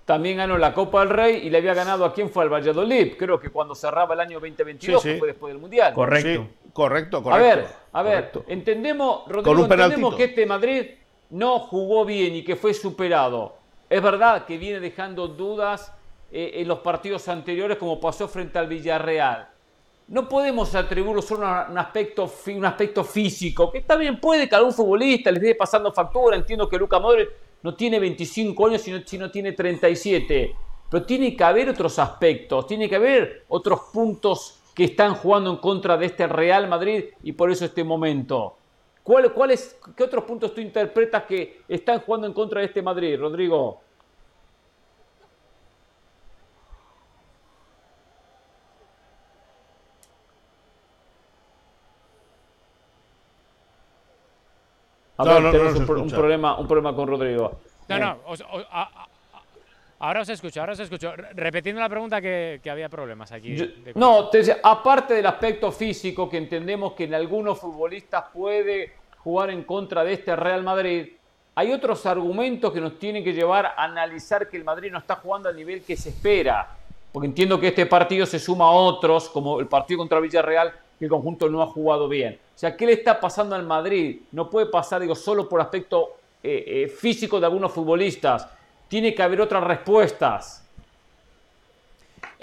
también 0.05 0.37
ganó 0.37 0.57
la 0.59 0.71
Copa 0.73 0.99
del 0.99 1.09
Rey 1.09 1.47
y 1.47 1.49
le 1.49 1.57
había 1.57 1.73
ganado 1.73 2.05
a 2.05 2.13
quién 2.13 2.29
fue 2.29 2.43
al 2.43 2.53
Valladolid, 2.53 3.13
creo 3.17 3.39
que 3.39 3.49
cuando 3.49 3.73
cerraba 3.73 4.13
el 4.13 4.19
año 4.19 4.39
2022, 4.39 5.01
Sí, 5.01 5.07
sí. 5.07 5.13
que 5.13 5.19
fue 5.19 5.27
después 5.29 5.51
del 5.51 5.59
Mundial. 5.59 5.93
Correcto. 5.95 6.43
Sí, 6.43 6.69
correcto, 6.73 7.23
correcto. 7.23 7.43
A 7.43 7.55
ver, 7.55 7.67
a 7.91 8.03
ver, 8.03 8.15
correcto. 8.15 8.45
entendemos, 8.49 9.23
Con 9.23 9.33
Rodrigo, 9.33 9.63
entendemos 9.63 10.15
que 10.15 10.25
este 10.25 10.45
Madrid 10.45 10.85
no 11.31 11.57
jugó 11.59 12.05
bien 12.05 12.35
y 12.35 12.43
que 12.43 12.55
fue 12.55 12.73
superado. 12.75 13.55
Es 13.89 14.01
verdad 14.01 14.45
que 14.45 14.59
viene 14.59 14.79
dejando 14.79 15.27
dudas 15.27 15.91
eh, 16.31 16.51
en 16.61 16.67
los 16.67 16.79
partidos 16.79 17.27
anteriores, 17.27 17.77
como 17.77 17.99
pasó 17.99 18.27
frente 18.27 18.59
al 18.59 18.67
Villarreal. 18.67 19.49
No 20.07 20.27
podemos 20.27 20.75
atribuirlo 20.75 21.21
solo 21.21 21.47
a 21.47 21.67
un 21.69 21.77
aspecto, 21.77 22.27
físico, 23.03 23.71
que 23.71 23.83
bien, 23.97 24.19
puede 24.19 24.49
que 24.49 24.55
algún 24.55 24.73
futbolista 24.73 25.31
le 25.31 25.39
esté 25.39 25.55
pasando 25.55 25.91
factura. 25.91 26.35
Entiendo 26.35 26.67
que 26.67 26.77
Luca 26.77 26.99
Modric 26.99 27.29
no 27.61 27.73
tiene 27.75 27.99
25 27.99 28.67
años, 28.67 28.81
sino, 28.81 28.99
sino 29.05 29.31
tiene 29.31 29.53
37. 29.53 30.55
Pero 30.89 31.05
tiene 31.05 31.35
que 31.35 31.43
haber 31.43 31.69
otros 31.69 31.97
aspectos, 31.97 32.67
tiene 32.67 32.89
que 32.89 32.97
haber 32.97 33.45
otros 33.47 33.79
puntos 33.93 34.59
que 34.75 34.83
están 34.85 35.15
jugando 35.15 35.51
en 35.51 35.57
contra 35.57 35.97
de 35.97 36.07
este 36.07 36.27
Real 36.27 36.67
Madrid 36.67 37.05
y 37.23 37.31
por 37.31 37.51
eso 37.51 37.65
este 37.65 37.83
momento. 37.83 38.57
¿Cuál, 39.03 39.33
cuál 39.33 39.51
es, 39.51 39.79
¿Qué 39.95 40.03
otros 40.03 40.23
puntos 40.23 40.53
tú 40.53 40.61
interpretas 40.61 41.23
que 41.23 41.61
están 41.67 41.99
jugando 41.99 42.27
en 42.27 42.33
contra 42.33 42.61
de 42.61 42.67
este 42.67 42.81
Madrid, 42.81 43.19
Rodrigo? 43.19 43.81
A 55.17 55.23
No, 55.25 55.33
ver, 55.33 55.41
no, 55.41 55.47
no 55.47 55.51
tenemos 55.51 55.75
un, 56.01 56.09
problema, 56.09 56.57
un 56.57 56.67
problema 56.67 56.95
con 56.95 57.07
Rodrigo. 57.07 57.59
No, 57.87 57.99
no, 57.99 58.17
os- 58.27 58.41
o- 58.41 58.65
a- 58.71 58.81
a- 59.03 59.07
ahora 59.99 60.21
os 60.21 60.29
escucho, 60.29 60.59
ahora 60.59 60.73
os 60.73 60.79
escucho. 60.79 61.15
Re- 61.15 61.33
Repitiendo 61.33 61.79
la 61.81 61.89
pregunta 61.89 62.19
que, 62.19 62.59
que 62.63 62.69
había 62.71 62.89
problemas 62.89 63.31
aquí. 63.31 63.55
Yo- 63.55 63.65
de- 63.67 63.93
no, 63.95 64.29
te 64.29 64.39
decía, 64.39 64.57
aparte 64.63 65.13
del 65.13 65.25
aspecto 65.27 65.71
físico 65.71 66.29
que 66.29 66.37
entendemos 66.37 66.93
que 66.93 67.03
en 67.03 67.13
algunos 67.13 67.59
futbolistas 67.59 68.25
puede 68.33 68.93
jugar 69.19 69.51
en 69.51 69.63
contra 69.63 70.03
de 70.03 70.13
este 70.13 70.35
Real 70.35 70.63
Madrid, 70.63 71.09
hay 71.55 71.71
otros 71.71 72.05
argumentos 72.07 72.73
que 72.73 72.81
nos 72.81 72.97
tienen 72.97 73.23
que 73.23 73.33
llevar 73.33 73.67
a 73.67 73.83
analizar 73.83 74.49
que 74.49 74.57
el 74.57 74.63
Madrid 74.63 74.91
no 74.91 74.97
está 74.97 75.15
jugando 75.17 75.47
al 75.49 75.55
nivel 75.55 75.83
que 75.83 75.95
se 75.95 76.09
espera. 76.09 76.67
Porque 77.11 77.27
entiendo 77.27 77.59
que 77.59 77.67
este 77.67 77.85
partido 77.85 78.25
se 78.25 78.39
suma 78.39 78.65
a 78.65 78.71
otros, 78.71 79.29
como 79.29 79.59
el 79.59 79.67
partido 79.67 79.99
contra 79.99 80.19
Villarreal, 80.19 80.73
que 80.97 81.05
el 81.05 81.11
conjunto 81.11 81.47
no 81.49 81.61
ha 81.61 81.67
jugado 81.67 82.07
bien. 82.09 82.39
O 82.55 82.57
sea, 82.57 82.77
¿qué 82.77 82.85
le 82.85 82.93
está 82.93 83.19
pasando 83.19 83.55
al 83.55 83.63
Madrid? 83.63 84.21
No 84.31 84.49
puede 84.49 84.67
pasar, 84.67 85.01
digo, 85.01 85.15
solo 85.15 85.49
por 85.49 85.59
aspecto 85.59 86.17
eh, 86.43 86.63
eh, 86.67 86.87
físico 86.87 87.39
de 87.39 87.47
algunos 87.47 87.71
futbolistas. 87.71 88.47
Tiene 88.87 89.15
que 89.15 89.23
haber 89.23 89.41
otras 89.41 89.63
respuestas. 89.63 90.62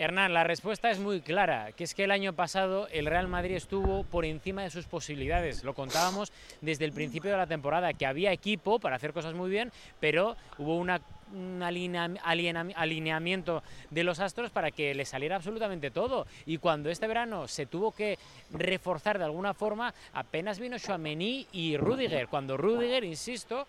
Hernán, 0.01 0.33
la 0.33 0.45
respuesta 0.45 0.91
es 0.91 0.99
muy 0.99 1.21
clara, 1.21 1.73
que 1.73 1.85
es 1.85 1.95
que 1.95 2.05
el 2.05 2.11
año 2.11 2.33
pasado 2.33 2.89
el 2.91 3.05
Real 3.05 3.29
Madrid 3.29 3.55
estuvo 3.55 4.03
por 4.05 4.25
encima 4.25 4.63
de 4.63 4.71
sus 4.71 4.87
posibilidades. 4.87 5.63
Lo 5.63 5.75
contábamos 5.75 6.33
desde 6.63 6.87
el 6.87 6.93
principio 6.93 7.31
de 7.31 7.37
la 7.37 7.47
temporada, 7.47 7.93
que 7.93 8.07
había 8.07 8.33
equipo 8.33 8.79
para 8.79 8.97
hacer 8.97 9.13
cosas 9.13 9.35
muy 9.35 9.51
bien, 9.51 9.71
pero 10.01 10.39
hubo 10.57 10.79
una, 10.79 11.03
un 11.35 11.63
alineamiento 11.63 13.63
de 13.91 14.03
los 14.03 14.21
astros 14.21 14.51
para 14.51 14.71
que 14.71 14.95
le 14.95 15.05
saliera 15.05 15.37
absolutamente 15.37 15.91
todo. 15.91 16.27
Y 16.47 16.57
cuando 16.57 16.89
este 16.89 17.07
verano 17.07 17.47
se 17.47 17.67
tuvo 17.67 17.93
que 17.93 18.19
reforzar 18.53 19.19
de 19.19 19.25
alguna 19.25 19.53
forma, 19.53 19.93
apenas 20.15 20.59
vino 20.59 20.79
Chouameni 20.79 21.47
y 21.53 21.77
Rudiger. 21.77 22.29
Cuando 22.29 22.57
Rudiger, 22.57 23.05
insisto, 23.05 23.67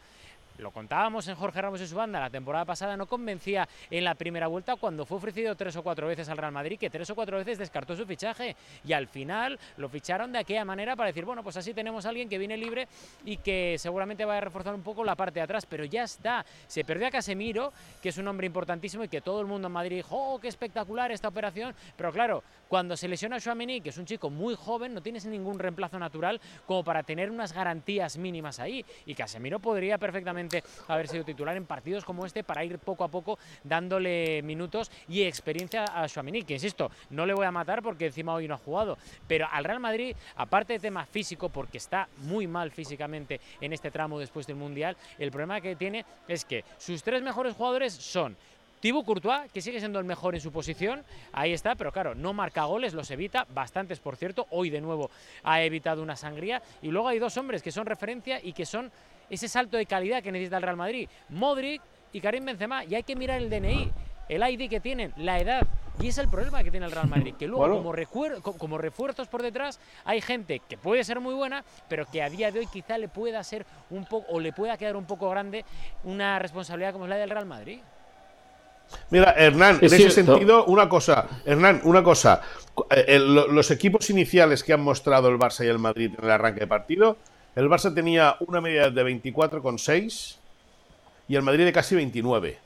lo 0.57 0.71
contábamos 0.71 1.27
en 1.27 1.35
Jorge 1.35 1.61
Ramos 1.61 1.81
y 1.81 1.87
su 1.87 1.95
banda, 1.95 2.19
la 2.19 2.29
temporada 2.29 2.65
pasada 2.65 2.95
no 2.95 3.05
convencía 3.05 3.67
en 3.89 4.03
la 4.03 4.15
primera 4.15 4.47
vuelta 4.47 4.75
cuando 4.75 5.05
fue 5.05 5.17
ofrecido 5.17 5.55
tres 5.55 5.75
o 5.75 5.83
cuatro 5.83 6.07
veces 6.07 6.29
al 6.29 6.37
Real 6.37 6.51
Madrid, 6.51 6.77
que 6.79 6.89
tres 6.89 7.09
o 7.09 7.15
cuatro 7.15 7.37
veces 7.37 7.57
descartó 7.57 7.95
su 7.95 8.05
fichaje. 8.05 8.55
Y 8.85 8.93
al 8.93 9.07
final 9.07 9.59
lo 9.77 9.89
ficharon 9.89 10.31
de 10.31 10.39
aquella 10.39 10.65
manera 10.65 10.95
para 10.95 11.07
decir, 11.07 11.25
bueno, 11.25 11.43
pues 11.43 11.57
así 11.57 11.73
tenemos 11.73 12.05
a 12.05 12.09
alguien 12.09 12.29
que 12.29 12.37
viene 12.37 12.57
libre 12.57 12.87
y 13.25 13.37
que 13.37 13.77
seguramente 13.77 14.25
va 14.25 14.37
a 14.37 14.41
reforzar 14.41 14.73
un 14.75 14.83
poco 14.83 15.03
la 15.03 15.15
parte 15.15 15.39
de 15.39 15.43
atrás, 15.43 15.65
pero 15.65 15.85
ya 15.85 16.03
está. 16.03 16.45
Se 16.67 16.83
perdió 16.83 17.07
a 17.07 17.11
Casemiro, 17.11 17.73
que 18.01 18.09
es 18.09 18.17
un 18.17 18.27
hombre 18.27 18.47
importantísimo 18.47 19.03
y 19.03 19.07
que 19.07 19.21
todo 19.21 19.41
el 19.41 19.47
mundo 19.47 19.67
en 19.67 19.73
Madrid 19.73 19.97
dijo, 19.97 20.15
oh, 20.15 20.39
qué 20.39 20.47
espectacular 20.47 21.11
esta 21.11 21.27
operación, 21.27 21.73
pero 21.95 22.11
claro, 22.11 22.43
cuando 22.67 22.95
se 22.95 23.07
lesiona 23.07 23.35
a 23.35 23.39
Chouameni, 23.39 23.81
que 23.81 23.89
es 23.89 23.97
un 23.97 24.05
chico 24.05 24.29
muy 24.29 24.55
joven, 24.55 24.93
no 24.93 25.01
tienes 25.01 25.25
ningún 25.25 25.59
reemplazo 25.59 25.99
natural 25.99 26.39
como 26.65 26.83
para 26.83 27.03
tener 27.03 27.29
unas 27.29 27.51
garantías 27.51 28.17
mínimas 28.17 28.59
ahí. 28.59 28.85
Y 29.05 29.13
Casemiro 29.13 29.59
podría 29.59 29.97
perfectamente 29.97 30.50
haber 30.87 31.07
sido 31.07 31.23
titular 31.23 31.55
en 31.55 31.65
partidos 31.65 32.05
como 32.05 32.25
este 32.25 32.43
para 32.43 32.63
ir 32.63 32.79
poco 32.79 33.03
a 33.03 33.07
poco 33.07 33.37
dándole 33.63 34.41
minutos 34.43 34.91
y 35.07 35.23
experiencia 35.23 35.85
a 35.85 36.07
Chouameni, 36.07 36.43
que 36.43 36.53
insisto, 36.53 36.91
no 37.09 37.25
le 37.25 37.33
voy 37.33 37.45
a 37.45 37.51
matar 37.51 37.81
porque 37.81 38.07
encima 38.07 38.33
hoy 38.33 38.47
no 38.47 38.55
ha 38.55 38.57
jugado, 38.57 38.97
pero 39.27 39.47
al 39.51 39.63
Real 39.63 39.79
Madrid, 39.79 40.15
aparte 40.35 40.73
de 40.73 40.79
tema 40.79 41.05
físico, 41.05 41.49
porque 41.49 41.77
está 41.77 42.07
muy 42.17 42.47
mal 42.47 42.71
físicamente 42.71 43.39
en 43.59 43.73
este 43.73 43.91
tramo 43.91 44.19
después 44.19 44.47
del 44.47 44.55
Mundial, 44.55 44.97
el 45.17 45.31
problema 45.31 45.61
que 45.61 45.75
tiene 45.75 46.05
es 46.27 46.45
que 46.45 46.63
sus 46.77 47.03
tres 47.03 47.21
mejores 47.21 47.55
jugadores 47.55 47.93
son 47.93 48.35
Thibaut 48.81 49.05
Courtois, 49.05 49.51
que 49.51 49.61
sigue 49.61 49.79
siendo 49.79 49.99
el 49.99 50.05
mejor 50.05 50.33
en 50.33 50.41
su 50.41 50.51
posición, 50.51 51.03
ahí 51.33 51.53
está, 51.53 51.75
pero 51.75 51.91
claro, 51.91 52.15
no 52.15 52.33
marca 52.33 52.63
goles, 52.63 52.95
los 52.95 53.11
evita, 53.11 53.45
bastantes 53.53 53.99
por 53.99 54.15
cierto, 54.15 54.47
hoy 54.49 54.71
de 54.71 54.81
nuevo 54.81 55.11
ha 55.43 55.61
evitado 55.61 56.01
una 56.01 56.15
sangría, 56.15 56.63
y 56.81 56.87
luego 56.87 57.07
hay 57.07 57.19
dos 57.19 57.37
hombres 57.37 57.61
que 57.61 57.71
son 57.71 57.85
referencia 57.85 58.43
y 58.43 58.53
que 58.53 58.65
son 58.65 58.91
ese 59.31 59.47
salto 59.47 59.77
de 59.77 59.85
calidad 59.87 60.21
que 60.21 60.31
necesita 60.31 60.57
el 60.57 60.63
Real 60.63 60.77
Madrid, 60.77 61.09
Modric 61.29 61.81
y 62.13 62.21
Karim 62.21 62.45
Benzema, 62.45 62.83
y 62.85 62.93
hay 62.93 63.03
que 63.03 63.15
mirar 63.15 63.37
el 63.41 63.49
DNI, 63.49 63.91
el 64.29 64.43
ID 64.49 64.69
que 64.69 64.79
tienen, 64.79 65.13
la 65.17 65.39
edad, 65.39 65.65
y 65.99 66.07
es 66.09 66.17
el 66.17 66.27
problema 66.29 66.63
que 66.63 66.71
tiene 66.71 66.85
el 66.85 66.91
Real 66.91 67.07
Madrid, 67.07 67.33
que 67.39 67.47
luego 67.47 67.61
Bueno. 67.67 67.77
como, 67.77 67.93
recuer- 67.93 68.41
co- 68.41 68.57
como 68.57 68.77
refuerzos 68.77 69.27
por 69.27 69.41
detrás 69.41 69.79
hay 70.05 70.21
gente 70.21 70.61
que 70.67 70.77
puede 70.77 71.03
ser 71.03 71.19
muy 71.19 71.33
buena, 71.33 71.63
pero 71.87 72.05
que 72.05 72.21
a 72.21 72.29
día 72.29 72.51
de 72.51 72.59
hoy 72.59 72.67
quizá 72.67 72.97
le 72.97 73.07
pueda 73.07 73.43
ser 73.43 73.65
un 73.89 74.05
poco, 74.05 74.25
o 74.31 74.39
le 74.39 74.51
pueda 74.53 74.77
quedar 74.77 74.95
un 74.95 75.05
poco 75.05 75.29
grande 75.29 75.63
una 76.03 76.37
responsabilidad 76.39 76.91
como 76.93 77.05
es 77.05 77.09
la 77.09 77.17
del 77.17 77.29
Real 77.29 77.45
Madrid. 77.45 77.79
Mira, 79.09 79.31
Hernán, 79.37 79.79
Es 79.81 79.93
en 79.93 80.01
ese 80.01 80.11
sentido, 80.11 80.65
una 80.65 80.89
cosa, 80.89 81.27
Hernán, 81.45 81.79
una 81.85 82.03
cosa. 82.03 82.41
Eh, 82.89 83.05
el- 83.07 83.33
lo- 83.35 83.47
los 83.47 83.71
equipos 83.71 84.09
iniciales 84.09 84.63
que 84.65 84.73
han 84.73 84.81
mostrado 84.81 85.29
el 85.29 85.37
Barça 85.39 85.63
y 85.63 85.69
el 85.69 85.79
Madrid 85.79 86.11
en 86.17 86.25
el 86.25 86.31
arranque 86.31 86.59
de 86.61 86.67
partido, 86.67 87.17
el 87.55 87.67
Barça 87.69 87.93
tenía 87.93 88.35
una 88.39 88.61
media 88.61 88.89
de 88.89 89.03
24,6 89.03 90.35
y 91.27 91.35
el 91.35 91.41
Madrid 91.41 91.65
de 91.65 91.73
casi 91.73 91.95
29. 91.95 92.57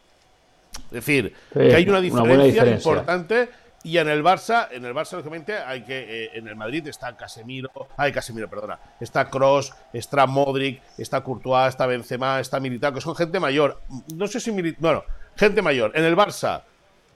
Es 0.85 0.91
decir, 0.91 1.33
Sí, 1.53 1.59
que 1.59 1.75
hay 1.75 1.89
una 1.89 2.01
diferencia. 2.01 2.65
importante. 2.65 3.49
Y 3.83 3.99
en 3.99 4.09
el 4.09 4.23
Barça, 4.23 4.67
en 4.71 4.83
el 4.83 4.95
Barça, 4.95 5.11
lógicamente, 5.11 5.55
hay 5.55 5.83
que. 5.83 6.25
eh, 6.25 6.29
en 6.33 6.47
el 6.47 6.55
Madrid 6.55 6.87
está 6.87 7.15
Casemiro. 7.15 7.69
Ay, 7.97 8.11
Casemiro, 8.11 8.49
perdona. 8.49 8.79
Está 8.99 9.29
Cross, 9.29 9.73
está 9.93 10.25
Modric, 10.25 10.81
está 10.97 11.21
Courtois, 11.21 11.69
está 11.69 11.85
Benzema, 11.85 12.39
está 12.39 12.59
Militao, 12.59 12.91
que 12.93 13.01
son 13.01 13.15
gente 13.15 13.39
mayor. 13.39 13.79
No 14.15 14.25
sé 14.27 14.39
si 14.39 14.51
Militao. 14.51 14.81
Bueno, 14.81 15.03
gente 15.35 15.61
mayor. 15.61 15.91
En 15.93 16.03
el 16.03 16.15
Barça, 16.17 16.61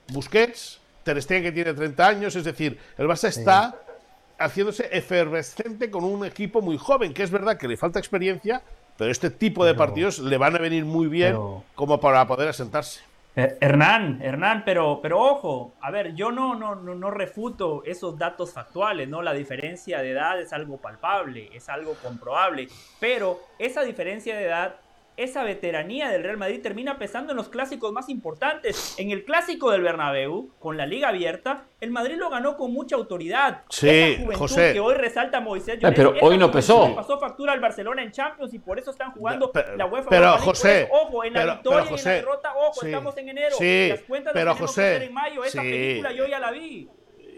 Busquets, 0.08 0.78
Ter 1.02 1.20
Stegen 1.20 1.42
que 1.42 1.50
tiene 1.52 1.74
30 1.74 2.06
años, 2.06 2.36
es 2.36 2.44
decir, 2.44 2.78
el 2.98 3.06
Barça 3.08 3.28
está 3.28 3.74
haciéndose 4.40 4.88
efervescente 4.90 5.90
con 5.90 6.04
un 6.04 6.24
equipo 6.24 6.60
muy 6.62 6.78
joven, 6.78 7.12
que 7.14 7.22
es 7.22 7.30
verdad 7.30 7.56
que 7.58 7.68
le 7.68 7.76
falta 7.76 7.98
experiencia, 7.98 8.62
pero 8.96 9.10
este 9.10 9.30
tipo 9.30 9.64
de 9.64 9.72
Pero- 9.74 9.78
partidos 9.86 10.18
le 10.18 10.36
van 10.38 10.56
a 10.56 10.58
venir 10.58 10.84
muy 10.84 11.06
bien 11.06 11.32
pero- 11.32 11.62
como 11.74 12.00
para 12.00 12.26
poder 12.26 12.48
asentarse. 12.48 13.00
Eh, 13.36 13.56
Hernán, 13.60 14.20
Hernán, 14.22 14.64
pero, 14.64 14.98
pero 15.00 15.20
ojo, 15.20 15.74
a 15.80 15.92
ver, 15.92 16.14
yo 16.16 16.32
no, 16.32 16.56
no, 16.56 16.74
no, 16.74 16.96
no 16.96 17.10
refuto 17.12 17.84
esos 17.86 18.18
datos 18.18 18.52
factuales, 18.52 19.08
¿no? 19.08 19.22
La 19.22 19.32
diferencia 19.32 20.02
de 20.02 20.10
edad 20.10 20.40
es 20.40 20.52
algo 20.52 20.78
palpable, 20.78 21.48
es 21.54 21.68
algo 21.68 21.94
comprobable, 22.02 22.66
pero 22.98 23.38
esa 23.58 23.82
diferencia 23.82 24.36
de 24.36 24.46
edad, 24.46 24.74
esa 25.16 25.44
veteranía 25.44 26.08
del 26.08 26.22
Real 26.22 26.36
Madrid 26.38 26.60
termina 26.62 26.98
pesando 26.98 27.32
en 27.32 27.36
los 27.36 27.48
clásicos 27.48 27.92
más 27.92 28.08
importantes. 28.08 28.94
En 28.98 29.10
el 29.10 29.24
clásico 29.24 29.70
del 29.70 29.82
Bernabéu, 29.82 30.50
con 30.58 30.76
la 30.76 30.86
liga 30.86 31.08
abierta, 31.08 31.64
el 31.80 31.90
Madrid 31.90 32.14
lo 32.16 32.30
ganó 32.30 32.56
con 32.56 32.72
mucha 32.72 32.96
autoridad. 32.96 33.62
Sí, 33.68 33.88
Esa 33.88 34.22
juventud 34.22 34.38
José. 34.38 34.72
que 34.72 34.80
hoy 34.80 34.94
resalta 34.94 35.40
Moisés 35.40 35.78
pero 35.94 36.14
hoy 36.22 36.38
no 36.38 36.50
pesó. 36.50 36.94
pasó 36.94 37.18
factura 37.18 37.52
al 37.52 37.60
Barcelona 37.60 38.02
en 38.02 38.12
Champions 38.12 38.54
y 38.54 38.58
por 38.58 38.78
eso 38.78 38.90
están 38.92 39.12
jugando 39.12 39.52
Pero- 39.52 39.76
la 39.76 39.86
UEFA 39.86 40.08
pero, 40.08 40.24
Europa 40.26 40.44
José, 40.44 40.82
eso, 40.82 40.92
ojo, 40.92 41.24
en 41.24 41.32
la 41.34 41.40
pero- 41.40 41.52
victoria 41.54 41.78
pero, 41.78 41.84
y 41.84 41.88
en 41.88 41.96
José, 41.96 42.08
la 42.08 42.14
derrota, 42.16 42.54
ojo, 42.56 42.80
sí, 42.80 42.86
estamos 42.86 43.16
en 43.18 43.28
enero. 43.28 43.56
sí, 43.58 43.88
las 43.90 44.00
cuentas 44.02 44.32
pero, 44.32 44.50
las 44.50 44.58
José, 44.58 44.80
que 44.82 44.88
hacer 44.88 45.02
en 45.02 45.14
mayo. 45.14 45.44
Esa 45.44 45.62
sí. 45.62 45.68
película 45.70 46.12
yo 46.12 46.26
ya 46.26 46.38
la 46.38 46.50
vi. 46.50 46.88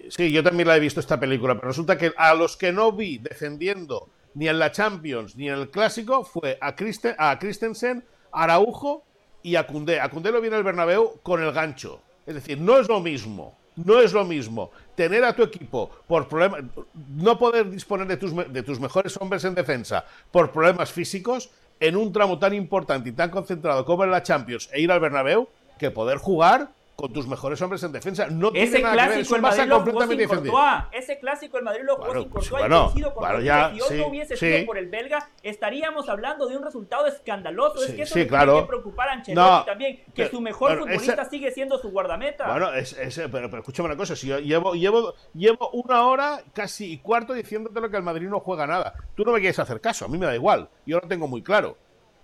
Sí, 0.08 0.30
yo 0.32 0.42
también 0.42 0.68
la 0.68 0.76
he 0.76 0.80
visto 0.80 1.00
esta 1.00 1.18
película, 1.18 1.54
pero 1.54 1.68
resulta 1.68 1.96
que 1.96 2.12
a 2.16 2.34
los 2.34 2.56
que 2.56 2.72
no 2.72 2.92
vi 2.92 3.18
defendiendo 3.18 4.08
ni 4.34 4.48
en 4.48 4.58
la 4.58 4.70
Champions 4.72 5.36
ni 5.36 5.48
en 5.48 5.54
el 5.54 5.70
Clásico 5.70 6.24
fue 6.24 6.58
a, 6.60 6.74
Christe- 6.74 7.14
a 7.18 7.38
Christensen, 7.38 8.04
Araujo 8.32 9.04
y 9.42 9.56
a 9.56 9.66
Koundé. 9.66 10.00
A 10.00 10.08
Koundé 10.08 10.30
lo 10.32 10.40
viene 10.40 10.56
el 10.56 10.62
Bernabéu 10.62 11.20
con 11.22 11.42
el 11.42 11.52
gancho. 11.52 12.00
Es 12.26 12.34
decir, 12.34 12.58
no 12.58 12.78
es 12.78 12.88
lo 12.88 13.00
mismo. 13.00 13.56
No 13.74 14.00
es 14.00 14.12
lo 14.12 14.26
mismo 14.26 14.70
tener 14.94 15.24
a 15.24 15.34
tu 15.34 15.42
equipo 15.42 15.90
por 16.06 16.28
problemas, 16.28 16.60
no 17.08 17.38
poder 17.38 17.70
disponer 17.70 18.06
de 18.06 18.18
tus, 18.18 18.34
de 18.52 18.62
tus 18.62 18.78
mejores 18.78 19.16
hombres 19.16 19.44
en 19.44 19.54
defensa 19.54 20.04
por 20.30 20.52
problemas 20.52 20.92
físicos 20.92 21.48
en 21.80 21.96
un 21.96 22.12
tramo 22.12 22.38
tan 22.38 22.52
importante 22.52 23.08
y 23.08 23.12
tan 23.12 23.30
concentrado 23.30 23.86
como 23.86 24.04
en 24.04 24.10
la 24.10 24.22
Champions 24.22 24.68
e 24.72 24.82
ir 24.82 24.92
al 24.92 25.00
Bernabéu 25.00 25.48
que 25.78 25.90
poder 25.90 26.18
jugar 26.18 26.68
con 26.96 27.12
tus 27.12 27.26
mejores 27.26 27.60
hombres 27.62 27.82
en 27.82 27.90
defensa. 27.92 28.26
No 28.28 28.48
ese 28.54 28.76
tiene 28.76 28.82
nada 28.82 28.92
que 28.92 28.96
ver, 28.96 29.08
clásico 29.26 29.36
el 29.36 29.42
Madrid 29.42 29.64
lo 29.66 29.80
jugó 29.80 30.06
sin. 30.06 30.26
Courtois. 30.28 30.52
Ese 30.92 31.18
clásico 31.18 31.58
el 31.58 31.64
Madrid 31.64 31.80
lo 31.84 31.94
jugó 31.96 32.06
Bueno, 32.06 32.22
sin 32.22 32.30
Courtois. 32.30 32.68
bueno, 33.14 33.40
ya, 33.40 33.70
si 33.74 33.80
hoy 33.80 33.88
sí, 33.88 33.96
no 33.98 34.06
hubiese 34.08 34.36
sí. 34.36 34.46
sido 34.52 34.66
por 34.66 34.78
el 34.78 34.88
belga, 34.88 35.28
estaríamos 35.42 36.08
hablando 36.08 36.46
de 36.46 36.56
un 36.56 36.62
resultado 36.62 37.06
escandaloso. 37.06 37.78
Sí, 37.78 37.90
es 37.90 37.94
que 37.94 38.02
eso 38.02 38.18
le 38.18 38.26
claro. 38.28 38.52
tiene 38.52 38.66
que 38.66 38.68
preocupar 38.68 39.08
a 39.08 39.12
Ancelotti 39.14 39.50
No, 39.50 39.64
también, 39.64 39.96
que 39.96 40.12
pero- 40.14 40.30
su 40.30 40.40
mejor 40.40 40.78
futbolista 40.78 41.24
sigue 41.24 41.50
siendo 41.50 41.78
su 41.78 41.90
guardameta. 41.90 42.46
Bueno, 42.50 42.72
es, 42.74 42.92
es- 42.92 43.16
pero, 43.32 43.48
pero 43.50 43.58
escúchame 43.58 43.86
una 43.88 43.96
cosa, 43.96 44.14
si 44.14 44.26
yo 44.28 44.38
llevo, 44.38 44.74
llevo, 44.74 45.14
llevo 45.34 45.70
una 45.70 46.06
hora 46.06 46.42
casi 46.52 46.92
y 46.92 46.98
cuarto 46.98 47.32
diciéndote 47.32 47.80
lo 47.80 47.90
que 47.90 47.96
el 47.96 48.02
Madrid 48.02 48.28
no 48.28 48.40
juega 48.40 48.66
nada. 48.66 48.94
Tú 49.16 49.24
no 49.24 49.32
me 49.32 49.38
quieres 49.40 49.58
hacer 49.58 49.80
caso, 49.80 50.04
a 50.04 50.08
mí 50.08 50.18
me 50.18 50.26
da 50.26 50.34
igual, 50.34 50.68
yo 50.86 51.00
lo 51.00 51.08
tengo 51.08 51.26
muy 51.26 51.42
claro. 51.42 51.76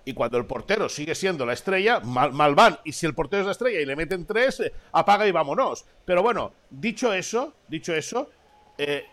Y 0.09 0.15
cuando 0.15 0.39
el 0.39 0.47
portero 0.47 0.89
sigue 0.89 1.15
siendo 1.15 1.45
la 1.45 1.53
estrella, 1.53 2.01
mal, 2.01 2.55
van. 2.55 2.79
Y 2.83 2.93
si 2.93 3.05
el 3.05 3.15
portero 3.15 3.43
es 3.43 3.47
la 3.47 3.53
estrella 3.53 3.79
y 3.79 3.85
le 3.85 3.95
meten 3.95 4.25
tres, 4.25 4.59
eh, 4.61 4.73
apaga 4.93 5.27
y 5.27 5.33
vámonos. 5.33 5.85
Pero 6.07 6.23
bueno, 6.23 6.55
dicho 6.71 7.13
eso, 7.13 7.53
dicho 7.69 7.95
eso, 7.95 8.31
eh, 8.79 9.05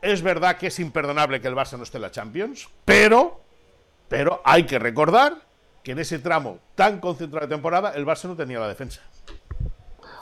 es 0.00 0.22
verdad 0.22 0.56
que 0.56 0.68
es 0.68 0.78
imperdonable 0.78 1.40
que 1.40 1.48
el 1.48 1.56
Barça 1.56 1.76
no 1.76 1.82
esté 1.82 1.98
en 1.98 2.02
la 2.02 2.12
Champions, 2.12 2.68
pero, 2.84 3.40
pero 4.06 4.40
hay 4.44 4.62
que 4.62 4.78
recordar 4.78 5.34
que 5.82 5.90
en 5.90 5.98
ese 5.98 6.20
tramo 6.20 6.60
tan 6.76 7.00
concentrado 7.00 7.48
de 7.48 7.52
temporada 7.52 7.90
el 7.96 8.06
Barça 8.06 8.28
no 8.28 8.36
tenía 8.36 8.60
la 8.60 8.68
defensa. 8.68 9.00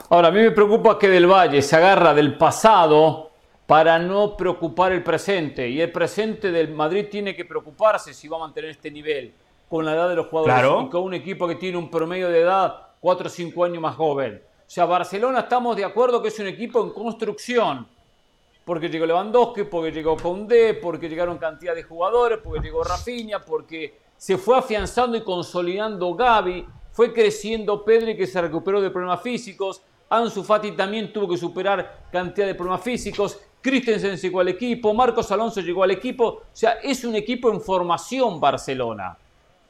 Ahora, 0.09 0.29
a 0.29 0.31
mí 0.31 0.39
me 0.39 0.49
preocupa 0.49 0.97
que 0.97 1.07
Del 1.07 1.27
Valle 1.27 1.61
se 1.61 1.75
agarra 1.75 2.15
del 2.15 2.35
pasado 2.35 3.29
para 3.67 3.99
no 3.99 4.35
preocupar 4.35 4.91
el 4.91 5.03
presente. 5.03 5.69
Y 5.69 5.81
el 5.81 5.91
presente 5.91 6.51
del 6.51 6.73
Madrid 6.73 7.09
tiene 7.11 7.35
que 7.35 7.45
preocuparse 7.45 8.11
si 8.11 8.27
va 8.27 8.37
a 8.37 8.39
mantener 8.39 8.71
este 8.71 8.89
nivel 8.89 9.35
con 9.73 9.85
la 9.85 9.93
edad 9.95 10.07
de 10.07 10.15
los 10.15 10.27
jugadores 10.27 10.53
Claro. 10.53 10.83
y 10.85 10.89
con 10.91 11.01
un 11.01 11.15
equipo 11.15 11.47
que 11.47 11.55
tiene 11.55 11.79
un 11.79 11.89
promedio 11.89 12.29
de 12.29 12.41
edad 12.41 12.89
4 12.99 13.25
o 13.25 13.29
5 13.29 13.63
años 13.65 13.81
más 13.81 13.95
joven. 13.95 14.39
O 14.45 14.63
sea, 14.67 14.85
Barcelona 14.85 15.39
estamos 15.39 15.75
de 15.75 15.83
acuerdo 15.83 16.21
que 16.21 16.27
es 16.27 16.37
un 16.37 16.45
equipo 16.45 16.83
en 16.83 16.91
construcción. 16.91 17.87
Porque 18.63 18.87
llegó 18.87 19.07
Lewandowski, 19.07 19.63
porque 19.63 19.91
llegó 19.91 20.15
Koundé, 20.15 20.75
porque 20.75 21.09
llegaron 21.09 21.39
cantidad 21.39 21.73
de 21.73 21.81
jugadores, 21.81 22.37
porque 22.43 22.61
llegó 22.61 22.83
Rafinha, 22.83 23.43
porque 23.43 23.97
se 24.15 24.37
fue 24.37 24.59
afianzando 24.59 25.17
y 25.17 25.21
consolidando 25.21 26.13
Gaby, 26.13 26.67
fue 26.91 27.11
creciendo 27.11 27.83
Pedri 27.83 28.15
que 28.15 28.27
se 28.27 28.39
recuperó 28.39 28.79
de 28.79 28.91
problemas 28.91 29.23
físicos, 29.23 29.81
Ansu 30.07 30.43
Fati 30.43 30.73
también 30.73 31.11
tuvo 31.11 31.29
que 31.29 31.37
superar 31.37 32.03
cantidad 32.11 32.45
de 32.45 32.53
problemas 32.53 32.83
físicos, 32.83 33.39
Christensen 33.59 34.17
llegó 34.17 34.39
al 34.39 34.49
equipo, 34.49 34.93
Marcos 34.93 35.31
Alonso 35.31 35.61
llegó 35.61 35.81
al 35.81 35.89
equipo, 35.89 36.25
o 36.27 36.41
sea, 36.53 36.73
es 36.73 37.03
un 37.03 37.15
equipo 37.15 37.51
en 37.51 37.59
formación 37.59 38.39
Barcelona. 38.39 39.17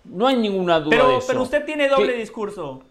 No 0.06 0.28
hay 0.28 0.36
ninguna 0.38 0.80
duda 0.80 0.96
de 0.96 1.02
pero, 1.04 1.18
eso. 1.18 1.28
pero 1.28 1.42
usted 1.44 1.66
tiene 1.66 1.88
doble 1.88 2.14
Que- 2.14 2.20
discurso. 2.20 2.82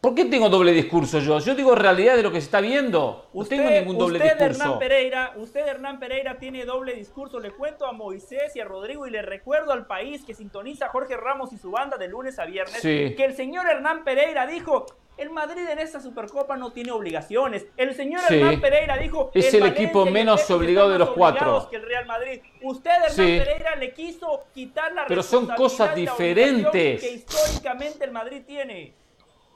¿Por 0.00 0.14
qué 0.14 0.24
tengo 0.24 0.48
doble 0.48 0.72
discurso 0.72 1.18
yo? 1.18 1.38
Yo 1.40 1.54
digo 1.54 1.74
realidad 1.74 2.16
de 2.16 2.22
lo 2.22 2.32
que 2.32 2.40
se 2.40 2.46
está 2.46 2.62
viendo. 2.62 3.26
No 3.34 3.40
Usted, 3.42 3.58
tengo 3.58 3.68
ningún 3.70 3.98
doble 3.98 4.16
usted 4.16 4.30
discurso. 4.38 4.62
Hernán 4.62 4.78
Pereira, 4.78 5.32
usted 5.36 5.66
Hernán 5.66 5.98
Pereira 6.00 6.38
tiene 6.38 6.64
doble 6.64 6.94
discurso. 6.94 7.38
Le 7.38 7.50
cuento 7.50 7.84
a 7.86 7.92
Moisés 7.92 8.56
y 8.56 8.60
a 8.60 8.64
Rodrigo 8.64 9.06
y 9.06 9.10
le 9.10 9.20
recuerdo 9.20 9.72
al 9.72 9.86
país 9.86 10.24
que 10.24 10.32
sintoniza 10.32 10.86
a 10.86 10.88
Jorge 10.88 11.18
Ramos 11.18 11.52
y 11.52 11.58
su 11.58 11.70
banda 11.70 11.98
de 11.98 12.08
lunes 12.08 12.38
a 12.38 12.46
viernes 12.46 12.80
Sí. 12.80 13.14
que 13.14 13.24
el 13.26 13.34
señor 13.36 13.66
Hernán 13.66 14.02
Pereira 14.02 14.46
dijo 14.46 14.86
el 15.20 15.30
Madrid 15.30 15.68
en 15.68 15.78
esta 15.78 16.00
Supercopa 16.00 16.56
no 16.56 16.72
tiene 16.72 16.90
obligaciones. 16.92 17.66
El 17.76 17.94
señor 17.94 18.20
Sí. 18.28 18.34
Hernán 18.36 18.60
Pereira 18.60 18.96
dijo 18.96 19.30
Es 19.34 19.52
el 19.54 19.66
equipo 19.66 20.06
menos 20.06 20.50
obligado 20.50 20.90
de 20.90 20.98
los 20.98 21.10
cuatro. 21.10 21.68
que 21.70 21.76
el 21.76 21.82
Real 21.82 22.06
Madrid. 22.06 22.40
Usted 22.62 22.90
Hernán 22.90 23.10
Sí. 23.10 23.38
Pereira 23.38 23.76
le 23.76 23.92
quiso 23.92 24.44
quitar 24.54 24.92
la 24.92 25.06
Pero 25.06 25.22
son 25.22 25.46
cosas 25.48 25.94
diferentes. 25.94 27.00
que 27.00 27.12
históricamente 27.12 28.04
el 28.04 28.10
Madrid 28.12 28.42
tiene. 28.46 28.94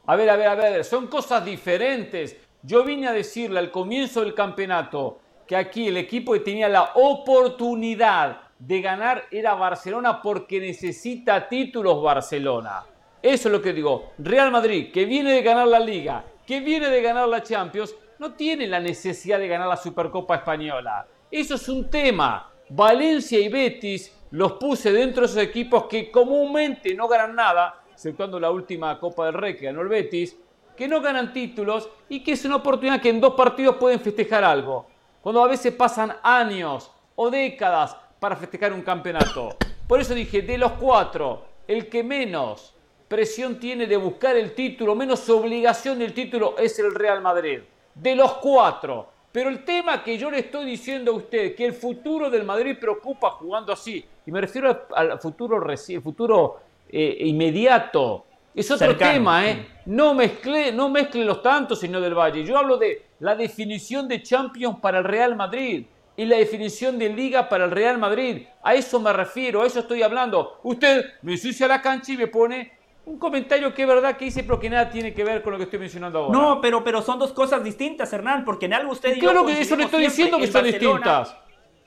A 0.06 0.16
ver, 0.16 0.28
a 0.28 0.36
ver, 0.36 0.48
a 0.48 0.54
ver, 0.54 0.84
son 0.84 1.06
cosas 1.06 1.44
diferentes. 1.44 2.36
Yo 2.62 2.84
vine 2.84 3.08
a 3.08 3.12
decirle 3.12 3.58
al 3.58 3.70
comienzo 3.70 4.20
del 4.20 4.34
campeonato 4.34 5.18
que 5.46 5.56
aquí 5.56 5.88
el 5.88 5.96
equipo 5.96 6.32
que 6.34 6.40
tenía 6.40 6.68
la 6.68 6.92
oportunidad 6.94 8.40
de 8.58 8.80
ganar 8.80 9.24
era 9.30 9.54
Barcelona 9.54 10.20
porque 10.22 10.60
necesita 10.60 11.48
títulos 11.48 12.02
Barcelona. 12.02 12.84
Eso 13.24 13.48
es 13.48 13.52
lo 13.52 13.62
que 13.62 13.72
digo. 13.72 14.12
Real 14.18 14.50
Madrid, 14.50 14.92
que 14.92 15.06
viene 15.06 15.32
de 15.32 15.40
ganar 15.40 15.66
la 15.66 15.80
Liga, 15.80 16.22
que 16.46 16.60
viene 16.60 16.90
de 16.90 17.00
ganar 17.00 17.26
la 17.26 17.42
Champions, 17.42 17.96
no 18.18 18.34
tiene 18.34 18.66
la 18.66 18.78
necesidad 18.78 19.38
de 19.38 19.48
ganar 19.48 19.66
la 19.66 19.78
Supercopa 19.78 20.34
Española. 20.34 21.06
Eso 21.30 21.54
es 21.54 21.66
un 21.70 21.88
tema. 21.88 22.52
Valencia 22.68 23.40
y 23.40 23.48
Betis 23.48 24.14
los 24.32 24.52
puse 24.52 24.92
dentro 24.92 25.22
de 25.22 25.28
esos 25.28 25.42
equipos 25.42 25.84
que 25.84 26.10
comúnmente 26.10 26.94
no 26.94 27.08
ganan 27.08 27.34
nada, 27.34 27.82
exceptuando 27.90 28.38
la 28.38 28.50
última 28.50 29.00
Copa 29.00 29.24
del 29.24 29.34
Rey 29.36 29.56
que 29.56 29.64
ganó 29.64 29.80
el 29.80 29.88
Betis, 29.88 30.36
que 30.76 30.86
no 30.86 31.00
ganan 31.00 31.32
títulos 31.32 31.88
y 32.10 32.22
que 32.22 32.32
es 32.32 32.44
una 32.44 32.56
oportunidad 32.56 33.00
que 33.00 33.08
en 33.08 33.22
dos 33.22 33.32
partidos 33.32 33.76
pueden 33.76 34.00
festejar 34.00 34.44
algo. 34.44 34.86
Cuando 35.22 35.42
a 35.42 35.48
veces 35.48 35.72
pasan 35.72 36.14
años 36.22 36.90
o 37.16 37.30
décadas 37.30 37.96
para 38.20 38.36
festejar 38.36 38.74
un 38.74 38.82
campeonato. 38.82 39.56
Por 39.88 39.98
eso 39.98 40.12
dije, 40.12 40.42
de 40.42 40.58
los 40.58 40.72
cuatro, 40.72 41.46
el 41.66 41.88
que 41.88 42.04
menos 42.04 42.73
presión 43.14 43.60
tiene 43.60 43.86
de 43.86 43.96
buscar 43.96 44.36
el 44.36 44.54
título, 44.56 44.96
menos 44.96 45.28
obligación 45.30 46.00
del 46.00 46.12
título 46.12 46.56
es 46.58 46.76
el 46.80 46.92
Real 46.92 47.20
Madrid. 47.22 47.60
De 47.94 48.16
los 48.16 48.32
cuatro. 48.38 49.08
Pero 49.30 49.50
el 49.50 49.64
tema 49.64 50.02
que 50.02 50.18
yo 50.18 50.32
le 50.32 50.40
estoy 50.40 50.64
diciendo 50.64 51.12
a 51.12 51.14
usted, 51.14 51.54
que 51.54 51.64
el 51.64 51.74
futuro 51.74 52.28
del 52.28 52.42
Madrid 52.42 52.76
preocupa 52.80 53.30
jugando 53.30 53.72
así, 53.72 54.04
y 54.26 54.32
me 54.32 54.40
refiero 54.40 54.86
al, 54.92 55.20
futuro, 55.20 55.60
reci- 55.60 56.02
futuro 56.02 56.58
eh, 56.88 57.16
inmediato, 57.20 58.24
es 58.52 58.68
otro 58.72 58.88
Cercano. 58.88 59.12
tema, 59.12 59.48
¿eh? 59.48 59.66
No 59.86 60.12
mezcle, 60.14 60.72
no 60.72 60.88
mezcle 60.88 61.24
los 61.24 61.40
tantos, 61.40 61.78
señor 61.78 62.02
del 62.02 62.14
Valle. 62.14 62.42
Yo 62.44 62.58
hablo 62.58 62.76
de 62.78 63.02
la 63.20 63.36
definición 63.36 64.08
de 64.08 64.22
Champions 64.22 64.78
para 64.80 64.98
el 64.98 65.04
Real 65.04 65.36
Madrid 65.36 65.84
y 66.16 66.24
la 66.24 66.36
definición 66.36 66.98
de 66.98 67.10
Liga 67.10 67.48
para 67.48 67.64
el 67.66 67.70
Real 67.70 67.98
Madrid. 67.98 68.42
A 68.62 68.74
eso 68.74 68.98
me 69.00 69.12
refiero, 69.12 69.62
a 69.62 69.66
eso 69.66 69.80
estoy 69.80 70.02
hablando. 70.02 70.58
Usted 70.64 71.04
me 71.22 71.32
ensucia 71.32 71.68
la 71.68 71.80
cancha 71.80 72.12
y 72.12 72.16
me 72.16 72.26
pone 72.28 72.72
un 73.06 73.18
comentario 73.18 73.74
que 73.74 73.82
es 73.82 73.88
verdad 73.88 74.16
que 74.16 74.26
hice, 74.26 74.42
pero 74.44 74.58
que 74.58 74.70
nada 74.70 74.88
tiene 74.90 75.12
que 75.12 75.24
ver 75.24 75.42
con 75.42 75.52
lo 75.52 75.58
que 75.58 75.64
estoy 75.64 75.78
mencionando 75.78 76.18
ahora. 76.20 76.38
No, 76.38 76.60
pero, 76.60 76.82
pero 76.82 77.02
son 77.02 77.18
dos 77.18 77.32
cosas 77.32 77.62
distintas, 77.62 78.12
Hernán, 78.12 78.44
porque 78.44 78.66
en 78.66 78.74
algo 78.74 78.92
usted 78.92 79.10
y 79.16 79.20
yo 79.20 79.30
Claro 79.30 79.44
que 79.46 79.60
eso 79.60 79.76
le 79.76 79.84
estoy 79.84 80.04
diciendo 80.04 80.38
que 80.38 80.44
El 80.44 80.52
son 80.52 80.62
Barcelona- 80.62 81.20
distintas. 81.20 81.36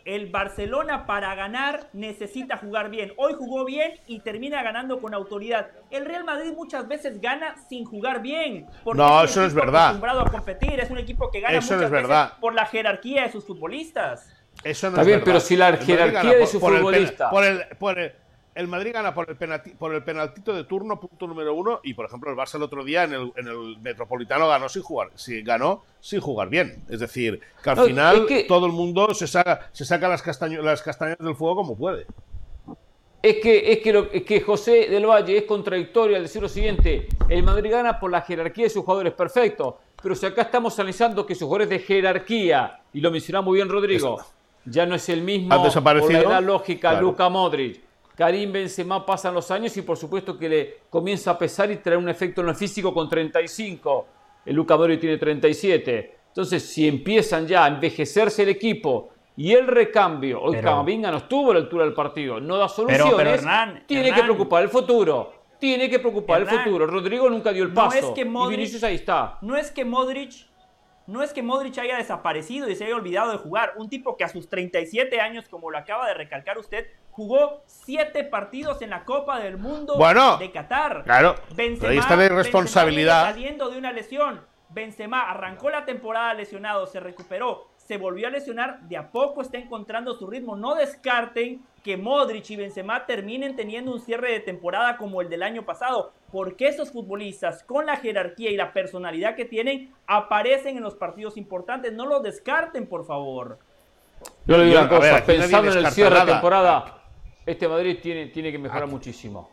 El 0.06 0.28
Barcelona 0.28 1.06
para 1.06 1.36
ganar 1.36 1.90
necesita 1.92 2.56
jugar 2.56 2.90
bien. 2.90 3.12
Hoy 3.18 3.34
jugó 3.38 3.66
bien 3.66 3.92
y 4.08 4.22
termina 4.22 4.64
ganando 4.64 5.02
con 5.02 5.14
autoridad. 5.14 5.68
El 5.92 6.06
Real 6.06 6.24
Madrid 6.24 6.54
muchas 6.56 6.88
veces 6.88 7.20
gana 7.20 7.56
sin 7.68 7.84
jugar 7.84 8.22
bien. 8.22 8.68
porque 8.86 9.02
No, 9.02 9.22
eso 9.24 9.42
no 9.42 9.48
es 9.48 9.54
verdad. 9.54 9.88
acostumbrado 9.88 10.22
a 10.22 10.32
competir, 10.32 10.80
es 10.80 10.90
un 10.90 10.98
equipo 11.00 11.30
que 11.30 11.42
gana 11.42 11.58
Eso 11.58 11.76
no 11.76 11.84
es 11.84 11.90
veces 11.92 12.08
por 12.40 12.54
la 12.54 12.66
jerarquía 12.68 13.24
de 13.24 13.32
sus 13.34 13.44
futbolistas. 13.46 14.30
Eso 14.64 14.88
no 14.88 14.92
Está 14.92 15.02
es 15.02 15.08
bien, 15.08 15.20
verdad. 15.20 15.26
pero 15.26 15.40
si 15.42 15.58
la 15.58 15.76
jerarquía 15.76 16.32
de 16.32 16.40
por- 16.40 16.48
su 16.48 16.60
por 16.62 16.72
el 16.74 16.78
pena- 16.78 16.86
futbolista- 16.90 17.30
por 17.30 17.44
el, 17.44 17.64
por 17.78 18.00
el- 18.00 18.14
el 18.58 18.68
Madrid 18.68 18.92
gana 18.94 19.14
por 19.14 19.30
el, 19.30 19.38
penalti- 19.38 19.76
por 19.76 19.94
el 19.94 20.04
penaltito 20.04 20.54
de 20.54 20.64
turno, 20.64 21.00
punto 21.00 21.28
número 21.28 21.54
uno. 21.54 21.80
Y 21.84 21.94
por 21.94 22.06
ejemplo, 22.06 22.30
el 22.32 22.36
Barça 22.38 22.56
el 22.56 22.64
otro 22.64 22.84
día 22.84 23.04
en 23.04 23.14
el, 23.14 23.32
en 23.38 23.48
el 23.48 23.78
Metropolitano 23.82 24.48
ganó 24.48 24.68
sin 24.68 24.82
jugar. 24.82 25.10
Sí, 25.16 25.42
ganó 25.44 25.84
sin 26.00 26.20
jugar 26.22 26.50
bien. 26.50 26.84
Es 26.90 27.00
decir, 27.00 27.40
que 27.64 27.70
al 27.70 27.76
No, 27.78 27.84
final 27.86 28.16
es 28.18 28.22
que- 28.26 28.44
todo 28.44 28.66
el 28.66 28.72
mundo 28.74 29.14
se 29.14 29.28
saca, 29.28 29.70
se 29.72 29.86
saca 29.86 30.08
las, 30.08 30.24
castaño- 30.24 30.62
las 30.62 30.82
castañas 30.82 31.18
del 31.20 31.36
fuego 31.36 31.56
como 31.58 31.78
puede. 31.78 32.06
Es 33.24 33.38
que, 33.42 33.72
es, 33.74 33.80
que 33.80 33.94
lo- 33.94 34.12
es 34.12 34.24
que 34.24 34.42
José 34.42 34.88
del 34.90 35.06
Valle 35.06 35.38
es 35.38 35.44
contradictorio 35.46 36.16
al 36.16 36.24
decir 36.24 36.42
lo 36.42 36.50
siguiente: 36.50 37.08
el 37.30 37.44
Madrid 37.44 37.72
gana 37.72 38.00
por 38.00 38.12
la 38.12 38.22
jerarquía 38.22 38.66
de 38.66 38.70
sus 38.70 38.84
jugadores, 38.84 39.14
perfecto. 39.14 39.80
Pero 40.02 40.14
si 40.16 40.26
acá 40.28 40.44
estamos 40.44 40.78
analizando 40.78 41.26
que 41.26 41.34
sus 41.34 41.44
jugadores 41.46 41.70
de 41.70 41.80
jerarquía, 41.80 42.82
y 42.94 43.02
lo 43.02 43.10
mencionaba 43.10 43.44
muy 43.46 43.56
bien 43.56 43.68
Rodrigo, 43.70 44.22
ya 44.66 44.86
no 44.86 44.94
es 44.96 45.10
el 45.10 45.24
mismo 45.24 45.50
por 45.50 46.12
la 46.12 46.42
lógica 46.42 46.90
Claro. 46.92 47.08
Luca 47.08 47.30
Modric. 47.30 47.82
Karim 48.18 48.52
Benzema 48.52 49.06
pasan 49.06 49.34
los 49.36 49.52
años 49.52 49.78
y 49.78 49.84
por 49.84 49.96
supuesto 49.96 50.38
que 50.38 50.50
le 50.50 50.78
comienza 50.90 51.32
a 51.32 51.38
pesar 51.38 51.70
y 51.70 51.78
traer 51.78 52.00
un 52.00 52.10
efecto 52.10 52.42
en 52.42 52.48
lo 52.48 52.56
físico 52.56 52.92
con 52.94 53.08
35. 53.08 54.08
El 54.46 54.56
Luca 54.56 54.76
Modric 54.76 55.00
tiene 55.00 55.18
37. 55.18 56.16
Entonces, 56.30 56.64
si 56.68 56.88
empiezan 56.88 57.46
ya 57.48 57.66
a 57.66 57.68
envejecerse 57.68 58.44
el 58.44 58.50
equipo 58.50 59.10
y 59.36 59.54
el 59.54 59.68
recambio, 59.68 60.42
hoy 60.42 60.56
Camavinga 60.64 61.12
no 61.12 61.18
estuvo 61.18 61.52
a 61.52 61.54
la 61.56 61.60
altura 61.60 61.84
del 61.86 61.94
partido, 61.94 62.40
no 62.40 62.58
da 62.58 62.68
soluciones, 62.68 63.14
pero, 63.16 63.30
Hernán, 63.30 63.84
tiene 63.86 64.12
que 64.12 64.24
preocupar 64.24 64.64
el 64.64 64.70
futuro. 64.70 65.34
Tiene 65.60 65.90
que 65.90 66.00
preocupar 66.00 66.42
el 66.42 66.48
futuro. 66.48 66.86
Rodrigo 66.88 67.30
nunca 67.30 67.52
dio 67.52 67.64
el 67.64 67.70
no 67.70 67.76
paso. 67.76 67.98
es 67.98 68.06
que 68.16 68.22
y 68.22 68.26
Modric- 68.26 68.50
Vinicius 68.50 68.84
ahí 68.84 68.96
está. 68.96 69.38
No 69.42 69.56
es 69.58 69.72
que 69.72 69.84
Modric 69.86 70.32
no 71.08 71.24
es 71.24 71.34
que 71.34 71.42
Modric 71.42 71.78
haya 71.80 71.98
desaparecido 71.98 72.70
y 72.70 72.76
se 72.76 72.86
haya 72.86 72.96
olvidado 72.96 73.32
de 73.32 73.38
jugar. 73.38 73.74
Un 73.78 73.90
tipo 73.90 74.18
que 74.18 74.24
a 74.24 74.30
sus 74.30 74.50
37 74.50 75.20
años, 75.22 75.48
como 75.50 75.72
lo 75.72 75.78
acaba 75.78 76.08
de 76.08 76.14
recalcar 76.14 76.58
usted, 76.58 76.88
jugó 77.12 77.64
7 77.66 78.26
partidos 78.26 78.82
en 78.82 78.92
la 78.92 79.04
Copa 79.06 79.40
del 79.40 79.58
Mundo 79.58 79.96
Bueno, 79.98 80.38
de 80.38 80.52
Qatar. 80.52 81.04
claro, 81.06 81.36
Benzema, 81.56 81.90
ahí 81.92 81.98
está 81.98 82.12
la 82.12 82.18
Benzema 82.18 82.40
irresponsabilidad. 82.42 83.22
viene 83.24 83.34
saliendo 83.34 83.70
de 83.70 83.78
una 83.78 83.92
lesión. 83.92 84.42
Benzema 84.70 85.30
arrancó 85.32 85.70
la 85.70 85.86
temporada 85.86 86.34
lesionado, 86.34 86.86
se 86.88 87.00
recuperó, 87.00 87.70
se 87.78 87.98
volvió 87.98 88.28
a 88.28 88.30
lesionar, 88.30 88.82
de 88.82 88.98
a 88.98 89.10
poco 89.12 89.42
está 89.42 89.58
encontrando 89.58 90.14
su 90.14 90.28
ritmo. 90.28 90.58
No 90.58 90.76
descarten 90.76 91.64
que 91.88 91.96
Modric 91.96 92.50
y 92.50 92.58
Benzema 92.58 93.06
terminen 93.06 93.56
teniendo 93.56 93.94
un 93.94 94.02
cierre 94.02 94.34
de 94.34 94.42
temporada 94.42 94.98
como 94.98 95.22
el 95.22 95.30
del 95.30 95.42
año 95.42 95.64
pasado, 95.64 96.12
porque 96.34 96.68
esos 96.68 96.92
futbolistas 96.92 97.64
con 97.64 97.86
la 97.86 97.96
jerarquía 97.96 98.52
y 98.52 98.58
la 98.58 98.74
personalidad 98.74 99.38
que 99.38 99.46
tienen 99.46 99.94
aparecen 100.06 100.76
en 100.76 100.84
los 100.84 100.96
partidos 100.96 101.38
importantes. 101.38 101.94
No 101.94 102.06
los 102.06 102.22
descarten, 102.22 102.88
por 102.88 103.06
favor. 103.06 103.60
Yo 104.46 104.58
le 104.58 104.66
digo 104.66 104.80
una 104.82 104.90
cosa, 104.90 105.24
pensando 105.26 105.72
en 105.72 105.78
el 105.78 105.88
cierre 105.92 106.20
de 106.20 106.26
temporada, 106.26 107.04
este 107.46 107.70
Madrid 107.70 108.00
tiene, 108.02 108.26
tiene 108.26 108.52
que 108.52 108.60
mejorar 108.60 108.88
muchísimo. 108.88 109.50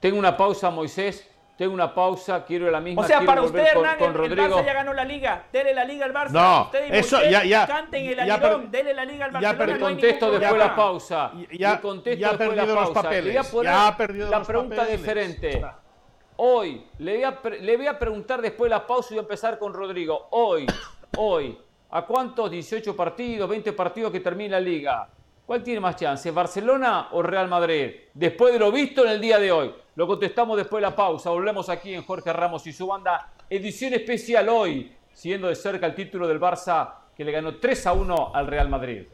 tengo 0.00 0.18
una 0.18 0.36
pausa, 0.36 0.68
Moisés. 0.68 1.31
Tengo 1.62 1.74
una 1.74 1.94
pausa, 1.94 2.44
quiero 2.44 2.68
la 2.72 2.80
misma. 2.80 3.02
O 3.02 3.04
sea, 3.04 3.20
para 3.24 3.40
usted, 3.40 3.64
Hernán, 3.64 3.96
el, 4.02 4.36
Barça 4.36 4.66
ya 4.66 4.72
ganó 4.72 4.92
la 4.92 5.04
Liga. 5.04 5.44
Dele 5.52 5.72
la 5.72 5.84
Liga 5.84 6.06
al 6.06 6.12
Barça. 6.12 6.30
No, 6.32 6.62
usted 6.64 6.92
eso 6.92 7.22
ya, 7.22 7.44
ya. 7.44 7.68
Canten 7.68 8.04
el 8.04 8.16
ya 8.16 8.36
dele 8.68 8.92
la 8.92 9.04
Liga 9.04 9.26
al 9.26 9.30
Barcelona. 9.30 9.72
Ya, 9.72 9.78
contesto 9.78 10.30
después 10.32 10.52
de 10.54 10.58
la 10.58 10.74
pausa. 10.74 11.32
Ya, 11.52 11.80
contesto 11.80 12.20
ya 12.20 12.28
después 12.30 12.50
de 12.50 12.56
la 12.56 12.66
pausa. 12.66 12.80
Los 12.82 12.90
papeles. 12.90 13.24
Le 13.26 13.30
voy 13.30 13.46
a 13.46 13.50
poner 13.52 13.72
ya 13.72 13.86
ha 13.86 13.96
perdido 13.96 14.28
la 14.28 14.38
los 14.38 14.48
pregunta 14.48 14.74
papeles. 14.74 15.00
diferente. 15.00 15.64
Hoy, 16.34 16.84
le 16.98 17.14
voy, 17.14 17.22
a, 17.22 17.40
le 17.60 17.76
voy 17.76 17.86
a 17.86 17.96
preguntar 17.96 18.42
después 18.42 18.68
de 18.68 18.74
la 18.74 18.84
pausa 18.84 19.10
y 19.10 19.14
voy 19.14 19.18
a 19.20 19.22
empezar 19.22 19.56
con 19.56 19.72
Rodrigo. 19.72 20.26
Hoy, 20.32 20.66
hoy, 21.16 21.56
¿a 21.90 22.04
cuántos 22.04 22.50
18 22.50 22.96
partidos, 22.96 23.48
20 23.48 23.72
partidos 23.72 24.10
que 24.10 24.18
termina 24.18 24.58
la 24.58 24.60
Liga? 24.60 25.08
¿Cuál 25.46 25.62
tiene 25.62 25.78
más 25.78 25.94
chance, 25.94 26.28
Barcelona 26.32 27.10
o 27.12 27.22
Real 27.22 27.46
Madrid? 27.46 27.92
Después 28.14 28.52
de 28.52 28.58
lo 28.58 28.72
visto 28.72 29.04
en 29.04 29.12
el 29.12 29.20
día 29.20 29.38
de 29.38 29.52
hoy. 29.52 29.72
Lo 29.94 30.06
contestamos 30.06 30.56
después 30.56 30.80
de 30.80 30.88
la 30.88 30.96
pausa. 30.96 31.28
Volvemos 31.28 31.68
aquí 31.68 31.92
en 31.92 32.02
Jorge 32.02 32.32
Ramos 32.32 32.66
y 32.66 32.72
su 32.72 32.86
banda. 32.86 33.34
Edición 33.50 33.92
especial 33.92 34.48
hoy, 34.48 34.90
siguiendo 35.12 35.48
de 35.48 35.54
cerca 35.54 35.84
el 35.84 35.94
título 35.94 36.26
del 36.26 36.40
Barça 36.40 36.94
que 37.14 37.24
le 37.24 37.32
ganó 37.32 37.56
3 37.56 37.86
a 37.86 37.92
1 37.92 38.34
al 38.34 38.46
Real 38.46 38.70
Madrid. 38.70 39.06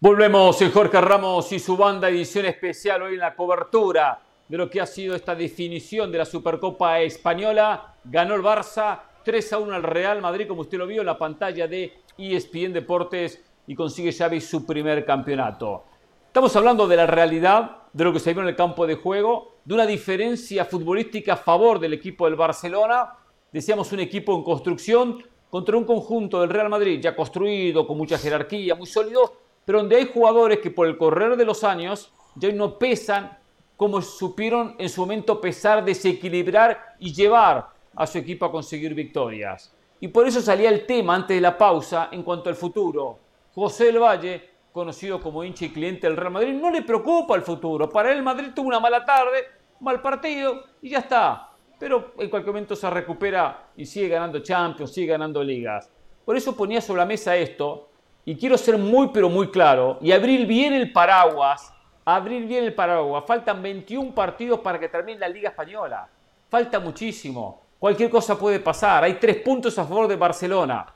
Volvemos 0.00 0.60
en 0.60 0.72
Jorge 0.72 1.00
Ramos 1.00 1.52
y 1.52 1.60
su 1.60 1.76
banda, 1.76 2.08
edición 2.08 2.46
especial 2.46 3.02
hoy 3.02 3.14
en 3.14 3.20
la 3.20 3.36
cobertura 3.36 4.20
de 4.52 4.58
lo 4.58 4.68
que 4.68 4.82
ha 4.82 4.86
sido 4.86 5.14
esta 5.14 5.34
definición 5.34 6.12
de 6.12 6.18
la 6.18 6.26
Supercopa 6.26 7.00
Española. 7.00 7.94
Ganó 8.04 8.34
el 8.34 8.42
Barça 8.42 9.00
3 9.24 9.54
a 9.54 9.58
1 9.58 9.74
al 9.74 9.82
Real 9.82 10.20
Madrid, 10.20 10.46
como 10.46 10.60
usted 10.60 10.76
lo 10.76 10.86
vio 10.86 11.00
en 11.00 11.06
la 11.06 11.16
pantalla 11.16 11.66
de 11.66 11.94
ESPN 12.18 12.74
Deportes, 12.74 13.42
y 13.66 13.74
consigue 13.74 14.12
Xavi 14.12 14.42
su 14.42 14.66
primer 14.66 15.06
campeonato. 15.06 15.84
Estamos 16.26 16.54
hablando 16.54 16.86
de 16.86 16.96
la 16.98 17.06
realidad, 17.06 17.78
de 17.94 18.04
lo 18.04 18.12
que 18.12 18.18
se 18.18 18.34
vio 18.34 18.42
en 18.42 18.48
el 18.48 18.54
campo 18.54 18.86
de 18.86 18.96
juego, 18.96 19.54
de 19.64 19.72
una 19.72 19.86
diferencia 19.86 20.66
futbolística 20.66 21.32
a 21.32 21.36
favor 21.38 21.80
del 21.80 21.94
equipo 21.94 22.26
del 22.26 22.36
Barcelona. 22.36 23.10
Decíamos 23.50 23.90
un 23.92 24.00
equipo 24.00 24.36
en 24.36 24.44
construcción 24.44 25.24
contra 25.48 25.78
un 25.78 25.84
conjunto 25.84 26.42
del 26.42 26.50
Real 26.50 26.68
Madrid 26.68 27.00
ya 27.00 27.16
construido, 27.16 27.86
con 27.86 27.96
mucha 27.96 28.18
jerarquía, 28.18 28.74
muy 28.74 28.86
sólido, 28.86 29.32
pero 29.64 29.78
donde 29.78 29.96
hay 29.96 30.10
jugadores 30.12 30.58
que 30.58 30.70
por 30.70 30.86
el 30.86 30.98
correr 30.98 31.38
de 31.38 31.46
los 31.46 31.64
años 31.64 32.12
ya 32.34 32.52
no 32.52 32.78
pesan 32.78 33.38
como 33.76 34.00
supieron 34.00 34.76
en 34.78 34.88
su 34.88 35.00
momento 35.00 35.40
pesar, 35.40 35.84
desequilibrar 35.84 36.94
y 36.98 37.12
llevar 37.12 37.68
a 37.94 38.06
su 38.06 38.18
equipo 38.18 38.46
a 38.46 38.52
conseguir 38.52 38.94
victorias. 38.94 39.74
Y 40.00 40.08
por 40.08 40.26
eso 40.26 40.40
salía 40.40 40.68
el 40.68 40.84
tema 40.86 41.14
antes 41.14 41.36
de 41.36 41.40
la 41.40 41.56
pausa 41.56 42.08
en 42.10 42.22
cuanto 42.22 42.48
al 42.48 42.56
futuro. 42.56 43.18
José 43.54 43.86
del 43.86 43.98
Valle, 43.98 44.50
conocido 44.72 45.20
como 45.20 45.44
hincha 45.44 45.66
y 45.66 45.70
cliente 45.70 46.06
del 46.06 46.16
Real 46.16 46.32
Madrid, 46.32 46.54
no 46.54 46.70
le 46.70 46.82
preocupa 46.82 47.36
el 47.36 47.42
futuro. 47.42 47.88
Para 47.88 48.12
él 48.12 48.22
Madrid 48.22 48.48
tuvo 48.54 48.68
una 48.68 48.80
mala 48.80 49.04
tarde, 49.04 49.44
mal 49.80 50.00
partido 50.00 50.64
y 50.80 50.90
ya 50.90 50.98
está. 50.98 51.50
Pero 51.78 52.14
en 52.18 52.30
cualquier 52.30 52.54
momento 52.54 52.74
se 52.74 52.88
recupera 52.88 53.70
y 53.76 53.84
sigue 53.84 54.08
ganando 54.08 54.40
Champions, 54.40 54.92
sigue 54.92 55.08
ganando 55.08 55.42
ligas. 55.42 55.90
Por 56.24 56.36
eso 56.36 56.56
ponía 56.56 56.80
sobre 56.80 57.00
la 57.00 57.06
mesa 57.06 57.36
esto 57.36 57.88
y 58.24 58.36
quiero 58.36 58.56
ser 58.56 58.78
muy 58.78 59.08
pero 59.12 59.28
muy 59.28 59.50
claro 59.50 59.98
y 60.00 60.12
abrir 60.12 60.46
bien 60.46 60.72
el 60.72 60.92
paraguas, 60.92 61.72
abrir 62.04 62.46
bien 62.46 62.64
el 62.64 62.74
paraguas. 62.74 63.24
Faltan 63.26 63.62
21 63.62 64.14
partidos 64.14 64.60
para 64.60 64.78
que 64.78 64.88
termine 64.88 65.18
la 65.18 65.28
Liga 65.28 65.50
Española. 65.50 66.08
Falta 66.48 66.80
muchísimo. 66.80 67.62
Cualquier 67.78 68.10
cosa 68.10 68.38
puede 68.38 68.60
pasar. 68.60 69.04
Hay 69.04 69.14
tres 69.14 69.38
puntos 69.38 69.78
a 69.78 69.84
favor 69.84 70.06
de 70.08 70.16
Barcelona. 70.16 70.86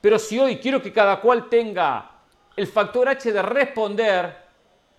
Pero 0.00 0.18
si 0.18 0.38
hoy 0.38 0.58
quiero 0.58 0.82
que 0.82 0.92
cada 0.92 1.20
cual 1.20 1.48
tenga 1.48 2.10
el 2.56 2.66
factor 2.66 3.08
H 3.08 3.32
de 3.32 3.42
responder, 3.42 4.36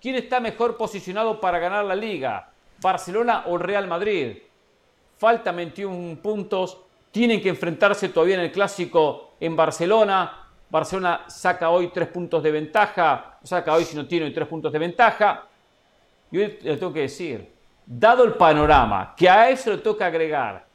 ¿quién 0.00 0.16
está 0.16 0.40
mejor 0.40 0.76
posicionado 0.76 1.40
para 1.40 1.58
ganar 1.58 1.84
la 1.84 1.94
Liga? 1.94 2.50
¿Barcelona 2.80 3.44
o 3.46 3.58
Real 3.58 3.86
Madrid? 3.86 4.38
Faltan 5.16 5.56
21 5.56 6.20
puntos. 6.22 6.78
Tienen 7.10 7.40
que 7.40 7.48
enfrentarse 7.48 8.08
todavía 8.08 8.36
en 8.36 8.42
el 8.42 8.52
clásico 8.52 9.34
en 9.40 9.56
Barcelona. 9.56 10.47
Barcelona 10.70 11.22
saca 11.28 11.70
hoy 11.70 11.88
tres 11.88 12.08
puntos 12.08 12.42
de 12.42 12.50
ventaja, 12.50 13.38
saca 13.42 13.74
hoy 13.74 13.84
si 13.84 13.96
no 13.96 14.06
tiene 14.06 14.26
hoy 14.26 14.34
tres 14.34 14.46
puntos 14.46 14.72
de 14.72 14.78
ventaja. 14.78 15.44
Y 16.30 16.38
hoy 16.38 16.58
le 16.60 16.76
tengo 16.76 16.92
que 16.92 17.00
decir, 17.00 17.50
dado 17.86 18.24
el 18.24 18.34
panorama, 18.34 19.14
que 19.16 19.28
a 19.28 19.48
eso 19.48 19.70
le 19.70 19.78
toca 19.78 20.06
agregar 20.06 20.66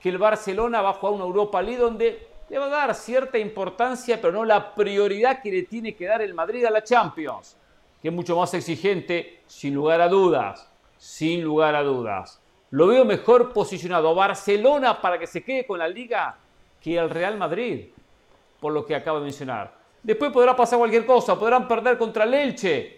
que 0.00 0.08
el 0.08 0.18
Barcelona 0.18 0.80
va 0.80 0.90
a 0.90 0.94
jugar 0.94 1.14
una 1.14 1.24
Europa 1.24 1.60
League 1.60 1.80
donde 1.80 2.28
le 2.48 2.58
va 2.58 2.66
a 2.66 2.68
dar 2.68 2.94
cierta 2.94 3.38
importancia, 3.38 4.20
pero 4.20 4.32
no 4.32 4.44
la 4.44 4.74
prioridad 4.74 5.42
que 5.42 5.50
le 5.50 5.62
tiene 5.64 5.94
que 5.94 6.06
dar 6.06 6.22
el 6.22 6.34
Madrid 6.34 6.64
a 6.64 6.70
la 6.70 6.82
Champions, 6.82 7.56
que 8.00 8.08
es 8.08 8.14
mucho 8.14 8.36
más 8.36 8.54
exigente, 8.54 9.40
sin 9.46 9.74
lugar 9.74 10.00
a 10.00 10.08
dudas, 10.08 10.70
sin 10.96 11.42
lugar 11.42 11.74
a 11.74 11.82
dudas. 11.82 12.40
Lo 12.70 12.86
veo 12.86 13.04
mejor 13.04 13.52
posicionado 13.52 14.14
Barcelona 14.14 15.00
para 15.00 15.18
que 15.18 15.26
se 15.26 15.42
quede 15.42 15.66
con 15.66 15.78
la 15.78 15.88
liga 15.88 16.36
que 16.80 16.96
el 16.96 17.10
Real 17.10 17.36
Madrid 17.36 17.88
por 18.60 18.72
lo 18.72 18.84
que 18.84 18.94
acabo 18.94 19.18
de 19.18 19.24
mencionar. 19.24 19.72
Después 20.02 20.30
podrá 20.30 20.54
pasar 20.54 20.78
cualquier 20.78 21.04
cosa, 21.04 21.38
podrán 21.38 21.66
perder 21.66 21.98
contra 21.98 22.24
el 22.24 22.34
Elche 22.34 22.96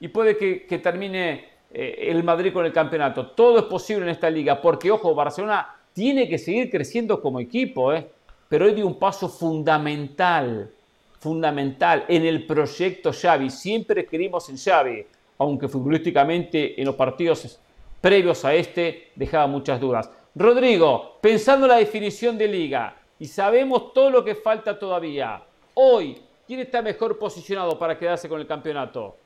y 0.00 0.08
puede 0.08 0.36
que, 0.36 0.78
termine 0.78 1.44
eh, 1.72 2.08
el 2.08 2.22
Madrid 2.22 2.52
con 2.52 2.64
el 2.66 2.72
campeonato. 2.72 3.28
Todo 3.28 3.58
es 3.58 3.64
posible 3.64 4.04
en 4.04 4.10
esta 4.10 4.30
liga, 4.30 4.60
porque 4.60 4.90
ojo, 4.90 5.14
Barcelona 5.14 5.74
tiene 5.92 6.28
que 6.28 6.38
seguir 6.38 6.70
creciendo 6.70 7.20
como 7.20 7.40
equipo, 7.40 7.92
¿eh? 7.92 8.06
pero 8.48 8.66
hoy 8.66 8.74
dio 8.74 8.86
un 8.86 8.98
paso 8.98 9.28
fundamental, 9.28 10.70
fundamental 11.18 12.04
en 12.08 12.26
el 12.26 12.46
proyecto 12.46 13.12
Xavi. 13.12 13.50
Siempre 13.50 14.06
creímos 14.06 14.48
en 14.50 14.58
Xavi, 14.58 15.06
aunque 15.38 15.68
futbolísticamente 15.68 16.80
en 16.80 16.86
los 16.86 16.94
partidos 16.94 17.58
previos 18.00 18.44
a 18.44 18.54
este 18.54 19.10
dejaba 19.14 19.46
muchas 19.46 19.80
dudas. 19.80 20.10
Rodrigo, 20.34 21.18
pensando 21.20 21.66
en 21.66 21.72
la 21.72 21.78
definición 21.78 22.36
de 22.36 22.46
liga, 22.46 22.94
y 23.18 23.26
sabemos 23.26 23.92
todo 23.92 24.10
lo 24.10 24.24
que 24.24 24.34
falta 24.34 24.78
todavía. 24.78 25.42
Hoy, 25.74 26.20
¿quién 26.46 26.60
está 26.60 26.82
mejor 26.82 27.18
posicionado 27.18 27.78
para 27.78 27.98
quedarse 27.98 28.28
con 28.28 28.40
el 28.40 28.46
campeonato? 28.46 29.16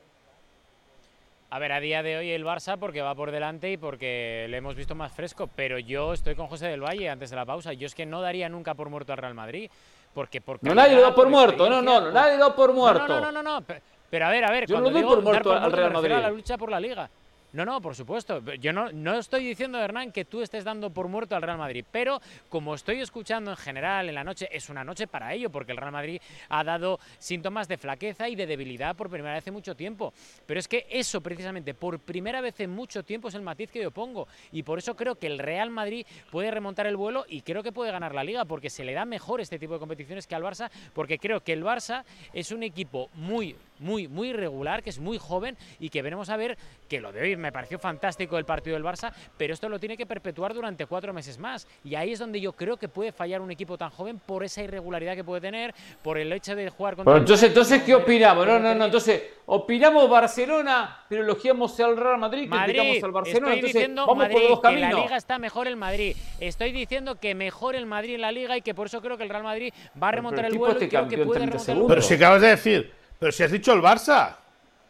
A 1.49 1.59
ver, 1.59 1.73
a 1.73 1.81
día 1.81 2.01
de 2.01 2.17
hoy 2.17 2.31
el 2.31 2.45
Barça 2.45 2.77
porque 2.79 3.01
va 3.01 3.13
por 3.13 3.29
delante 3.29 3.69
y 3.69 3.75
porque 3.75 4.45
le 4.49 4.57
hemos 4.57 4.73
visto 4.73 4.95
más 4.95 5.11
fresco, 5.11 5.49
pero 5.53 5.77
yo 5.79 6.13
estoy 6.13 6.33
con 6.33 6.47
José 6.47 6.67
del 6.67 6.81
Valle 6.81 7.09
antes 7.09 7.29
de 7.29 7.35
la 7.35 7.45
pausa. 7.45 7.73
Yo 7.73 7.87
es 7.87 7.95
que 7.95 8.05
no 8.05 8.21
daría 8.21 8.47
nunca 8.47 8.73
por 8.73 8.89
muerto 8.89 9.11
al 9.11 9.17
Real 9.17 9.33
Madrid. 9.33 9.69
Porque, 10.13 10.41
no, 10.61 10.75
nadie 10.75 10.95
lo 10.95 11.01
da 11.01 11.15
por, 11.15 11.29
muerto, 11.29 11.69
no, 11.69 11.81
no, 11.81 12.01
no, 12.01 12.11
nadie 12.11 12.37
lo 12.37 12.49
da 12.49 12.55
por 12.55 12.73
muerto. 12.73 13.07
No, 13.07 13.21
no, 13.21 13.31
no, 13.31 13.43
no, 13.43 13.65
pero 14.09 14.25
a 14.25 14.29
ver, 14.29 14.43
a 14.43 14.51
ver, 14.51 14.65
yo 14.67 14.75
cuando 14.75 14.91
no 14.91 14.97
doy 14.97 15.07
por 15.07 15.23
muerto 15.23 15.53
al 15.53 15.71
Real 15.71 15.71
refiero 15.71 15.85
a 15.85 16.01
Madrid. 16.01 16.11
la 16.11 16.29
lucha 16.29 16.57
por 16.57 16.69
la 16.69 16.79
Liga. 16.81 17.09
No, 17.53 17.65
no, 17.65 17.81
por 17.81 17.95
supuesto. 17.95 18.41
Yo 18.55 18.71
no, 18.71 18.93
no 18.93 19.15
estoy 19.15 19.45
diciendo, 19.45 19.77
Hernán, 19.77 20.13
que 20.13 20.23
tú 20.23 20.41
estés 20.41 20.63
dando 20.63 20.89
por 20.89 21.09
muerto 21.09 21.35
al 21.35 21.41
Real 21.41 21.57
Madrid, 21.57 21.83
pero 21.91 22.21
como 22.47 22.73
estoy 22.75 23.01
escuchando 23.01 23.51
en 23.51 23.57
general 23.57 24.07
en 24.07 24.15
la 24.15 24.23
noche, 24.23 24.47
es 24.51 24.69
una 24.69 24.85
noche 24.85 25.05
para 25.05 25.33
ello, 25.33 25.49
porque 25.49 25.73
el 25.73 25.77
Real 25.77 25.91
Madrid 25.91 26.21
ha 26.47 26.63
dado 26.63 26.99
síntomas 27.19 27.67
de 27.67 27.77
flaqueza 27.77 28.29
y 28.29 28.35
de 28.35 28.47
debilidad 28.47 28.95
por 28.95 29.09
primera 29.09 29.33
vez 29.33 29.45
en 29.47 29.53
mucho 29.53 29.75
tiempo. 29.75 30.13
Pero 30.45 30.61
es 30.61 30.67
que 30.69 30.87
eso, 30.89 31.19
precisamente, 31.19 31.73
por 31.73 31.99
primera 31.99 32.39
vez 32.39 32.57
en 32.61 32.69
mucho 32.69 33.03
tiempo 33.03 33.27
es 33.27 33.35
el 33.35 33.41
matiz 33.41 33.69
que 33.69 33.81
yo 33.81 33.91
pongo. 33.91 34.29
Y 34.53 34.63
por 34.63 34.79
eso 34.79 34.95
creo 34.95 35.15
que 35.15 35.27
el 35.27 35.37
Real 35.37 35.69
Madrid 35.69 36.05
puede 36.31 36.51
remontar 36.51 36.87
el 36.87 36.95
vuelo 36.95 37.25
y 37.27 37.41
creo 37.41 37.63
que 37.63 37.73
puede 37.73 37.91
ganar 37.91 38.15
la 38.15 38.23
Liga, 38.23 38.45
porque 38.45 38.69
se 38.69 38.85
le 38.85 38.93
da 38.93 39.03
mejor 39.03 39.41
este 39.41 39.59
tipo 39.59 39.73
de 39.73 39.79
competiciones 39.79 40.25
que 40.25 40.35
al 40.35 40.43
Barça, 40.43 40.71
porque 40.93 41.19
creo 41.19 41.43
que 41.43 41.51
el 41.51 41.65
Barça 41.65 42.05
es 42.31 42.53
un 42.53 42.63
equipo 42.63 43.09
muy 43.15 43.57
muy, 43.81 44.07
muy 44.07 44.29
irregular, 44.29 44.83
que 44.83 44.89
es 44.89 44.99
muy 44.99 45.17
joven 45.17 45.57
y 45.79 45.89
que 45.89 46.01
veremos 46.01 46.29
a 46.29 46.37
ver 46.37 46.57
que 46.87 47.01
lo 47.01 47.11
de 47.11 47.21
hoy 47.21 47.35
me 47.35 47.51
pareció 47.51 47.79
fantástico 47.79 48.37
el 48.37 48.45
partido 48.45 48.75
del 48.75 48.83
Barça, 48.83 49.11
pero 49.37 49.53
esto 49.53 49.67
lo 49.67 49.79
tiene 49.79 49.97
que 49.97 50.05
perpetuar 50.05 50.53
durante 50.53 50.85
cuatro 50.85 51.13
meses 51.13 51.37
más. 51.37 51.67
Y 51.83 51.95
ahí 51.95 52.13
es 52.13 52.19
donde 52.19 52.39
yo 52.39 52.53
creo 52.53 52.77
que 52.77 52.87
puede 52.87 53.11
fallar 53.11 53.41
un 53.41 53.51
equipo 53.51 53.77
tan 53.77 53.89
joven 53.89 54.19
por 54.25 54.43
esa 54.43 54.63
irregularidad 54.63 55.15
que 55.15 55.23
puede 55.23 55.41
tener, 55.41 55.73
por 56.01 56.17
el 56.17 56.31
hecho 56.31 56.55
de 56.55 56.69
jugar 56.69 56.95
contra. 56.95 57.11
Pero 57.11 57.21
entonces, 57.23 57.49
entonces 57.49 57.83
¿qué 57.83 57.95
opinamos? 57.95 58.45
No, 58.45 58.59
no, 58.59 58.75
no. 58.75 58.85
Entonces, 58.85 59.23
opinamos 59.45 60.09
Barcelona, 60.09 61.03
pero 61.09 61.23
elogiamos 61.23 61.79
al 61.79 61.97
Real 61.97 62.17
Madrid, 62.17 62.47
Madrid 62.47 62.73
criticamos 62.73 63.03
al 63.03 63.11
Barcelona. 63.11 63.45
Estoy 63.47 63.59
Entonces, 63.59 63.73
diciendo 63.73 64.01
vamos 64.03 64.17
Madrid, 64.17 64.33
por 64.33 64.41
los 64.41 64.49
dos 64.51 64.59
que 64.59 64.63
caminos. 64.63 64.93
la 64.93 65.01
liga 65.01 65.17
está 65.17 65.39
mejor 65.39 65.67
el 65.67 65.75
Madrid. 65.75 66.15
Estoy 66.39 66.71
diciendo 66.71 67.15
que 67.15 67.35
mejor 67.35 67.75
el 67.75 67.85
Madrid 67.85 68.15
en 68.15 68.21
la 68.21 68.31
liga 68.31 68.57
y 68.57 68.61
que 68.61 68.73
por 68.73 68.87
eso 68.87 69.01
creo 69.01 69.17
que 69.17 69.23
el 69.23 69.29
Real 69.29 69.43
Madrid 69.43 69.73
va 70.01 70.09
a 70.09 70.11
remontar 70.11 70.45
el 70.45 70.51
el 70.51 70.51
tipo 70.53 70.65
vuelo 70.65 70.73
este 70.73 70.85
y 70.85 70.89
creo 70.89 71.07
que 71.07 71.17
puede 71.17 71.39
30 71.39 71.51
remontar 71.53 71.69
el 71.75 71.81
vuelo. 71.81 71.87
Pero 71.87 72.01
si 72.01 72.13
acabas 72.13 72.41
de 72.41 72.47
decir, 72.47 72.93
pero 73.21 73.31
si 73.31 73.43
has 73.43 73.51
dicho 73.51 73.71
el 73.71 73.83
Barça. 73.83 74.35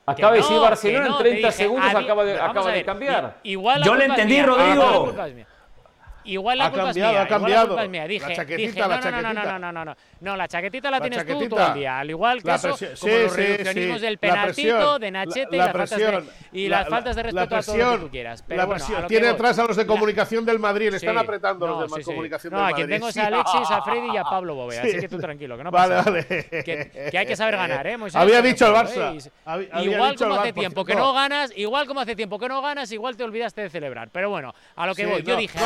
Acaba 0.05 0.31
de 0.31 0.37
decir 0.37 0.55
no, 0.55 0.61
Barcelona 0.61 1.09
no, 1.09 1.17
en 1.17 1.17
te 1.17 1.29
30 1.29 1.47
dije, 1.47 1.51
segundos 1.51 1.93
acaba 1.93 2.23
de, 2.23 2.39
acaba 2.39 2.83
cambiar. 2.85 3.39
Igual 3.43 3.83
Yo 3.83 3.93
le 3.93 4.05
entendí, 4.05 4.35
mía, 4.35 4.45
Rodrigo. 4.45 5.13
Igual 6.25 6.57
la 6.57 6.63
la 6.65 6.67
Ha 6.67 6.71
culpa 6.71 6.85
cambiado, 6.85 7.09
es 7.09 7.11
mía, 7.13 7.19
ha 7.19 7.23
la 7.23 7.27
cambiado. 7.29 7.67
culpa 7.67 7.83
es 7.83 7.89
mía. 7.89 8.01
La 8.01 8.07
Dije, 8.07 8.35
chaquetita, 8.35 8.67
dije, 8.67 8.79
la 8.79 8.87
no, 8.87 8.95
no, 8.95 9.01
no, 9.01 9.01
no, 9.01 9.21
chaquetita. 9.21 9.43
no, 9.43 9.59
no, 9.59 9.71
no, 9.71 9.85
no, 9.85 9.95
no, 10.21 10.35
la 10.35 10.47
chaquetita 10.47 10.91
la, 10.91 10.97
La 10.97 11.01
tienes 11.01 11.19
tú 11.19 11.25
chaquetita. 11.33 11.55
todo 11.55 11.67
el 11.67 11.73
día. 11.79 11.99
Al 11.99 12.09
igual 12.09 12.41
que 12.41 12.47
La 12.47 12.55
eso, 12.55 12.67
presión- 12.69 12.99
como 12.99 13.13
sí, 13.13 13.21
los 13.23 13.31
sí, 13.33 13.37
reduccionismos 13.41 13.97
sí. 13.97 14.01
del 14.05 14.13
La 14.13 14.19
penaltito, 14.19 14.53
presión, 14.77 15.01
de 15.01 15.11
Nachete 15.11 15.39
la- 15.41 15.55
y, 15.55 15.57
la 15.57 15.65
las, 15.65 15.71
faltas 15.73 15.89
presión, 15.99 16.25
de, 16.25 16.59
y 16.59 16.67
la- 16.67 16.79
las 16.79 16.89
faltas 16.89 17.15
de 17.15 17.23
la 17.23 17.29
respeto 17.31 17.43
a 17.43 17.47
todo 17.47 17.55
lo 17.55 17.61
que 17.61 17.79
presión, 17.85 17.99
tú 18.01 18.09
quieras. 18.11 18.43
Pero 18.47 18.57
la 18.57 18.65
bueno, 18.65 18.77
presión. 18.77 18.97
a 18.97 19.01
lo 19.01 19.07
que 19.07 19.13
Tiene 19.15 19.27
atrás 19.29 19.59
a 19.59 19.63
los 19.65 19.77
de 19.77 19.83
La- 19.83 19.87
comunicación 19.87 20.45
del 20.45 20.59
Madrid, 20.59 20.89
le 20.91 20.97
están 20.97 21.13
Sí. 21.15 21.19
apretando 21.23 21.67
No, 21.67 21.81
los 21.81 21.91
de 21.91 21.95
sí, 21.97 22.01
sí. 22.03 22.05
comunicación 22.05 22.53
No, 22.53 22.57
del 22.59 22.65
a 22.65 22.69
Madrid. 22.71 22.85
quien 22.85 22.89
tengo 22.99 23.07
es 23.07 23.13
Sí. 23.13 23.19
a 23.19 23.25
Alexis, 23.27 23.71
a 23.71 23.81
Freddy 23.81 24.11
y 24.13 24.17
a 24.17 24.23
Pablo 24.23 24.55
Bove, 24.55 24.73
Sí. 24.81 24.87
así 24.89 24.99
que 24.99 25.07
tú 25.09 25.17
tranquilo, 25.19 25.57
que 25.57 25.63
no 25.63 25.71
Vale, 25.71 25.95
pasa 25.95 26.09
vale. 26.11 26.25
nada. 26.29 26.63
Que, 27.11 27.17
hay 27.17 27.25
que 27.25 27.35
saber 27.35 27.55
ganar, 27.57 27.87
¿eh? 27.87 27.97
Había 28.13 28.41
dicho 28.41 28.67
el 28.67 28.73
Barça. 28.73 29.31
igual 29.83 30.15
como 30.15 30.35
hace 30.35 30.53
tiempo 30.53 30.85
que 30.85 30.95
no 30.95 31.13
ganas, 31.13 31.51
igual 31.55 31.87
como 31.87 31.99
hace 32.01 32.15
tiempo 32.15 32.37
que 32.39 32.47
no 32.47 32.61
ganas, 32.61 32.91
igual 32.91 33.15
te 33.17 33.23
olvidaste 33.23 33.61
de 33.61 33.69
celebrar. 33.69 34.09
Pero 34.11 34.29
bueno, 34.29 34.53
a 34.75 34.85
lo 34.87 34.95
que 34.95 35.03
Sí, 35.05 35.09
voy. 35.11 35.23
Yo 35.23 35.35
dije, 35.35 35.57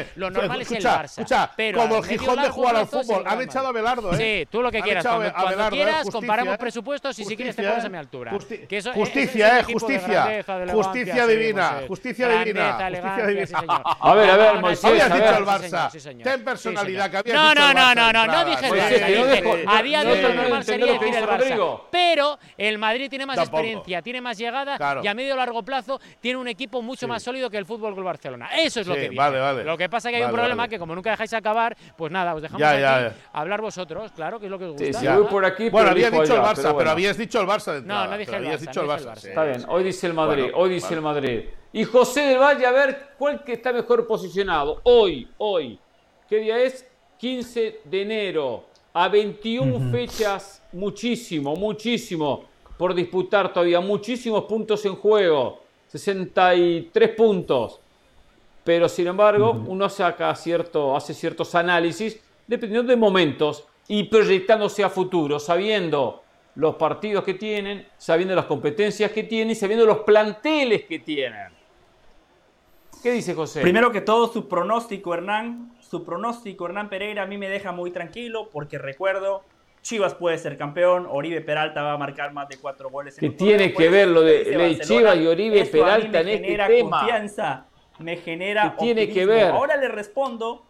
escúchame, 0.00 0.06
lo 0.16 0.30
normal 0.30 0.60
es 0.60 0.70
el 0.70 0.76
escucha, 0.78 0.98
Barça. 1.02 1.04
escucha, 1.04 1.50
pero 1.56 1.78
como 1.80 1.94
a 1.94 1.98
el 1.98 2.04
Gijón 2.04 2.42
de 2.42 2.48
jugar 2.50 2.76
al 2.76 2.86
fútbol. 2.86 3.24
Han 3.26 3.40
echado 3.42 3.68
a. 3.68 3.72
Belardo, 3.72 4.12
¿eh? 4.14 4.16
Sí, 4.44 4.48
tú 4.50 4.62
lo 4.62 4.70
que 4.70 4.78
Han 4.78 4.82
quieras. 4.84 5.04
echado 5.04 5.16
Cuando, 5.20 5.30
a 5.30 5.34
cuando 5.34 5.50
Belardo, 5.56 5.74
¿eh? 5.74 5.78
quieras, 5.78 5.94
Justicia, 5.96 6.12
comparamos 6.20 6.54
¿eh? 6.54 6.58
presupuestos 6.58 7.18
y 7.18 7.24
si 7.24 7.36
quieres 7.36 7.56
te 7.56 7.62
pones 7.62 7.84
a 7.84 7.86
¿eh? 7.86 7.90
mi 7.90 7.98
altura. 7.98 8.30
Justi- 8.32 8.66
Que 8.66 8.76
eso- 8.78 8.92
justicia, 8.92 9.48
¿eh? 9.48 9.56
de 9.56 9.72
Justicia. 9.72 10.06
grandeza, 10.08 10.56
de 10.56 10.62
elegancia, 10.64 10.84
Justicia 10.84 11.26
divina, 11.26 11.80
justicia 11.88 12.28
divina, 12.28 12.72
justicia 12.72 13.26
divina. 13.26 13.82
A 14.00 14.14
ver, 14.14 14.30
a 14.30 14.36
ver, 14.36 14.60
Moisés, 14.60 14.84
Habías 14.84 15.10
a 15.10 15.14
dicho 15.14 15.38
el 15.38 15.44
Barça. 15.44 16.22
Ten 16.22 16.44
personalidad, 16.44 17.10
que 17.10 17.16
habías 17.18 17.36
No, 17.36 17.48
dicho 17.50 17.60
no, 17.60 17.72
no, 17.74 17.94
no, 17.94 18.12
no, 18.12 18.26
no 18.26 18.44
dije 18.44 18.66
a 19.66 19.82
día 19.82 20.04
de 20.04 20.12
hoy 20.12 20.22
lo 20.22 20.34
normal 20.34 20.64
sería 20.64 20.86
decir 20.92 21.02
el 21.08 21.12
dice 21.14 21.24
Barça. 21.24 21.38
Rodrigo. 21.38 21.88
Pero 21.90 22.38
el 22.56 22.78
Madrid 22.78 23.08
tiene 23.10 23.26
más 23.26 23.38
experiencia, 23.38 24.02
tiene 24.02 24.20
más 24.20 24.38
llegada 24.38 25.00
y 25.02 25.06
a 25.06 25.14
medio 25.14 25.36
largo 25.36 25.62
plazo 25.62 26.00
tiene 26.20 26.38
un 26.38 26.48
equipo 26.48 26.82
mucho 26.82 27.08
más 27.08 27.22
sólido 27.22 27.50
que 27.50 27.56
el 27.58 27.66
Fútbol 27.66 27.94
Club 27.94 28.04
Barcelona. 28.04 28.50
Eso 28.56 28.80
es 28.80 28.86
lo 28.86 28.94
que 28.94 29.08
dije. 29.08 29.16
vale, 29.16 29.38
vale. 29.40 29.64
Que 29.84 29.88
pasa 29.90 30.08
es 30.08 30.12
que 30.12 30.16
hay 30.16 30.22
un 30.24 30.34
problema 30.34 30.62
vale. 30.62 30.70
que 30.70 30.78
como 30.78 30.94
nunca 30.94 31.10
dejáis 31.10 31.32
acabar, 31.34 31.76
pues 31.96 32.10
nada, 32.10 32.34
os 32.34 32.40
dejamos 32.40 32.58
Ya, 32.60 32.70
aquí 32.70 32.80
ya, 32.80 33.00
ya. 33.10 33.14
hablar 33.34 33.60
vosotros, 33.60 34.12
claro, 34.12 34.40
que 34.40 34.46
es 34.46 34.50
lo 34.50 34.58
que 34.58 34.64
os 34.64 34.70
gusta. 34.72 34.86
Sí, 34.98 35.06
sí, 35.06 35.06
voy 35.12 35.26
por 35.26 35.44
aquí, 35.44 35.68
Bueno, 35.68 35.90
pero 35.94 36.06
había 36.06 36.10
dicho 36.22 36.34
el 36.36 36.40
Barça, 36.40 36.54
pero, 36.62 36.74
bueno. 36.74 36.90
habías 36.90 37.18
dicho 37.18 37.40
el 37.40 37.46
Barça 37.46 37.72
de 37.72 37.78
entrada. 37.78 38.06
no 38.06 38.16
dije 38.18 38.30
pero 38.32 38.38
el 38.42 38.46
habías 38.46 38.62
Barça, 38.62 38.66
dicho 38.66 38.80
el 38.80 38.86
no 38.86 38.94
dije 38.96 39.04
Barça. 39.06 39.10
el 39.10 39.16
Barça. 39.16 39.20
sí. 39.20 39.28
Está 39.28 39.44
bien, 39.44 39.64
hoy 39.68 39.84
dice 39.84 40.06
el 40.06 40.14
Madrid, 40.14 40.42
Bueno, 40.44 40.58
hoy 40.58 40.70
dice 40.70 40.84
vale. 40.86 40.96
el 40.96 41.02
Madrid. 41.02 41.40
Y 41.74 41.84
José 41.84 42.20
del 42.22 42.38
Valle, 42.38 42.64
a 42.66 42.70
ver 42.72 43.08
cuál 43.18 43.44
que 43.44 43.52
está 43.52 43.72
mejor 43.74 44.06
posicionado. 44.06 44.80
Hoy, 44.84 45.28
hoy. 45.38 45.78
¿Qué 46.28 46.38
día 46.38 46.58
es? 46.60 46.86
15 47.18 47.80
de 47.84 48.02
enero. 48.02 48.64
A 48.94 49.08
21 49.08 49.90
fechas, 49.90 50.62
muchísimo, 50.72 51.56
muchísimo 51.56 52.44
por 52.78 52.94
disputar 52.94 53.52
todavía. 53.52 53.80
Muchísimos 53.80 54.44
puntos 54.44 54.84
en 54.86 54.94
juego. 54.96 55.60
63 55.88 57.10
puntos. 57.10 57.80
Pero 58.64 58.88
sin 58.88 59.06
embargo, 59.06 59.50
uno 59.66 59.88
saca 59.88 60.34
cierto, 60.34 60.96
hace 60.96 61.12
ciertos 61.14 61.54
análisis 61.54 62.18
dependiendo 62.46 62.90
de 62.90 62.96
momentos 62.96 63.66
y 63.88 64.04
proyectándose 64.04 64.82
a 64.82 64.88
futuro, 64.90 65.38
sabiendo 65.38 66.22
los 66.56 66.76
partidos 66.76 67.24
que 67.24 67.34
tienen, 67.34 67.86
sabiendo 67.98 68.34
las 68.34 68.46
competencias 68.46 69.10
que 69.10 69.24
tienen 69.24 69.50
y 69.50 69.54
sabiendo 69.54 69.84
los 69.84 69.98
planteles 70.00 70.84
que 70.84 70.98
tienen. 71.00 71.48
¿Qué 73.02 73.12
dice 73.12 73.34
José? 73.34 73.60
Primero 73.60 73.90
que 73.92 74.00
todo, 74.00 74.28
su 74.32 74.48
pronóstico, 74.48 75.12
Hernán, 75.12 75.72
su 75.80 76.04
pronóstico, 76.04 76.64
Hernán 76.66 76.88
Pereira, 76.88 77.24
a 77.24 77.26
mí 77.26 77.36
me 77.36 77.48
deja 77.50 77.72
muy 77.72 77.90
tranquilo 77.90 78.48
porque 78.50 78.78
recuerdo, 78.78 79.42
Chivas 79.82 80.14
puede 80.14 80.38
ser 80.38 80.56
campeón, 80.56 81.06
Oribe 81.10 81.42
Peralta 81.42 81.82
va 81.82 81.92
a 81.92 81.98
marcar 81.98 82.32
más 82.32 82.48
de 82.48 82.56
cuatro 82.56 82.88
goles. 82.88 83.16
en 83.16 83.20
¿Qué 83.20 83.26
un 83.28 83.36
tiene 83.36 83.68
torneo, 83.68 83.76
que 83.76 83.88
ver 83.90 84.08
lo 84.08 84.22
de- 84.22 84.78
Chivas 84.80 85.16
y 85.18 85.26
Oribe 85.26 85.60
eso 85.60 85.70
a 85.70 85.74
mí 85.74 85.82
Peralta 85.82 86.08
me 86.12 86.20
en 86.20 86.28
este 86.28 86.44
genera 86.46 86.66
tema? 86.68 86.98
confianza, 87.00 87.66
me 87.98 88.16
genera 88.16 88.74
¿Qué 88.78 88.84
tiene 88.84 89.08
que 89.08 89.26
ver? 89.26 89.50
Ahora 89.50 89.76
le 89.76 89.88
respondo. 89.88 90.66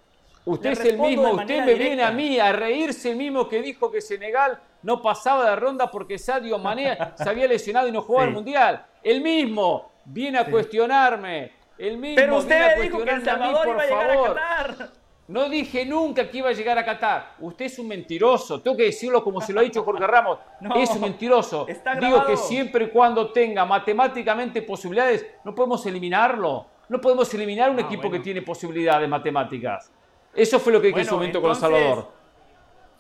Usted 0.47 0.67
le 0.67 0.73
es 0.73 0.85
el 0.85 0.99
mismo, 0.99 1.31
usted 1.31 1.65
me 1.65 1.75
viene 1.75 2.03
a 2.03 2.11
mí 2.11 2.39
a 2.39 2.53
reírse 2.53 3.11
el 3.11 3.17
mismo 3.17 3.49
que 3.49 3.63
dijo 3.63 3.91
que 3.91 4.03
Senegal 4.03 4.61
no 4.83 5.01
pasaba 5.01 5.49
de 5.49 5.57
ronda 5.57 5.91
porque 5.91 6.19
Sadio 6.19 6.59
Mané 6.59 6.99
se 7.17 7.29
había 7.29 7.47
lesionado 7.47 7.89
y 7.89 7.93
no 7.93 8.03
jugaba 8.03 8.25
Sí. 8.25 8.29
al 8.29 8.35
Mundial. 8.35 8.87
El 9.03 9.21
mismo 9.23 9.91
viene 10.05 10.39
a 10.39 10.45
cuestionarme. 10.45 11.53
El 11.79 11.97
mismo 11.97 12.17
Pero 12.17 12.41
viene 12.41 12.65
a 12.65 12.75
dijo 12.77 12.99
que 13.03 13.11
El 13.11 13.17
mí, 13.23 13.25
iba 13.25 13.83
a 13.83 13.87
llegar 13.87 14.11
a. 14.11 14.23
Qatar. 14.23 14.91
No 15.27 15.49
dije 15.49 15.87
nunca 15.87 16.29
que 16.31 16.39
iba 16.39 16.51
a 16.51 16.53
llegar 16.53 16.77
a 16.79 16.85
Qatar. 16.85 17.37
Usted 17.41 17.65
es 17.65 17.79
un 17.79 17.89
mentiroso. 17.89 18.61
Tengo 18.61 18.77
que 18.77 18.85
decirlo 18.85 19.25
como 19.25 19.41
se 19.41 19.55
lo 19.55 19.61
ha 19.61 19.63
dicho 19.63 19.83
Jorge 19.83 20.07
Ramos. 20.07 20.39
No, 20.61 20.75
es 20.77 20.91
un 20.91 21.01
mentiroso. 21.01 21.67
Digo 22.01 22.27
que 22.27 22.37
siempre 22.37 22.85
y 22.85 22.89
cuando 22.91 23.33
tenga 23.33 23.65
matemáticamente 23.65 24.61
posibilidades, 24.63 25.25
no 25.45 25.55
podemos 25.55 25.85
eliminarlo. 25.87 26.67
No 26.89 27.01
podemos 27.01 27.33
eliminar 27.35 27.71
un 27.71 27.79
Ah, 27.79 27.83
equipo 27.83 28.03
bueno. 28.03 28.17
que 28.19 28.21
tiene 28.25 28.43
posibilidades 28.43 29.09
matemáticas. 29.09 29.91
Eso 30.35 30.59
fue 30.59 30.73
lo 30.73 30.81
que 30.81 30.89
dije 30.89 31.01
en 31.01 31.07
su 31.07 31.11
Bueno, 31.17 31.19
momento 31.21 31.41
con 31.41 31.51
El 31.51 31.57
Salvador. 31.57 32.09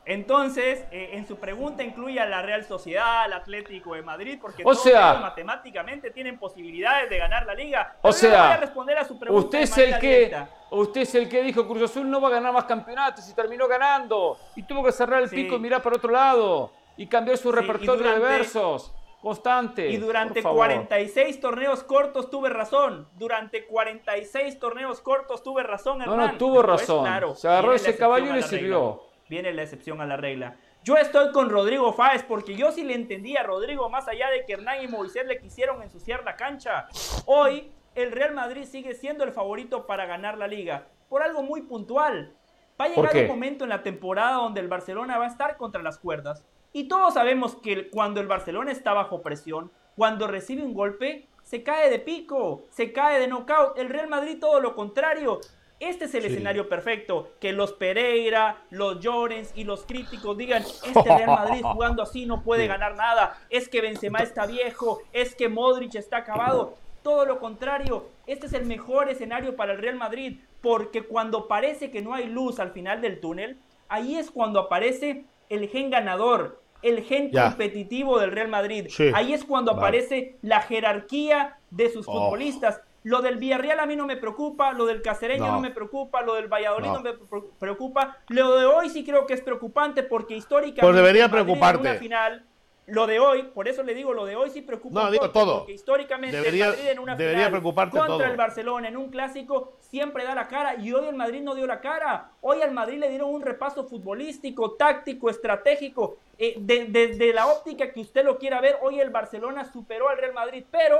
Entonces, 0.06 0.84
eh, 0.90 1.10
en 1.14 1.26
su 1.26 1.36
pregunta 1.36 1.82
incluye 1.82 2.20
a 2.20 2.26
la 2.26 2.42
Real 2.42 2.62
Sociedad, 2.64 3.22
al 3.22 3.32
Atlético 3.32 3.94
de 3.94 4.02
Madrid, 4.02 4.38
porque 4.38 4.62
O 4.62 4.70
todos 4.72 4.82
sea- 4.82 5.12
ellos 5.12 5.22
matemáticamente 5.22 6.10
tienen 6.10 6.38
posibilidades 6.38 7.08
de 7.08 7.16
ganar 7.18 7.46
la 7.46 7.54
liga. 7.54 7.96
O 8.00 8.02
Pero 8.02 8.12
sea, 8.12 8.42
voy 8.42 8.52
a 8.52 8.56
responder 8.58 8.98
a 8.98 9.04
su 9.06 9.18
pregunta 9.18 9.46
Usted 9.46 9.60
es 9.60 9.78
el 9.78 9.98
que 9.98 10.08
directa. 10.26 10.48
usted 10.72 11.00
es 11.00 11.14
el 11.14 11.26
que 11.28 11.42
dijo 11.42 11.66
Cruz 11.66 11.84
Azul 11.90 12.10
no 12.10 12.20
va 12.20 12.28
a 12.28 12.32
ganar 12.32 12.52
más 12.52 12.64
campeonatos 12.64 13.26
y 13.30 13.34
terminó 13.34 13.66
ganando 13.66 14.36
y 14.54 14.62
tuvo 14.64 14.84
que 14.84 14.92
cerrar 14.92 15.22
el 15.22 15.30
Sí. 15.30 15.36
pico 15.36 15.54
y 15.56 15.58
mirar 15.58 15.80
para 15.82 15.96
otro 15.96 16.10
lado 16.10 16.70
y 16.98 17.06
cambiar 17.06 17.38
su 17.38 17.50
Sí, 17.50 17.56
repertorio 17.56 18.12
de 18.12 18.18
versos 18.18 18.92
constante. 19.24 19.88
Y 19.88 19.96
durante 19.96 20.34
por 20.34 20.42
favor. 20.52 20.58
46 20.66 21.40
torneos 21.40 21.82
cortos 21.82 22.30
tuve 22.30 22.50
razón. 22.50 23.08
Durante 23.16 23.66
46 23.66 24.58
torneos 24.60 25.00
cortos 25.00 25.42
tuve 25.42 25.62
razón, 25.64 25.98
No, 25.98 26.04
Hernán. 26.04 26.32
no, 26.32 26.38
tuvo 26.38 26.54
Pues, 26.62 26.66
razón. 26.66 27.04
claro, 27.04 27.34
Se 27.34 27.48
agarró 27.48 27.72
ese 27.72 27.96
caballo 27.96 28.26
y 28.30 28.34
le 28.34 28.42
sirvió. 28.42 29.02
Viene 29.28 29.52
la 29.52 29.62
excepción 29.62 30.00
a 30.00 30.06
la 30.06 30.16
regla. 30.16 30.56
Yo 30.84 30.96
estoy 30.98 31.32
con 31.32 31.48
Rodrigo 31.48 31.92
Fáez 31.94 32.22
porque 32.22 32.54
yo 32.54 32.70
sí 32.70 32.84
le 32.84 32.94
entendí 32.94 33.36
a 33.38 33.42
Rodrigo 33.42 33.88
más 33.88 34.06
allá 34.06 34.28
de 34.28 34.44
que 34.44 34.52
Hernán 34.52 34.82
y 34.84 34.86
Moisés 34.86 35.26
le 35.26 35.38
quisieron 35.40 35.82
ensuciar 35.82 36.22
la 36.24 36.36
cancha. 36.36 36.86
Hoy 37.24 37.72
el 37.94 38.12
Real 38.12 38.34
Madrid 38.34 38.64
sigue 38.64 38.94
siendo 38.94 39.24
el 39.24 39.32
favorito 39.32 39.86
para 39.86 40.04
ganar 40.04 40.36
la 40.36 40.46
liga 40.46 40.86
por 41.08 41.22
algo 41.22 41.42
muy 41.42 41.62
puntual. 41.62 42.34
Va 42.78 42.86
a 42.86 42.88
¿Por 42.88 43.06
llegar 43.06 43.22
un 43.22 43.28
momento 43.30 43.64
en 43.64 43.70
la 43.70 43.82
temporada 43.82 44.34
donde 44.36 44.60
el 44.60 44.68
Barcelona 44.68 45.16
va 45.16 45.24
a 45.24 45.28
estar 45.28 45.56
contra 45.56 45.80
las 45.82 45.96
cuerdas. 45.98 46.44
Y 46.76 46.88
todos 46.88 47.14
sabemos 47.14 47.54
que 47.54 47.88
cuando 47.88 48.20
el 48.20 48.26
Barcelona 48.26 48.72
está 48.72 48.92
bajo 48.92 49.22
presión, 49.22 49.70
cuando 49.94 50.26
recibe 50.26 50.62
un 50.64 50.74
golpe, 50.74 51.28
se 51.44 51.62
cae 51.62 51.88
de 51.88 52.00
pico, 52.00 52.64
se 52.70 52.92
cae 52.92 53.20
de 53.20 53.28
knockout. 53.28 53.78
El 53.78 53.88
Real 53.90 54.08
Madrid 54.08 54.38
todo 54.40 54.58
lo 54.58 54.74
contrario. 54.74 55.38
Este 55.78 56.06
es 56.06 56.14
el 56.16 56.22
Sí. 56.22 56.28
escenario 56.28 56.68
perfecto. 56.68 57.30
Que 57.38 57.52
los 57.52 57.72
Pereira, 57.74 58.64
los 58.70 58.98
Llorens 58.98 59.52
y 59.54 59.62
los 59.62 59.86
críticos 59.86 60.36
digan, 60.36 60.62
este 60.62 61.02
Real 61.16 61.28
Madrid 61.30 61.62
jugando 61.72 62.02
así 62.02 62.26
no 62.26 62.42
puede 62.42 62.66
ganar 62.66 62.96
nada. 62.96 63.38
Es 63.50 63.68
que 63.68 63.80
Benzema 63.80 64.18
está 64.18 64.44
viejo, 64.46 64.98
es 65.12 65.36
que 65.36 65.48
Modric 65.48 65.94
está 65.94 66.16
acabado. 66.18 66.74
Todo 67.04 67.24
lo 67.24 67.38
contrario, 67.38 68.08
este 68.26 68.46
es 68.46 68.52
el 68.52 68.66
mejor 68.66 69.08
escenario 69.10 69.54
para 69.54 69.74
el 69.74 69.78
Real 69.78 69.94
Madrid, 69.96 70.40
porque 70.60 71.02
cuando 71.02 71.46
parece 71.46 71.92
que 71.92 72.02
no 72.02 72.14
hay 72.14 72.26
luz 72.26 72.58
al 72.58 72.72
final 72.72 73.00
del 73.00 73.20
túnel, 73.20 73.58
ahí 73.88 74.16
es 74.16 74.32
cuando 74.32 74.58
aparece 74.58 75.24
el 75.50 75.68
gen 75.68 75.90
ganador, 75.90 76.62
el 76.84 77.02
gen 77.02 77.30
Ya. 77.32 77.48
competitivo 77.48 78.18
del 78.20 78.30
Real 78.32 78.48
Madrid. 78.48 78.86
Sí. 78.90 79.10
Ahí 79.14 79.32
es 79.32 79.44
cuando 79.44 79.72
Vale. 79.72 79.80
aparece 79.82 80.36
la 80.42 80.60
jerarquía 80.60 81.56
de 81.70 81.90
sus 81.90 82.06
Oh. 82.08 82.12
futbolistas. 82.12 82.80
Lo 83.02 83.20
del 83.20 83.36
Villarreal 83.36 83.80
a 83.80 83.86
mí 83.86 83.96
no 83.96 84.06
me 84.06 84.16
preocupa, 84.16 84.72
lo 84.72 84.86
del 84.86 85.02
Cacereño 85.02 85.44
no, 85.46 85.52
No. 85.54 85.60
me 85.60 85.70
preocupa, 85.70 86.22
lo 86.22 86.34
del 86.34 86.48
Valladolid 86.48 86.86
no, 86.88 86.94
No. 86.94 87.00
me 87.02 87.12
pre- 87.12 87.42
preocupa. 87.58 88.16
Lo 88.28 88.56
de 88.56 88.64
hoy 88.64 88.88
sí 88.88 89.04
creo 89.04 89.26
que 89.26 89.34
es 89.34 89.42
preocupante 89.42 90.02
porque 90.02 90.34
históricamente 90.36 90.80
Pues 90.82 90.94
debería 90.96 91.28
Madrid 91.28 91.38
en 91.40 91.44
preocuparte. 91.46 91.80
una 91.90 91.94
final 91.98 92.44
lo 92.86 93.06
de 93.06 93.18
hoy, 93.18 93.44
por 93.44 93.66
eso 93.66 93.82
le 93.82 93.94
digo, 93.94 94.12
lo 94.12 94.26
de 94.26 94.36
hoy 94.36 94.50
sí 94.50 94.60
preocupa 94.60 95.00
No, 95.00 95.06
un 95.06 95.12
digo 95.12 95.22
poco, 95.26 95.32
todo. 95.40 95.58
porque 95.60 95.72
históricamente 95.72 96.36
Debería- 96.36 96.66
el 96.66 96.70
Madrid 96.72 96.88
en 96.90 96.98
una 96.98 97.16
debería 97.16 97.38
final 97.46 97.50
preocuparte 97.52 97.96
contra 97.96 98.16
todo. 98.18 98.24
el 98.24 98.36
Barcelona 98.36 98.88
en 98.88 98.96
un 98.96 99.08
clásico 99.10 99.72
siempre 99.80 100.24
da 100.24 100.34
la 100.34 100.48
cara 100.48 100.74
y 100.76 100.92
hoy 100.92 101.08
el 101.08 101.14
Madrid 101.14 101.40
no 101.42 101.54
dio 101.54 101.66
la 101.66 101.80
cara. 101.80 102.30
Hoy 102.42 102.60
al 102.62 102.72
Madrid 102.72 102.98
le 102.98 103.08
dieron 103.08 103.30
un 103.32 103.40
repaso 103.42 103.84
futbolístico, 103.88 104.72
táctico, 104.72 105.30
estratégico. 105.30 106.16
Eh, 106.38 106.56
de- 106.58 106.86
desde 106.86 107.32
la 107.32 107.46
óptica 107.46 107.90
que 107.92 108.00
usted 108.00 108.24
lo 108.24 108.38
quiera 108.38 108.60
ver, 108.60 108.76
hoy 108.82 109.00
el 109.00 109.10
Barcelona 109.10 109.64
superó 109.72 110.08
al 110.08 110.18
Real 110.18 110.34
Madrid, 110.34 110.64
pero 110.70 110.98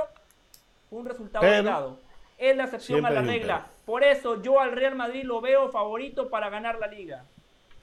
fue 0.89 0.99
un 0.99 1.05
resultado 1.05 1.43
Pero-. 1.45 1.99
Es 2.37 2.55
la 2.57 2.63
excepción 2.65 3.05
a 3.05 3.09
la 3.11 3.21
regla. 3.21 3.65
Por 3.85 4.03
eso 4.03 4.41
yo 4.41 4.59
al 4.59 4.71
Real 4.73 4.95
Madrid 4.95 5.23
lo 5.23 5.39
veo 5.39 5.69
favorito 5.69 6.29
para 6.29 6.49
ganar 6.49 6.79
la 6.79 6.87
liga. 6.87 7.23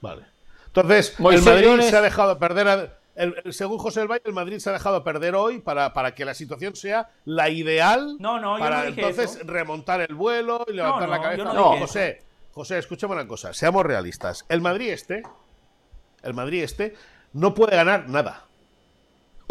Vale. 0.00 0.24
Entonces, 0.66 1.18
Moisés 1.20 1.46
el 1.46 1.52
Madrid 1.52 1.66
Llones- 1.68 1.90
se 1.90 1.96
ha 1.96 2.00
dejado 2.02 2.38
perder. 2.38 2.68
a- 2.68 2.88
el- 3.14 3.34
el- 3.44 3.52
según 3.52 3.78
José 3.78 4.02
El 4.02 4.08
Valle, 4.08 4.22
el 4.24 4.32
Madrid 4.32 4.58
se 4.58 4.70
ha 4.70 4.72
dejado 4.72 5.04
perder 5.04 5.34
hoy 5.34 5.58
para, 5.60 5.92
para 5.92 6.14
que 6.14 6.24
la 6.24 6.34
situación 6.34 6.74
sea 6.76 7.10
la 7.24 7.48
ideal 7.50 8.16
No, 8.18 8.40
no, 8.40 8.56
yo 8.58 8.64
para 8.64 8.80
no 8.84 8.86
dije 8.86 9.00
entonces 9.00 9.36
eso. 9.36 9.44
remontar 9.46 10.00
el 10.00 10.14
vuelo 10.14 10.64
y 10.68 10.72
levantar 10.72 11.08
la 11.08 11.20
cabeza. 11.20 11.36
yo 11.44 11.52
no 11.52 11.74
eso. 11.74 11.80
José, 11.86 12.22
José, 12.52 12.78
escúchame 12.78 13.14
una 13.14 13.26
cosa. 13.26 13.52
Seamos 13.54 13.84
realistas. 13.84 14.44
El 14.48 14.60
Madrid 14.60 14.90
este, 14.90 15.22
el 16.22 16.34
Madrid 16.34 16.62
este, 16.62 16.94
no 17.32 17.54
puede 17.54 17.76
ganar 17.76 18.08
nada. 18.08 18.46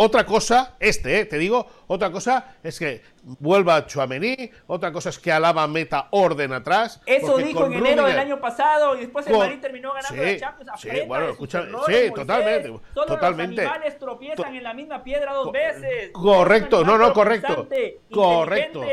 Otra 0.03 0.25
cosa, 0.25 0.73
este, 0.79 1.19
eh, 1.19 1.25
te 1.25 1.37
digo, 1.37 1.67
otra 1.85 2.11
cosa 2.11 2.55
es 2.63 2.79
que 2.79 3.03
vuelva 3.23 3.85
Chuamení, 3.85 4.49
otra 4.65 4.91
cosa 4.91 5.09
es 5.09 5.19
que 5.19 5.31
Alaba 5.31 5.67
meta 5.67 6.07
orden 6.09 6.53
atrás. 6.53 6.99
Eso 7.05 7.37
dijo 7.37 7.67
en 7.67 7.73
enero 7.73 8.05
del 8.07 8.17
año 8.17 8.41
pasado 8.41 8.95
y 8.95 9.01
después 9.01 9.27
el 9.27 9.33
Con- 9.33 9.41
Madrid 9.43 9.59
terminó 9.61 9.93
ganando 9.93 10.23
Sí, 10.23 10.31
la 10.31 10.37
Champions. 10.39 10.71
sí, 10.81 10.89
bueno, 11.07 11.29
escucha- 11.29 11.65
sí, 11.65 11.69
Moisés. 11.71 12.13
totalmente, 12.15 12.67
Solo 12.95 13.05
totalmente. 13.05 13.61
los 13.61 13.71
animales 13.71 13.99
tropiezan 13.99 14.37
To- 14.37 14.45
en 14.57 14.63
la 14.63 14.73
misma 14.73 15.03
piedra 15.03 15.33
dos 15.33 15.45
Co- 15.45 15.51
veces. 15.51 16.09
correcto, 16.13 16.83
no, 16.83 16.97
no, 16.97 17.13
correcto, 17.13 17.67
correcto. 18.11 18.83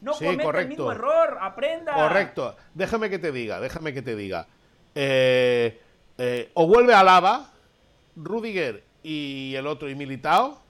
No 0.00 0.14
Sí, 0.14 0.24
cometa 0.26 0.42
el 0.42 0.46
correcto. 0.46 0.68
mismo 0.68 0.92
error, 0.92 1.38
aprenda. 1.40 1.92
Correcto. 1.94 2.54
Déjame 2.74 3.10
que 3.10 3.18
te 3.18 3.32
diga, 3.32 3.58
déjame 3.58 3.92
que 3.92 4.02
te 4.02 4.14
diga. 4.14 4.46
Eh, 4.94 5.80
eh, 6.18 6.50
o 6.54 6.68
vuelve 6.68 6.94
Alaba, 6.94 7.50
Rudiger 8.14 8.84
y 9.02 9.54
el 9.56 9.66
otro, 9.66 9.88
y 9.90 9.94
Militao. 9.94 10.60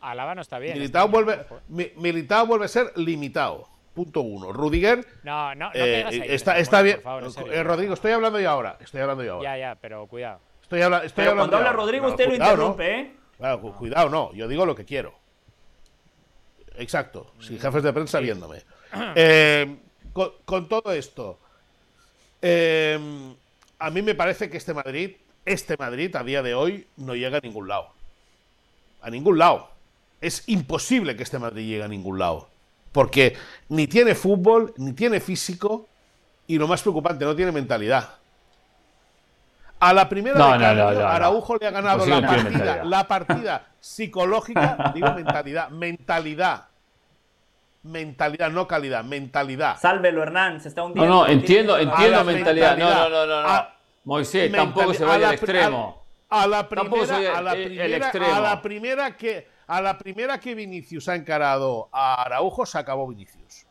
Alaba 0.00 0.34
no 0.34 0.42
está 0.42 0.58
bien. 0.58 0.74
Militao 0.74 1.06
está 1.06 1.16
bien, 1.18 1.26
vuelve, 1.26 1.42
ojo. 1.50 1.60
Mi- 1.68 1.90
Militao 1.96 2.46
vuelve 2.46 2.64
a 2.66 2.68
ser 2.68 2.92
limitado. 2.96 3.68
Punto 3.94 4.20
uno. 4.20 4.52
Rudiger 4.52 5.04
No, 5.24 5.54
no, 5.56 5.66
no 5.70 5.70
eh, 5.74 6.04
ahí, 6.06 6.22
está, 6.28 6.56
está 6.58 6.78
por 6.78 6.84
bien. 6.84 7.00
favor. 7.02 7.24
Eh, 7.52 7.62
Rodrigo, 7.64 7.94
estoy 7.94 8.12
hablando 8.12 8.38
yo 8.38 8.48
ahora. 8.48 8.76
Estoy 8.80 9.00
hablando 9.00 9.24
yo 9.24 9.34
ahora. 9.34 9.56
Ya, 9.56 9.58
ya, 9.70 9.74
pero 9.80 10.06
cuidado. 10.06 10.38
Estoy, 10.62 10.82
habla- 10.82 10.98
estoy 11.04 11.22
Pero 11.24 11.30
hablando 11.32 11.50
cuando 11.50 11.68
habla. 11.68 11.82
Rodrigo, 11.82 12.04
No, 12.06 12.10
usted 12.12 12.28
lo 12.28 12.34
interrumpe, 12.34 13.00
¿eh? 13.00 13.12
Claro, 13.38 13.60
cu- 13.60 13.74
cuidado, 13.74 14.08
no. 14.08 14.32
Yo 14.34 14.46
digo 14.46 14.64
lo 14.66 14.74
que 14.76 14.84
quiero. 14.84 15.14
Exacto. 16.76 17.32
Sin 17.40 17.58
jefes 17.58 17.82
de 17.82 17.92
prensa 17.92 18.20
viéndome. 18.20 18.62
Eh, 19.16 19.76
con, 20.14 20.30
con 20.46 20.66
todo 20.68 20.92
esto, 20.92 21.38
eh, 22.40 22.98
a 23.78 23.90
mí 23.90 24.00
me 24.00 24.14
parece 24.14 24.48
que 24.48 24.56
este 24.56 24.72
Madrid, 24.72 25.16
este 25.52 25.76
Madrid 25.76 26.14
a 26.16 26.22
día 26.22 26.42
de 26.42 26.54
hoy 26.54 26.86
no 26.96 27.14
llega 27.14 27.38
a 27.38 27.40
ningún 27.40 27.68
lado. 27.68 27.88
A 29.02 29.10
ningún 29.10 29.38
lado. 29.38 29.70
Es 30.20 30.42
imposible 30.48 31.16
que 31.16 31.22
este 31.22 31.38
Madrid 31.38 31.66
llegue 31.68 31.82
a 31.84 31.88
ningún 31.88 32.18
lado. 32.18 32.48
Porque 32.92 33.36
ni 33.68 33.86
tiene 33.86 34.14
fútbol, 34.14 34.72
ni 34.76 34.92
tiene 34.92 35.20
físico, 35.20 35.86
y 36.46 36.58
lo 36.58 36.66
más 36.66 36.82
preocupante, 36.82 37.24
no 37.24 37.36
tiene 37.36 37.52
mentalidad. 37.52 38.08
A 39.80 39.92
la 39.92 40.08
primera 40.08 40.36
No, 40.36 40.46
de 40.52 40.58
no, 40.58 40.64
cambio, 40.64 40.84
no, 40.84 40.92
no, 40.92 41.00
no. 41.00 41.06
Araujo 41.06 41.56
le 41.56 41.66
ha 41.66 41.70
ganado 41.70 42.04
Imposible 42.04 42.20
la 42.20 42.26
no 42.36 42.42
partida, 42.42 42.84
la 42.84 43.06
partida 43.08 43.66
psicológica, 43.78 44.92
digo 44.94 45.12
mentalidad, 45.14 45.68
mentalidad. 45.70 46.64
Mentalidad, 47.84 48.50
no 48.50 48.66
calidad, 48.66 49.04
mentalidad. 49.04 49.78
Sálvelo, 49.78 50.22
Hernán, 50.24 50.60
se 50.60 50.68
está 50.68 50.80
No, 50.80 50.88
hundiendo. 50.88 51.14
no, 51.14 51.26
entiendo, 51.28 51.76
Tiene- 51.76 51.92
entiendo 51.92 52.16
la 52.18 52.24
mentalidad. 52.24 52.76
No, 52.76 52.84
no, 52.84 52.90
mentalidad. 52.90 53.10
no, 53.10 53.26
no. 53.26 53.42
no. 53.42 53.48
A- 53.48 53.74
Moisés, 54.08 54.50
tampoco 54.50 54.94
se 54.94 55.04
vaya 55.04 55.18
la 55.18 55.28
al 55.28 55.34
extremo. 55.34 56.02
A, 56.30 56.42
a 56.42 56.46
la 56.46 56.68
primera, 56.68 57.06
soy 57.06 57.24
el- 57.26 57.30
a 57.34 57.42
la 57.42 57.52
el- 57.52 57.60
el 57.62 57.68
primera, 57.78 57.96
extremo. 58.06 58.34
a 58.34 58.40
la 58.40 58.62
primera 58.62 59.16
que 59.16 59.48
a 59.66 59.82
la 59.82 59.98
primera 59.98 60.40
que 60.40 60.54
Vinicius 60.54 61.08
ha 61.10 61.14
encarado 61.14 61.90
a 61.92 62.22
Araujo 62.22 62.64
se 62.64 62.78
acabó 62.78 63.06
Vinicius. 63.06 63.66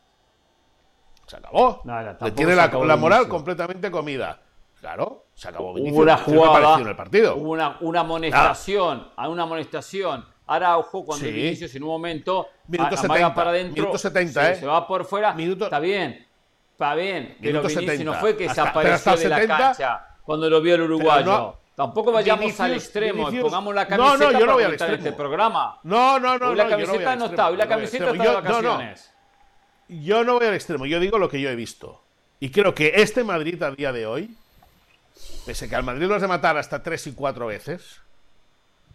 Se 1.26 1.36
acabó. 1.38 1.82
No, 1.84 2.02
no, 2.02 2.18
Le 2.22 2.32
tiene 2.32 2.56
la, 2.56 2.68
la 2.68 2.96
moral 2.96 3.20
Vinicius. 3.22 3.28
completamente 3.28 3.90
comida. 3.92 4.40
Claro, 4.80 5.26
se 5.34 5.50
acabó 5.50 5.74
Vinicius. 5.74 5.96
Hubo 5.98 6.04
una 6.04 6.18
¿Qué 6.18 6.24
te 6.24 6.32
ha 6.32 6.36
jugada, 6.48 6.80
en 6.82 6.88
el 6.88 6.96
partido? 6.96 7.36
hubo 7.36 7.50
una, 7.52 7.78
una 7.82 8.00
amonestación, 8.02 9.08
a 9.16 9.28
una 9.28 9.44
amonestación. 9.44 10.24
Araujo, 10.46 11.04
cuando 11.04 11.26
Sí. 11.26 11.32
Vinicius 11.32 11.74
en 11.76 11.84
un 11.84 11.90
momento 11.90 12.48
Minuto 12.68 12.96
a- 12.96 13.00
amaga 13.00 13.14
70, 13.20 13.36
para 13.36 13.50
adentro, 13.50 13.74
minuto 13.84 13.98
70, 13.98 14.42
se, 14.46 14.52
¿eh? 14.52 14.56
se 14.56 14.66
va 14.68 14.88
por 14.88 15.04
fuera, 15.04 15.34
Minuto- 15.34 15.66
está 15.66 15.80
bien, 15.80 16.26
está 16.72 16.96
bien, 16.96 17.36
pero 17.42 17.52
Minuto 17.54 17.68
Vinicius 17.70 17.92
70. 17.92 18.12
no 18.14 18.20
fue 18.20 18.38
que 18.38 18.48
Hasta- 18.48 18.66
se 18.66 18.72
pero 18.80 18.94
hasta 18.94 19.14
el 19.14 19.20
de 19.20 19.30
la 19.30 19.36
70, 19.36 19.58
cancha 19.58 20.08
cuando 20.28 20.50
lo 20.50 20.62
vio 20.62 20.76
el 20.76 20.82
uruguayo. 20.82 21.26
no- 21.26 21.56
Tampoco 21.74 22.12
vayamos 22.12 22.42
Vinicius- 22.46 22.60
al 22.60 22.74
extremo, 22.74 23.28
Vinicius- 23.30 23.44
pongamos 23.44 23.74
la 23.76 23.88
camiseta 23.88 24.18
no, 24.18 24.32
yo 24.32 24.32
no 24.32 24.40
para 24.40 24.54
voy 24.54 24.64
al 24.64 24.68
comentar 24.70 24.90
extremo. 24.90 25.08
este 25.08 25.18
programa. 25.18 25.80
No, 25.84 26.20
no, 26.20 26.38
no. 26.40 26.48
Hoy 26.50 26.56
la 26.56 26.68
camiseta 26.70 27.16
no 27.16 27.26
está, 27.28 27.48
hoy 27.50 27.58
la 27.58 27.68
camiseta 27.68 28.06
está 28.12 28.12
de 28.12 28.18
Yo- 28.18 28.42
no, 28.42 28.42
no. 28.62 28.70
vacaciones. 28.70 29.12
Yo 29.88 30.24
no 30.24 30.34
voy 30.34 30.48
al 30.48 30.54
extremo, 30.56 30.86
yo 30.86 31.00
digo 31.00 31.18
lo 31.18 31.30
que 31.30 31.40
yo 31.40 31.50
he 31.50 31.56
visto. 31.56 32.02
Y 32.40 32.50
creo 32.50 32.74
que 32.76 32.92
este 32.96 33.24
Madrid 33.24 33.62
a 33.64 33.72
día 33.72 33.92
de 33.94 34.06
hoy, 34.06 34.36
pese 35.46 35.70
que 35.70 35.76
al 35.76 35.84
Madrid 35.84 36.08
lo 36.08 36.16
has 36.16 36.22
de 36.22 36.28
matar 36.28 36.58
hasta 36.58 36.84
tres 36.84 37.08
y 37.08 37.14
cuatro 37.14 37.48
veces, 37.48 38.02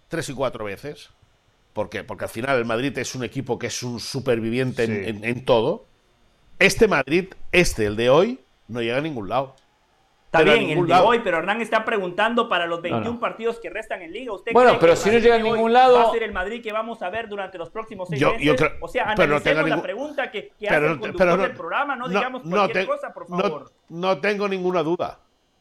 tres 0.08 0.28
y 0.28 0.34
cuatro 0.34 0.64
veces, 0.64 1.08
¿por 1.72 1.88
qué? 1.88 2.02
Porque 2.04 2.24
al 2.24 2.30
final 2.30 2.58
el 2.58 2.64
Madrid 2.64 2.98
es 2.98 3.14
un 3.14 3.24
equipo 3.24 3.58
que 3.58 3.68
es 3.68 3.82
un 3.82 4.00
superviviente 4.00 4.84
en, 4.84 4.90
Sí. 5.04 5.08
en- 5.08 5.24
en 5.24 5.44
todo. 5.44 5.86
Este 6.58 6.88
Madrid, 6.88 7.32
este, 7.52 7.86
el 7.86 7.96
de 7.96 8.10
hoy, 8.10 8.40
no 8.68 8.82
llega 8.82 8.98
a 8.98 9.00
ningún 9.00 9.28
lado. 9.28 9.54
Está 10.32 10.44
Pero 10.46 10.52
bien, 10.54 10.78
el 10.78 10.86
de 10.86 10.88
lado. 10.88 11.08
hoy, 11.08 11.18
pero 11.22 11.36
Hernán 11.36 11.60
está 11.60 11.84
preguntando 11.84 12.48
para 12.48 12.64
los 12.66 12.80
21 12.80 13.04
no. 13.12 13.20
partidos 13.20 13.60
que 13.60 13.68
restan 13.68 14.00
en 14.00 14.14
Liga. 14.14 14.32
¿Usted 14.32 14.52
Bueno, 14.54 14.70
cree 14.70 14.80
pero 14.80 14.92
que 14.94 14.96
si 14.96 15.10
no 15.10 15.18
llega 15.18 15.34
a 15.34 15.38
ningún 15.38 15.74
lado- 15.74 15.98
Va 15.98 16.04
a 16.08 16.10
ser 16.10 16.22
el 16.22 16.32
Madrid 16.32 16.62
que 16.62 16.72
vamos 16.72 17.02
a 17.02 17.10
ver 17.10 17.28
durante 17.28 17.58
los 17.58 17.68
próximos 17.68 18.08
seis 18.08 18.18
Yo- 18.18 18.30
meses. 18.30 18.46
yo 18.46 18.56
creo- 18.56 18.70
o 18.80 18.88
sea, 18.88 19.12
pero 19.14 19.28
no 19.28 19.34
analicemos 19.36 19.62
la 19.68 19.68
ningún- 19.76 19.82
pregunta 19.82 20.30
que, 20.30 20.48
que 20.58 20.66
Pero 20.68 20.74
hace 20.76 20.86
el 20.86 21.00
conductor 21.00 21.26
pero 21.28 21.36
del 21.42 21.52
programa. 21.54 21.96
No, 21.96 22.04
no- 22.06 22.08
digamos 22.08 22.44
no 22.46 22.56
cualquier 22.56 22.84
te- 22.86 22.90
cosa, 22.90 23.12
por 23.12 23.28
no- 23.28 23.38
favor. 23.40 23.72
No, 23.90 24.20
tengo 24.22 24.48
ninguna 24.48 24.82
duda. 24.82 25.18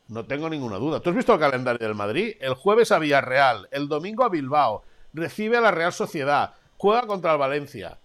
No 0.08 0.26
tengo 0.26 0.50
ninguna 0.50 0.78
duda. 0.78 1.02
¿Tú 1.02 1.10
has 1.10 1.16
visto 1.18 1.34
el 1.34 1.40
calendario 1.42 1.86
del 1.86 1.96
Madrid? 1.96 2.38
El 2.40 2.54
jueves 2.54 2.94
a 2.94 3.00
Villarreal, 3.00 3.68
el 3.72 3.90
domingo 3.90 4.24
a 4.24 4.30
Bilbao, 4.30 4.84
recibe 5.14 5.58
a 5.58 5.62
la 5.62 5.72
Real 5.72 5.92
Sociedad, 5.92 6.54
juega 6.78 7.02
contra 7.08 7.34
el 7.34 7.38
Valencia. 7.38 7.98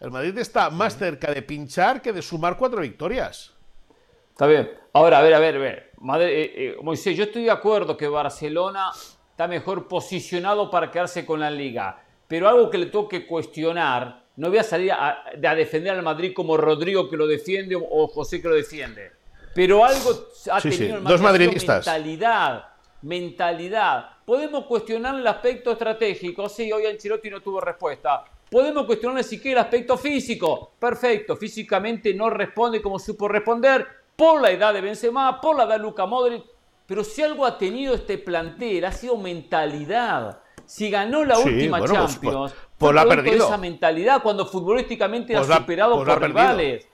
El 0.00 0.10
Madrid 0.10 0.36
está 0.36 0.68
más 0.68 0.98
cerca 0.98 1.32
de 1.32 1.40
pinchar 1.40 2.02
que 2.02 2.12
de 2.12 2.20
sumar 2.20 2.58
cuatro 2.58 2.82
victorias. 2.82 3.54
Está 4.32 4.46
bien. 4.46 4.70
Ahora, 4.92 5.18
a 5.20 5.22
ver, 5.22 5.32
a 5.32 5.38
ver, 5.38 5.56
a 5.56 5.58
ver. 5.58 5.90
Madre, 6.04 6.42
eh, 6.42 6.52
eh, 6.54 6.76
Moisés, 6.82 7.16
yo 7.16 7.24
estoy 7.24 7.44
de 7.44 7.50
acuerdo 7.50 7.96
que 7.96 8.06
Barcelona 8.06 8.90
está 9.30 9.48
mejor 9.48 9.88
posicionado 9.88 10.70
para 10.70 10.90
quedarse 10.90 11.24
con 11.24 11.40
la 11.40 11.50
liga. 11.50 11.98
Pero 12.28 12.46
algo 12.46 12.68
que 12.68 12.76
le 12.76 12.86
tengo 12.86 13.08
que 13.08 13.26
cuestionar, 13.26 14.22
no 14.36 14.50
voy 14.50 14.58
a 14.58 14.62
salir 14.62 14.92
a, 14.92 15.24
a 15.26 15.54
defender 15.54 15.92
al 15.94 16.02
Madrid 16.02 16.32
como 16.34 16.58
Rodrigo 16.58 17.08
que 17.08 17.16
lo 17.16 17.26
defiende 17.26 17.74
o, 17.76 18.06
José 18.08 18.42
que 18.42 18.48
lo 18.48 18.54
defiende. 18.54 19.12
Pero 19.54 19.82
algo 19.82 20.10
ha 20.52 20.60
Sí, 20.60 20.72
sí, 20.72 20.78
tenido 20.78 20.98
el 20.98 21.04
dos 21.04 21.20
Madrid, 21.22 21.46
sido 21.46 21.52
madridistas. 21.52 21.86
mentalidad. 21.86 22.64
Mentalidad. 23.00 24.10
Podemos 24.26 24.66
cuestionar 24.66 25.14
el 25.18 25.26
aspecto 25.26 25.72
estratégico. 25.72 26.50
Sí, 26.50 26.70
hoy 26.70 26.84
Ancelotti 26.84 27.30
no 27.30 27.40
tuvo 27.40 27.60
respuesta. 27.62 28.24
Podemos 28.50 28.84
cuestionarle 28.84 29.22
si 29.22 29.38
quiere 29.40 29.58
el 29.60 29.64
aspecto 29.64 29.96
físico. 29.96 30.72
Perfecto, 30.78 31.34
físicamente 31.36 32.12
no 32.12 32.28
responde 32.28 32.82
como 32.82 32.98
supo 32.98 33.26
responder 33.26 34.03
por 34.16 34.40
la 34.40 34.50
edad 34.50 34.72
de 34.74 34.80
Benzema, 34.80 35.40
por 35.40 35.56
la 35.56 35.64
edad 35.64 35.76
de 35.76 35.82
Luka 35.82 36.06
Modric. 36.06 36.44
Pero 36.86 37.02
si 37.02 37.22
algo 37.22 37.46
ha 37.46 37.56
tenido 37.56 37.94
este 37.94 38.18
plantel 38.18 38.84
ha 38.84 38.92
sido 38.92 39.16
mentalidad. 39.16 40.40
Si 40.66 40.90
ganó 40.90 41.24
la 41.24 41.36
Sí, 41.36 41.48
última 41.48 41.78
bueno, 41.78 41.94
Champions, 41.94 42.52
pues, 42.52 42.54
pues 42.78 42.94
la 42.94 43.02
ha 43.02 43.06
perdido. 43.06 43.46
esa 43.46 43.56
mentalidad 43.58 44.22
cuando 44.22 44.46
futbolísticamente 44.46 45.34
Pues 45.34 45.46
era 45.46 45.54
la- 45.56 45.60
superado 45.60 45.96
pues 45.96 46.08
por 46.08 46.22
rivales. 46.22 46.88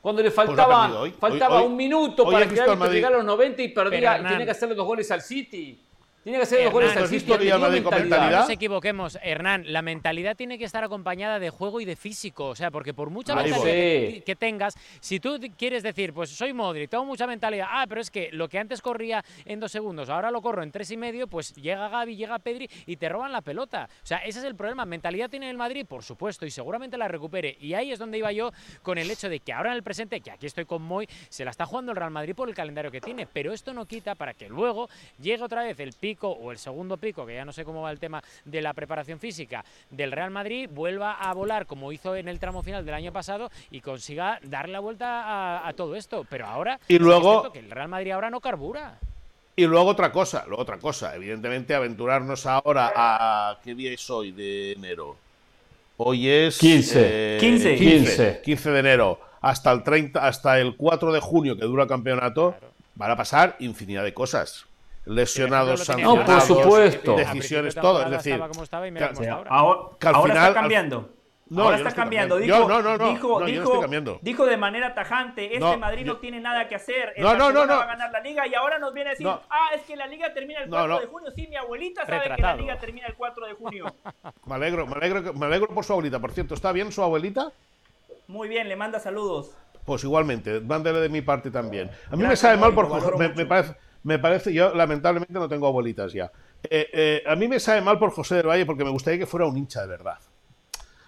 Cuando 0.00 0.22
le 0.22 0.30
Pues 0.32 0.46
faltaban, 0.46 0.92
hoy. 0.96 1.10
faltaba 1.12 1.60
Hoy- 1.60 1.66
un 1.66 1.76
minuto 1.76 2.24
hoy 2.24 2.32
para 2.32 2.46
que 2.48 2.54
llegara 2.56 3.14
a 3.14 3.18
los 3.18 3.24
90 3.24 3.62
y 3.62 3.68
Pero, 3.68 3.90
perdía, 3.90 4.18
y 4.18 4.24
tenía 4.24 4.44
que 4.44 4.50
hacerle 4.50 4.74
dos 4.74 4.86
goles 4.86 5.08
al 5.12 5.20
City. 5.22 5.80
Tiene 6.22 6.38
que 6.38 6.44
hacerle 6.44 6.64
dos 6.66 6.72
goles 6.72 6.90
Hernán, 6.90 6.98
al 6.98 7.04
¿has 7.04 7.10
City. 7.10 7.24
visto 7.24 7.34
ha 7.34 7.36
hoy 7.36 7.50
al 7.50 7.52
tenido 7.52 7.68
Madrid 7.68 7.82
con 7.82 7.90
No 7.94 7.98
mentalidad? 7.98 8.40
nos 8.42 8.50
equivoquemos, 8.50 9.18
Hernán, 9.24 9.64
la 9.72 9.82
mentalidad 9.82 10.36
tiene 10.36 10.56
que 10.56 10.64
estar 10.64 10.84
acompañada 10.84 11.40
de 11.40 11.50
juego 11.50 11.80
y 11.80 11.84
de 11.84 11.96
físico, 11.96 12.46
o 12.46 12.54
sea, 12.54 12.70
porque 12.70 12.94
por 12.94 13.10
mucha 13.10 13.34
mentalidad 13.34 14.22
que, 14.24 14.36
tengas, 14.38 14.74
si 15.00 15.18
tú 15.18 15.40
quieres 15.58 15.82
decir, 15.82 16.12
pues 16.12 16.30
soy 16.30 16.52
Modric, 16.52 16.88
tengo 16.90 17.04
mucha 17.04 17.26
mentalidad, 17.26 17.66
ah, 17.68 17.86
pero 17.88 18.00
es 18.00 18.08
que 18.12 18.30
lo 18.30 18.48
que 18.48 18.60
antes 18.60 18.80
corría 18.80 19.24
en 19.44 19.58
dos 19.58 19.72
segundos, 19.72 20.10
ahora 20.10 20.30
lo 20.30 20.40
corro 20.42 20.62
en 20.62 20.70
tres 20.70 20.92
y 20.92 20.96
medio, 20.96 21.26
pues 21.26 21.54
llega 21.54 21.88
Gaby, 21.88 22.14
llega 22.14 22.38
Pedri 22.38 22.70
y 22.86 22.96
te 22.98 23.08
roban 23.08 23.32
la 23.32 23.40
pelota. 23.40 23.88
O 24.04 24.06
sea, 24.06 24.18
ese 24.18 24.38
es 24.38 24.44
el 24.44 24.54
problema. 24.54 24.84
Mentalidad 24.84 25.28
tiene 25.28 25.50
el 25.50 25.56
Madrid, 25.56 25.84
por 25.88 26.04
supuesto, 26.04 26.46
y 26.46 26.52
seguramente 26.52 26.96
la 26.96 27.08
recupere. 27.08 27.56
Y 27.60 27.74
ahí 27.74 27.90
es 27.90 27.98
donde 27.98 28.18
iba 28.18 28.30
yo 28.30 28.52
con 28.82 28.96
el 28.96 29.10
hecho 29.10 29.28
de 29.28 29.40
que 29.40 29.52
ahora 29.52 29.70
en 29.70 29.76
el 29.76 29.82
presente, 29.82 30.20
que 30.20 30.30
aquí 30.30 30.46
estoy 30.46 30.66
con 30.66 30.82
Moy, 30.82 31.08
se 31.28 31.44
la 31.44 31.50
está 31.50 31.66
jugando 31.66 31.90
el 31.90 31.96
Real 31.96 32.12
Madrid 32.12 32.36
por 32.36 32.48
el 32.48 32.54
calendario 32.54 32.92
que 32.92 33.00
tiene, 33.00 33.26
pero 33.26 33.52
esto 33.52 33.74
no 33.74 33.86
quita 33.86 34.14
para 34.14 34.34
que 34.34 34.48
luego 34.48 34.88
llegue 35.20 35.42
otra 35.42 35.64
vez 35.64 35.80
el 35.80 35.92
pico 35.94 36.11
pico 36.12 36.28
o 36.28 36.52
el 36.52 36.58
segundo 36.58 36.98
pico, 36.98 37.24
que 37.24 37.36
ya 37.36 37.44
no 37.46 37.54
sé 37.54 37.64
cómo 37.64 37.80
va 37.80 37.90
el 37.90 37.98
tema 37.98 38.22
de 38.44 38.60
la 38.60 38.74
preparación 38.74 39.18
física 39.18 39.64
del 39.88 40.12
Real 40.12 40.30
Madrid, 40.30 40.68
vuelva 40.70 41.14
a 41.14 41.32
volar 41.32 41.64
como 41.64 41.90
hizo 41.90 42.14
en 42.14 42.28
el 42.28 42.38
tramo 42.38 42.62
final 42.62 42.84
del 42.84 42.94
año 42.94 43.12
pasado 43.14 43.50
y 43.70 43.80
consiga 43.80 44.38
darle 44.42 44.74
la 44.74 44.80
vuelta 44.80 45.66
a, 45.66 45.72
todo 45.72 45.96
esto. 45.96 46.26
Pero 46.28 46.46
ahora, 46.46 46.78
y 46.86 46.98
luego, 46.98 47.50
que 47.50 47.60
el 47.60 47.70
Real 47.70 47.88
Madrid 47.88 48.10
ahora 48.10 48.28
no 48.28 48.40
carbura. 48.40 48.98
Y 49.56 49.64
luego 49.64 49.86
otra 49.86 50.12
cosa, 50.12 50.44
luego 50.46 50.62
otra 50.62 50.78
cosa, 50.78 51.14
evidentemente 51.14 51.74
aventurarnos 51.74 52.44
ahora 52.44 52.92
a 52.94 53.58
¿qué 53.64 53.74
día 53.74 53.92
es 53.92 54.10
hoy 54.10 54.32
de 54.32 54.72
enero? 54.72 55.16
Hoy 55.96 56.28
es 56.28 56.58
15. 56.58 57.38
15. 57.40 57.76
15. 57.76 58.40
15 58.44 58.70
de 58.70 58.78
enero 58.80 59.18
hasta 59.40 59.72
el 59.72 59.82
30 59.82 60.26
hasta 60.26 60.60
el 60.60 60.76
4 60.76 61.12
de 61.12 61.20
junio 61.20 61.56
que 61.56 61.64
dura 61.64 61.84
el 61.84 61.88
campeonato, 61.88 62.54
van 62.96 63.10
a 63.10 63.16
pasar 63.16 63.56
infinidad 63.60 64.04
de 64.04 64.14
cosas. 64.14 64.66
Lesionados, 65.04 65.84
sancionados, 65.84 66.18
no, 66.18 66.24
por 66.24 66.40
supuesto. 66.42 67.16
decisiones, 67.16 67.74
todo, 67.74 68.02
es 68.04 68.10
decir, 68.10 68.40
ahora, 69.48 69.90
está 70.28 70.54
cambiando. 70.54 71.10
No, 71.52 71.64
Ahora 71.64 71.76
está 71.76 71.92
cambiando. 71.92 72.38
Dijo, 72.38 72.66
no, 72.66 72.80
no, 72.80 72.96
no, 72.96 73.10
dijo, 73.10 73.44
dijo, 73.44 74.18
dijo, 74.22 74.46
de 74.46 74.56
manera 74.56 74.94
tajante, 74.94 75.54
este 75.54 75.76
Madrid 75.76 76.06
no 76.06 76.16
tiene 76.16 76.40
nada 76.40 76.66
que 76.66 76.76
hacer, 76.76 77.12
el 77.14 77.22
no, 77.22 77.34
no, 77.36 77.52
no, 77.52 77.66
va 77.66 77.82
a 77.82 77.86
ganar 77.86 78.10
la 78.10 78.20
liga 78.20 78.46
y 78.46 78.54
ahora 78.54 78.78
nos 78.78 78.94
viene 78.94 79.10
a 79.10 79.12
decir, 79.12 79.26
ah, 79.28 79.68
es 79.74 79.82
que 79.82 79.94
la 79.94 80.06
liga 80.06 80.32
termina 80.32 80.62
el 80.62 80.70
4 80.70 81.00
de 81.00 81.06
junio. 81.06 81.30
Sí, 81.34 81.46
mi 81.48 81.56
abuelita 81.56 82.06
sabe 82.06 82.34
que 82.36 82.40
la 82.42 82.56
liga 82.56 82.78
termina 82.78 83.06
el 83.06 83.14
4 83.14 83.46
de 83.46 83.52
junio. 83.52 83.94
me 84.46 84.54
alegro, 84.54 84.86
me 84.86 84.94
alegro, 84.94 85.34
me 85.34 85.46
alegro 85.46 85.68
por 85.68 85.84
su 85.84 85.92
abuelita. 85.92 86.18
Por 86.20 86.32
cierto, 86.32 86.54
¿está 86.54 86.72
bien 86.72 86.90
su 86.90 87.02
abuelita? 87.02 87.52
Muy 88.28 88.48
bien, 88.48 88.68
le 88.68 88.76
manda 88.76 88.98
saludos. 88.98 89.50
Pues 89.84 90.04
igualmente, 90.04 90.60
mándele 90.60 91.00
de 91.00 91.08
mi 91.08 91.22
parte 91.22 91.50
también. 91.50 91.90
A 92.10 92.16
mí 92.16 92.24
me 92.24 92.36
sabe 92.36 92.56
mal 92.56 92.72
por 92.72 93.18
me, 93.18 93.28
me, 93.30 93.44
parece, 93.44 93.74
me 94.04 94.18
parece, 94.18 94.52
yo 94.52 94.74
lamentablemente 94.74 95.32
no 95.32 95.48
tengo 95.48 95.66
abuelitas 95.66 96.12
ya. 96.12 96.30
Eh, 96.64 96.88
eh, 96.92 97.22
a 97.26 97.36
mí 97.36 97.48
me 97.48 97.60
sabe 97.60 97.80
mal 97.80 97.98
por 97.98 98.10
José 98.10 98.36
del 98.36 98.48
Valle 98.48 98.66
porque 98.66 98.84
me 98.84 98.90
gustaría 98.90 99.18
que 99.18 99.26
fuera 99.26 99.46
un 99.46 99.56
hincha 99.56 99.82
de 99.82 99.88
verdad. 99.88 100.18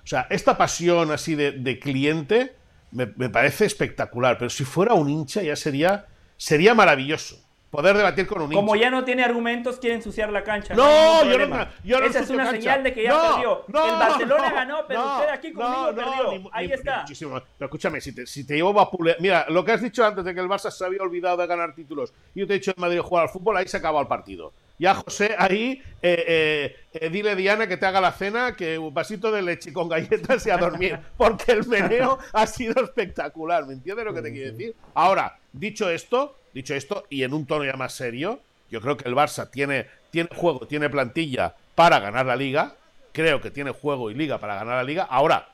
O 0.03 0.07
sea, 0.07 0.26
esta 0.30 0.57
pasión 0.57 1.11
así 1.11 1.34
de, 1.34 1.78
cliente 1.78 2.55
me, 2.92 3.07
parece 3.07 3.64
espectacular, 3.64 4.38
pero 4.38 4.51
si 4.51 4.64
fuera 4.64 4.95
un 4.95 5.09
hincha 5.09 5.42
ya 5.42 5.57
sería, 5.57 6.07
sería 6.36 6.74
maravilloso. 6.74 7.43
Poder 7.75 7.97
debatir 7.97 8.27
con 8.29 8.41
un 8.41 8.53
hincha. 8.53 8.55
Como 8.55 8.77
ya 8.77 8.89
no 8.89 9.05
tiene 9.05 9.25
argumentos, 9.25 9.81
quiere 9.81 9.97
ensuciar 9.97 10.31
la 10.31 10.45
cancha. 10.45 10.75
No, 10.75 11.25
yo 11.25 11.45
no, 11.45 11.66
yo 11.83 11.99
Esa 11.99 12.20
es 12.20 12.31
una 12.31 12.49
señal 12.49 12.85
de 12.85 12.95
que 12.95 13.03
ya 13.03 13.33
perdió. 13.33 13.64
el 13.66 13.99
Barcelona 13.99 14.53
ganó, 14.53 14.87
pero 14.87 15.05
usted 15.05 15.29
aquí 15.29 15.53
conmigo 15.53 15.93
perdió. 15.93 16.51
Ahí 16.53 16.70
está. 16.70 17.05
Pero 17.09 17.43
escúchame, 17.59 18.01
si 18.01 18.14
te, 18.14 18.27
si 18.27 18.47
te 18.47 18.55
llevo 18.55 18.72
vapulear. 18.72 19.16
Mira, 19.18 19.47
lo 19.49 19.64
que 19.64 19.72
has 19.72 19.83
dicho 19.83 20.05
antes 20.05 20.25
de 20.25 20.33
que 20.33 20.41
el 20.41 20.47
Barça 20.47 20.70
se 20.70 20.85
había 20.85 21.03
olvidado 21.03 21.37
de 21.37 21.49
ganar 21.49 21.75
títulos 21.75 22.14
y 22.33 22.41
yo 22.41 22.47
te 22.47 22.55
he 22.55 22.59
dicho 22.59 22.70
en 22.70 22.81
Madrid 22.81 23.01
jugar 23.01 23.25
al 23.25 23.29
fútbol, 23.29 23.57
ahí 23.57 23.66
se 23.66 23.79
acaba 23.79 24.01
el 24.01 24.07
partido. 24.07 24.53
Ya, 24.79 24.95
José, 24.95 25.35
ahí 25.39 25.83
eh, 26.03 26.25
eh, 26.27 26.77
eh, 26.93 27.09
dile 27.09 27.31
a 27.31 27.35
Diana 27.35 27.66
que 27.66 27.77
te 27.77 27.87
haga 27.87 28.01
la 28.01 28.12
cena, 28.12 28.57
que 28.57 28.79
un 28.79 28.93
vasito 28.93 29.31
de 29.31 29.43
leche 29.43 29.72
con 29.72 29.89
galletas 29.89 30.47
y 30.47 30.51
a 30.51 30.57
dormir, 30.57 30.99
porque 31.16 31.53
el 31.53 31.66
meneo 31.66 32.18
ha 32.33 32.47
sido 32.47 32.83
espectacular. 32.85 33.66
¿Me 33.66 33.75
entiendes 33.75 34.05
lo 34.05 34.14
que 34.14 34.22
te 34.22 34.33
quiero 34.33 34.53
decir? 34.53 34.75
Ahora, 34.95 35.39
dicho 35.53 35.89
esto, 35.91 36.37
dicho 36.55 36.74
esto, 36.74 37.05
y 37.11 37.24
en 37.24 37.34
un 37.34 37.44
tono 37.44 37.64
ya 37.64 37.74
más 37.74 37.92
serio, 37.92 38.40
yo 38.70 38.80
creo 38.80 38.96
que 38.96 39.09
el 39.09 39.14
Barça 39.14 39.50
tiene, 39.50 39.86
tiene 40.11 40.30
juego, 40.34 40.66
tiene 40.66 40.88
plantilla 40.88 41.55
para 41.74 41.98
ganar 42.00 42.26
la 42.26 42.36
liga. 42.36 42.74
Creo 43.12 43.40
que 43.40 43.50
tiene 43.50 43.70
juego 43.72 44.11
y 44.11 44.14
liga 44.14 44.38
para 44.38 44.55
ganar 44.55 44.76
la 44.76 44.84
liga. 44.84 45.07
Ahora, 45.09 45.48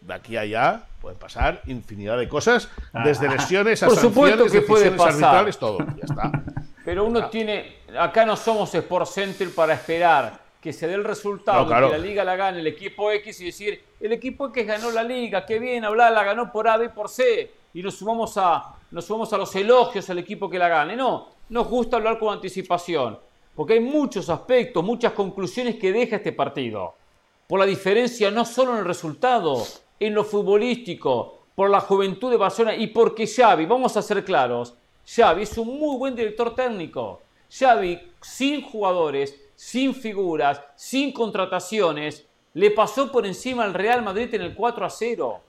de 0.00 0.14
aquí 0.14 0.36
a 0.36 0.42
allá 0.42 0.82
pueden 1.00 1.18
pasar 1.18 1.62
infinidad 1.66 2.18
de 2.18 2.28
cosas, 2.28 2.68
desde 3.04 3.26
ah. 3.26 3.32
lesiones 3.32 3.82
a 3.82 3.86
Por 3.86 3.96
supuesto 3.96 4.46
que 4.46 4.60
puede 4.62 4.90
pasar. 4.90 5.24
arbitrales, 5.24 5.58
todo. 5.58 5.78
Ya 5.78 6.04
está. 6.04 6.30
Pero 6.84 7.04
uno 7.04 7.28
tiene, 7.28 7.76
acá 7.98 8.24
no 8.24 8.36
somos 8.36 8.74
Sport 8.74 9.06
Center 9.06 9.50
para 9.54 9.74
esperar 9.74 10.38
que 10.60 10.72
se 10.72 10.86
dé 10.86 10.94
el 10.94 11.04
resultado, 11.04 11.66
que 11.66 11.74
la 11.74 11.98
liga 11.98 12.22
la 12.22 12.36
gane 12.36 12.60
el 12.60 12.66
equipo 12.66 13.10
X 13.12 13.40
y 13.40 13.46
decir, 13.46 13.82
el 13.98 14.12
equipo 14.12 14.48
X 14.48 14.66
ganó 14.66 14.90
la 14.90 15.02
liga, 15.02 15.46
qué 15.46 15.58
bien, 15.58 15.84
hablar, 15.84 16.12
la 16.12 16.22
ganó 16.22 16.52
por 16.52 16.68
A, 16.68 16.76
B, 16.76 16.90
por 16.90 17.08
C, 17.08 17.50
y 17.72 17.82
nos 17.82 17.96
sumamos 17.96 18.36
a, 18.36 18.74
nos 18.90 19.04
sumamos 19.04 19.32
a 19.32 19.38
los 19.38 19.54
elogios 19.54 20.08
al 20.10 20.18
equipo 20.18 20.48
que 20.48 20.58
la 20.58 20.68
gane. 20.68 20.96
No, 20.96 21.28
nos 21.48 21.68
gusta 21.68 21.96
hablar 21.96 22.18
con 22.18 22.32
anticipación, 22.32 23.18
porque 23.54 23.74
hay 23.74 23.80
muchos 23.80 24.28
aspectos, 24.28 24.84
muchas 24.84 25.12
conclusiones 25.12 25.76
que 25.76 25.92
deja 25.92 26.16
este 26.16 26.32
partido. 26.32 26.94
Por 27.46 27.58
la 27.58 27.66
diferencia 27.66 28.30
no 28.30 28.44
solo 28.44 28.72
en 28.72 28.78
el 28.78 28.84
resultado, 28.84 29.64
en 29.98 30.14
lo 30.14 30.24
futbolístico, 30.24 31.40
por 31.54 31.68
la 31.68 31.80
juventud 31.80 32.30
de 32.30 32.36
Barcelona 32.36 32.76
y 32.76 32.86
porque 32.88 33.26
Xavi, 33.26 33.66
vamos 33.66 33.96
a 33.96 34.02
ser 34.02 34.24
claros, 34.24 34.74
Xavi 35.04 35.42
es 35.42 35.58
un 35.58 35.78
muy 35.78 35.96
buen 35.96 36.14
director 36.14 36.54
técnico. 36.54 37.20
Xavi, 37.50 38.00
sin 38.20 38.62
jugadores, 38.62 39.38
sin 39.56 39.94
figuras, 39.94 40.60
sin 40.76 41.12
contrataciones, 41.12 42.26
le 42.54 42.70
pasó 42.70 43.10
por 43.10 43.26
encima 43.26 43.64
al 43.64 43.74
Real 43.74 44.02
Madrid 44.02 44.32
en 44.34 44.42
el 44.42 44.54
4 44.54 44.86
a 44.86 44.90
0. 44.90 45.40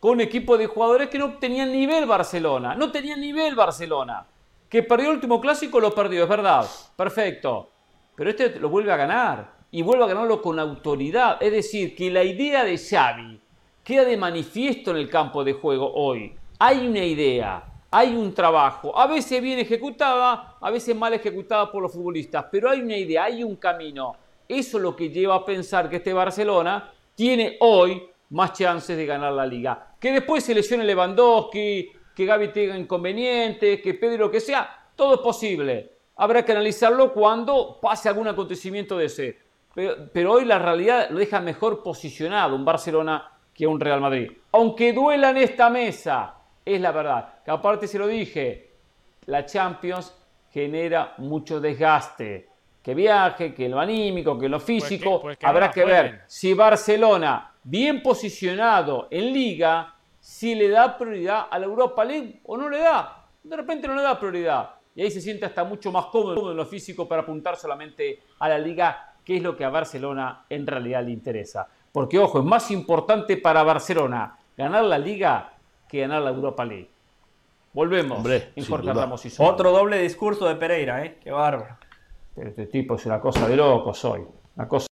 Con 0.00 0.12
un 0.12 0.20
equipo 0.20 0.56
de 0.56 0.66
jugadores 0.66 1.08
que 1.08 1.18
no 1.18 1.38
tenían 1.38 1.72
nivel 1.72 2.06
Barcelona. 2.06 2.74
No 2.74 2.90
tenían 2.92 3.20
nivel 3.20 3.54
Barcelona. 3.54 4.26
Que 4.68 4.82
perdió 4.82 5.08
el 5.08 5.16
último 5.16 5.40
clásico, 5.40 5.80
lo 5.80 5.94
perdió, 5.94 6.22
es 6.22 6.28
verdad. 6.28 6.66
Perfecto. 6.96 7.70
Pero 8.14 8.30
este 8.30 8.60
lo 8.60 8.68
vuelve 8.68 8.92
a 8.92 8.96
ganar. 8.96 9.52
Y 9.70 9.82
vuelve 9.82 10.04
a 10.04 10.08
ganarlo 10.08 10.40
con 10.40 10.58
autoridad. 10.58 11.38
Es 11.40 11.52
decir, 11.52 11.94
que 11.94 12.10
la 12.10 12.24
idea 12.24 12.64
de 12.64 12.78
Xavi 12.78 13.40
queda 13.84 14.04
de 14.04 14.16
manifiesto 14.16 14.90
en 14.90 14.98
el 14.98 15.10
campo 15.10 15.44
de 15.44 15.52
juego 15.52 15.92
hoy. 15.94 16.34
Hay 16.58 16.86
una 16.86 17.04
idea 17.04 17.64
hay 17.90 18.14
un 18.14 18.34
trabajo, 18.34 18.98
a 18.98 19.06
veces 19.06 19.40
bien 19.40 19.58
ejecutada, 19.58 20.56
a 20.60 20.70
veces 20.70 20.94
mal 20.94 21.14
ejecutada 21.14 21.70
por 21.72 21.82
los 21.82 21.92
futbolistas, 21.92 22.44
pero 22.50 22.68
hay 22.68 22.80
una 22.80 22.96
idea, 22.96 23.24
hay 23.24 23.42
un 23.42 23.56
camino. 23.56 24.14
Eso 24.46 24.76
es 24.76 24.82
lo 24.82 24.94
que 24.94 25.08
lleva 25.08 25.36
a 25.36 25.44
pensar 25.44 25.88
que 25.88 25.96
este 25.96 26.12
Barcelona 26.12 26.92
tiene 27.14 27.56
hoy 27.60 28.02
más 28.30 28.52
chances 28.52 28.96
de 28.96 29.06
ganar 29.06 29.32
la 29.32 29.46
liga. 29.46 29.87
Que 29.98 30.12
después 30.12 30.44
se 30.44 30.54
lesione 30.54 30.84
Lewandowski, 30.84 31.92
que 32.14 32.24
Gaby 32.24 32.48
tenga 32.48 32.76
inconvenientes, 32.76 33.80
que 33.80 33.94
Pedro 33.94 34.26
lo 34.26 34.30
que 34.30 34.40
sea, 34.40 34.86
todo 34.94 35.14
es 35.14 35.20
posible. 35.20 35.92
Habrá 36.16 36.44
que 36.44 36.52
analizarlo 36.52 37.12
cuando 37.12 37.78
pase 37.80 38.08
algún 38.08 38.28
acontecimiento 38.28 38.98
de 38.98 39.06
ese. 39.06 39.38
Pero, 39.74 39.94
pero 40.12 40.32
hoy 40.32 40.44
la 40.44 40.58
realidad 40.58 41.10
lo 41.10 41.18
deja 41.18 41.40
mejor 41.40 41.82
posicionado 41.82 42.56
un 42.56 42.64
Barcelona 42.64 43.30
que 43.54 43.66
un 43.66 43.80
Real 43.80 44.00
Madrid. 44.00 44.30
Aunque 44.52 44.92
duela 44.92 45.30
en 45.30 45.38
esta 45.38 45.70
mesa, 45.70 46.34
es 46.64 46.80
la 46.80 46.92
verdad. 46.92 47.42
Que 47.44 47.50
aparte 47.50 47.86
se 47.86 47.98
lo 47.98 48.06
dije, 48.06 48.70
la 49.26 49.44
Champions 49.44 50.14
genera 50.50 51.14
mucho 51.18 51.60
desgaste. 51.60 52.48
Que 52.82 52.94
viaje, 52.94 53.52
que 53.52 53.68
lo 53.68 53.78
anímico, 53.80 54.38
que 54.38 54.48
lo 54.48 54.58
pues 54.58 54.66
físico. 54.66 55.20
Pues 55.20 55.38
habrá 55.42 55.70
que 55.70 55.84
ver 55.84 56.22
si 56.26 56.54
Barcelona, 56.54 57.52
bien 57.64 58.02
posicionado 58.02 59.08
en 59.10 59.32
liga, 59.32 59.94
si 60.20 60.54
le 60.54 60.68
da 60.68 60.96
prioridad 60.98 61.46
a 61.50 61.58
la 61.58 61.66
Europa 61.66 62.04
League 62.04 62.40
o 62.44 62.56
no 62.56 62.68
le 62.68 62.78
da. 62.78 63.26
De 63.42 63.56
repente 63.56 63.88
no 63.88 63.94
le 63.94 64.02
da 64.02 64.18
prioridad. 64.18 64.70
Y 64.94 65.02
ahí 65.02 65.10
se 65.10 65.20
siente 65.20 65.46
hasta 65.46 65.64
mucho 65.64 65.92
más 65.92 66.06
cómodo 66.06 66.50
en 66.50 66.56
lo 66.56 66.66
físico 66.66 67.06
para 67.06 67.22
apuntar 67.22 67.56
solamente 67.56 68.20
a 68.40 68.48
la 68.48 68.58
liga, 68.58 69.14
que 69.24 69.36
es 69.36 69.42
lo 69.42 69.56
que 69.56 69.64
a 69.64 69.70
Barcelona 69.70 70.44
en 70.48 70.66
realidad 70.66 71.04
le 71.04 71.12
interesa. 71.12 71.68
Porque, 71.92 72.18
ojo, 72.18 72.40
es 72.40 72.44
más 72.44 72.70
importante 72.70 73.36
para 73.36 73.62
Barcelona 73.62 74.36
ganar 74.56 74.84
la 74.84 74.98
liga 74.98 75.52
que 75.88 76.00
ganar 76.00 76.22
la 76.22 76.30
Europa 76.30 76.64
League. 76.64 76.90
Volvemos 77.72 78.18
Hombre, 78.18 78.50
en 78.56 78.64
Jorge 78.64 78.92
Ramos 78.92 79.24
y 79.24 79.32
Otro 79.38 79.70
doble 79.70 80.02
discurso 80.02 80.48
de 80.48 80.56
Pereira, 80.56 81.04
¿eh? 81.04 81.18
Qué 81.22 81.30
bárbaro. 81.30 81.76
Este 82.34 82.66
tipo 82.66 82.96
es 82.96 83.06
una 83.06 83.20
cosa 83.20 83.46
de 83.48 83.56
locos 83.56 84.04
hoy. 84.04 84.22
Una 84.56 84.68
cosa 84.68 84.87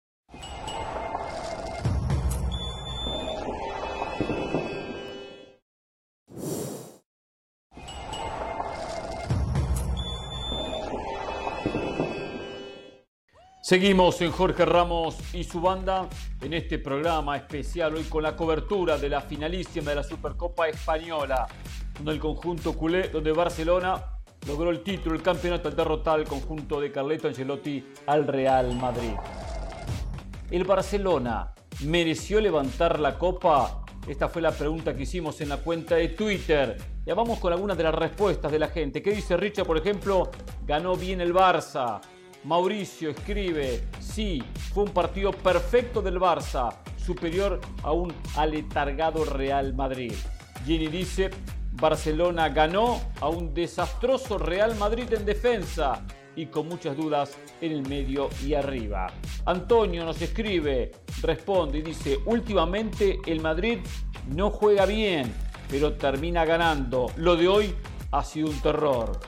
Seguimos 13.67 14.21
en 14.21 14.31
Jorge 14.31 14.65
Ramos 14.65 15.17
y 15.35 15.43
su 15.43 15.61
banda 15.61 16.09
en 16.41 16.53
este 16.53 16.79
programa 16.79 17.37
especial 17.37 17.97
hoy 17.97 18.05
con 18.05 18.23
la 18.23 18.37
cobertura 18.37 18.97
de 18.97 19.09
la 19.09 19.21
finalísima 19.21 19.91
de 19.91 19.97
la 19.97 20.05
Supercopa 20.05 20.69
Española, 20.69 21.49
donde 21.97 22.13
el 22.13 22.21
conjunto 22.21 22.75
culé, 22.75 23.09
donde 23.09 23.33
Barcelona 23.33 24.01
logró 24.47 24.71
el 24.71 24.85
título, 24.85 25.17
el 25.17 25.23
campeonato 25.23 25.67
al 25.67 25.75
derrotar 25.75 26.21
al 26.21 26.29
conjunto 26.29 26.81
de 26.81 26.93
Carleto 26.93 27.27
Ancelotti 27.27 27.85
al 28.07 28.29
Real 28.29 28.73
Madrid. 28.77 29.15
¿El 30.49 30.63
Barcelona 30.63 31.53
mereció 31.81 32.41
levantar 32.41 33.01
la 33.01 33.19
copa? 33.19 33.85
Esta 34.07 34.29
fue 34.29 34.43
la 34.43 34.53
pregunta 34.53 34.95
que 34.95 35.03
hicimos 35.03 35.41
en 35.41 35.49
la 35.49 35.57
cuenta 35.57 35.97
de 35.97 36.11
Twitter. 36.11 36.77
Ya 37.05 37.15
vamos 37.17 37.41
con 37.41 37.53
algunas 37.53 37.77
de 37.77 37.83
las 37.83 37.97
respuestas 37.97 38.53
de 38.53 38.61
la 38.61 38.69
gente. 38.69 39.03
¿Qué 39.03 39.11
dice 39.11 39.37
Richard, 39.37 39.67
por 39.67 39.77
ejemplo? 39.77 40.31
Ganó 40.65 40.95
bien 40.95 41.21
el 41.21 41.35
Barça. 41.35 42.01
Mauricio 42.47 43.11
escribe, 43.11 43.83
sí, 43.99 44.41
fue 44.73 44.85
un 44.85 44.91
partido 44.91 45.33
perfecto 45.33 46.01
del 46.01 46.21
Barça, 46.21 46.73
superior 46.97 47.61
a 47.83 47.91
un 47.91 48.15
aletargado 48.37 49.25
Real 49.25 49.75
Madrid. 49.75 50.13
Jenny 50.65 50.87
dice, 50.87 51.31
Barcelona 51.73 52.49
ganó 52.51 53.01
a 53.21 53.29
un 53.29 53.53
desastroso 53.53 54.39
Real 54.39 54.77
Madrid 54.77 55.13
en 55.13 55.25
defensa. 55.25 56.07
y 56.39 56.47
con 56.47 56.69
muchas 56.69 56.95
dudas 56.97 57.35
en 57.63 57.73
el 57.73 57.89
medio 57.89 58.29
y 58.45 58.53
arriba. 58.53 59.07
Antonio 59.47 60.05
nos 60.05 60.21
escribe, 60.21 60.93
responde 61.23 61.79
y 61.79 61.83
dice, 61.83 62.19
últimamente 62.27 63.19
el 63.27 63.41
Madrid 63.41 63.79
no 64.29 64.51
juega 64.51 64.85
bien, 64.85 65.33
pero 65.71 65.95
termina 65.95 66.45
ganando. 66.45 67.11
Lo 67.17 67.37
de 67.37 67.49
hoy 67.49 67.75
ha 68.13 68.23
sido 68.23 68.51
un 68.51 68.61
terror. 68.61 69.19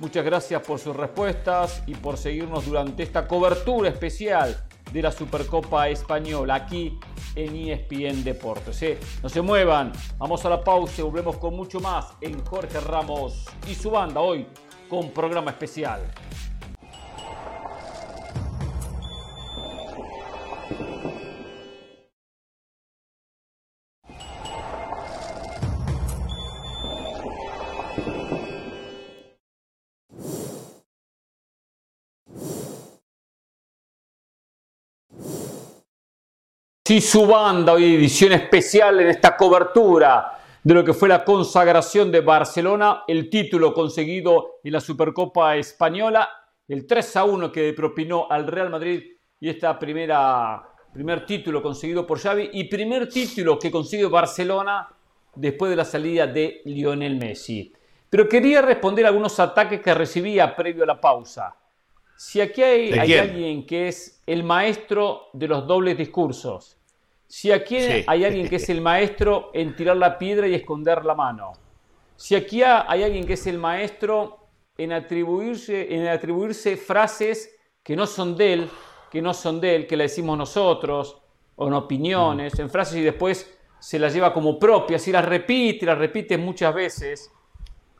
Muchas 0.00 0.24
gracias 0.24 0.62
por 0.62 0.78
sus 0.78 0.96
respuestas 0.96 1.82
y 1.86 1.94
por 1.94 2.16
seguirnos 2.16 2.64
durante 2.64 3.02
esta 3.02 3.28
cobertura 3.28 3.90
especial 3.90 4.56
de 4.90 5.02
la 5.02 5.12
Supercopa 5.12 5.90
Española 5.90 6.54
aquí 6.54 6.98
en 7.36 7.54
ESPN 7.54 8.24
Deportes. 8.24 8.82
¿eh? 8.82 8.98
No 9.22 9.28
se 9.28 9.42
muevan, 9.42 9.92
vamos 10.16 10.42
a 10.46 10.48
la 10.48 10.64
pausa 10.64 11.02
y 11.02 11.04
volvemos 11.04 11.36
con 11.36 11.54
mucho 11.54 11.80
más 11.80 12.14
en 12.22 12.42
Jorge 12.46 12.80
Ramos 12.80 13.44
y 13.68 13.74
su 13.74 13.90
banda 13.90 14.20
hoy 14.22 14.46
con 14.88 15.10
programa 15.10 15.50
especial. 15.50 16.00
Y 36.90 37.00
su 37.00 37.24
banda, 37.24 37.74
hoy 37.74 37.94
edición 37.94 38.32
especial 38.32 38.98
en 38.98 39.10
esta 39.10 39.36
cobertura 39.36 40.40
de 40.60 40.74
lo 40.74 40.82
que 40.82 40.92
fue 40.92 41.08
la 41.08 41.24
consagración 41.24 42.10
de 42.10 42.20
Barcelona, 42.20 43.04
el 43.06 43.30
título 43.30 43.72
conseguido 43.72 44.58
en 44.64 44.72
la 44.72 44.80
Supercopa 44.80 45.56
Española, 45.56 46.28
el 46.66 46.88
3 46.88 47.16
a 47.16 47.24
1 47.24 47.52
que 47.52 47.72
propinó 47.74 48.26
al 48.28 48.48
Real 48.48 48.70
Madrid 48.70 49.04
y 49.38 49.48
esta 49.48 49.78
primera 49.78 50.62
primer 50.92 51.24
título 51.24 51.62
conseguido 51.62 52.04
por 52.04 52.18
Xavi 52.18 52.50
y 52.54 52.64
primer 52.64 53.08
título 53.08 53.56
que 53.56 53.70
consigue 53.70 54.06
Barcelona 54.06 54.88
después 55.36 55.70
de 55.70 55.76
la 55.76 55.84
salida 55.84 56.26
de 56.26 56.60
Lionel 56.64 57.14
Messi. 57.14 57.72
Pero 58.08 58.28
quería 58.28 58.62
responder 58.62 59.04
a 59.04 59.08
algunos 59.10 59.38
ataques 59.38 59.80
que 59.80 59.94
recibía 59.94 60.56
previo 60.56 60.82
a 60.82 60.86
la 60.86 61.00
pausa. 61.00 61.54
Si 62.16 62.40
aquí 62.40 62.64
hay, 62.64 62.92
hay 62.98 63.14
alguien 63.14 63.64
que 63.64 63.86
es 63.86 64.22
el 64.26 64.42
maestro 64.42 65.28
de 65.32 65.46
los 65.46 65.66
dobles 65.66 65.96
discursos, 65.96 66.79
si 67.30 67.52
aquí 67.52 67.76
hay 67.76 68.24
alguien 68.24 68.48
que 68.48 68.56
es 68.56 68.68
el 68.70 68.80
maestro 68.80 69.52
en 69.54 69.76
tirar 69.76 69.96
la 69.96 70.18
piedra 70.18 70.48
y 70.48 70.54
esconder 70.56 71.04
la 71.04 71.14
mano. 71.14 71.52
Si 72.16 72.34
aquí 72.34 72.64
hay 72.64 73.04
alguien 73.04 73.24
que 73.24 73.34
es 73.34 73.46
el 73.46 73.56
maestro 73.56 74.48
en 74.76 74.92
atribuirse, 74.92 75.94
en 75.94 76.08
atribuirse 76.08 76.76
frases 76.76 77.56
que 77.84 77.94
no 77.94 78.08
son 78.08 78.36
de 78.36 78.52
él, 78.54 78.70
que 79.12 79.22
no 79.22 79.32
son 79.32 79.60
de 79.60 79.76
él, 79.76 79.86
que 79.86 79.96
le 79.96 80.04
decimos 80.04 80.36
nosotros, 80.36 81.22
o 81.54 81.68
en 81.68 81.74
opiniones, 81.74 82.58
en 82.58 82.68
frases 82.68 82.96
y 82.96 83.02
después 83.02 83.56
se 83.78 84.00
las 84.00 84.12
lleva 84.12 84.32
como 84.34 84.58
propias 84.58 85.06
y 85.06 85.12
las 85.12 85.24
repite, 85.24 85.86
las 85.86 85.98
repite 85.98 86.36
muchas 86.36 86.74
veces, 86.74 87.30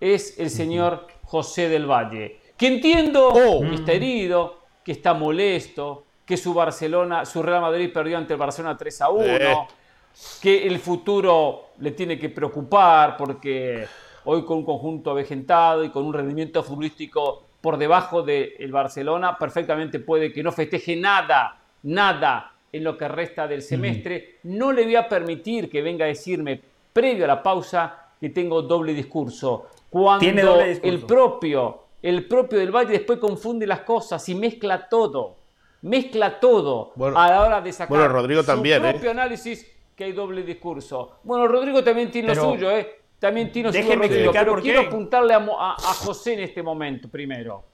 es 0.00 0.40
el 0.40 0.50
señor 0.50 1.06
José 1.22 1.68
del 1.68 1.88
Valle. 1.88 2.40
Que 2.56 2.66
entiendo 2.66 3.28
oh. 3.28 3.60
que 3.60 3.76
está 3.76 3.92
herido, 3.92 4.58
que 4.84 4.90
está 4.90 5.14
molesto, 5.14 6.06
que 6.30 6.36
su 6.36 6.54
Barcelona, 6.54 7.26
su 7.26 7.42
Real 7.42 7.60
Madrid 7.60 7.90
perdió 7.92 8.16
ante 8.16 8.34
el 8.34 8.38
Barcelona 8.38 8.76
3 8.76 9.00
a 9.00 9.10
1, 9.10 9.24
eh. 9.26 9.56
que 10.40 10.64
el 10.64 10.78
futuro 10.78 11.70
le 11.80 11.90
tiene 11.90 12.16
que 12.16 12.28
preocupar 12.28 13.16
porque 13.16 13.84
hoy 14.26 14.44
con 14.44 14.58
un 14.58 14.64
conjunto 14.64 15.10
avejentado 15.10 15.82
y 15.82 15.90
con 15.90 16.04
un 16.04 16.14
rendimiento 16.14 16.62
futbolístico 16.62 17.46
por 17.60 17.76
debajo 17.76 18.22
del 18.22 18.70
Barcelona, 18.70 19.36
perfectamente 19.36 19.98
puede 19.98 20.32
que 20.32 20.40
no 20.44 20.52
festeje 20.52 20.94
nada, 20.94 21.58
nada 21.82 22.52
en 22.72 22.84
lo 22.84 22.96
que 22.96 23.08
resta 23.08 23.48
del 23.48 23.62
semestre. 23.62 24.38
No 24.44 24.70
le 24.70 24.84
voy 24.84 24.94
a 24.94 25.08
permitir 25.08 25.68
que 25.68 25.82
venga 25.82 26.04
a 26.04 26.08
decirme 26.08 26.60
previo 26.92 27.24
a 27.24 27.26
la 27.26 27.42
pausa 27.42 28.12
que 28.20 28.28
tengo 28.28 28.62
doble 28.62 28.94
discurso. 28.94 29.66
Cuando 29.90 30.60
el 30.60 31.00
propio, 31.00 31.86
el 32.00 32.28
propio 32.28 32.60
del 32.60 32.70
Valle 32.70 32.92
después 32.92 33.18
confunde 33.18 33.66
las 33.66 33.80
cosas 33.80 34.28
y 34.28 34.36
mezcla 34.36 34.88
todo 34.88 35.39
mezcla 35.82 36.40
todo 36.40 36.92
a 37.14 37.30
la 37.30 37.42
hora 37.42 37.60
de 37.60 37.72
sacar 37.72 37.88
bueno, 37.88 38.08
Rodrigo 38.08 38.42
también, 38.42 38.82
su 38.82 38.90
propio 38.90 39.08
¿eh? 39.08 39.12
análisis 39.12 39.66
que 39.96 40.04
hay 40.04 40.12
doble 40.12 40.42
discurso. 40.42 41.18
Bueno, 41.24 41.46
Rodrigo 41.46 41.82
también 41.82 42.10
tiene 42.10 42.34
lo 42.34 42.52
suyo, 42.52 42.70
¿eh? 42.70 43.00
También 43.18 43.52
tiene 43.52 43.68
lo 43.68 43.72
suyo, 43.72 43.96
Rodrigo, 43.96 44.32
pero 44.32 44.56
quiero 44.56 44.80
apuntarle 44.80 45.34
a, 45.34 45.76
José 45.78 46.34
en 46.34 46.40
este 46.40 46.62
momento 46.62 47.08
primero. 47.08 47.64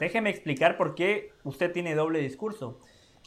Déjeme 0.00 0.30
explicar 0.30 0.76
por 0.76 0.96
qué 0.96 1.32
usted 1.44 1.70
tiene 1.70 1.94
doble 1.94 2.18
discurso. 2.18 2.80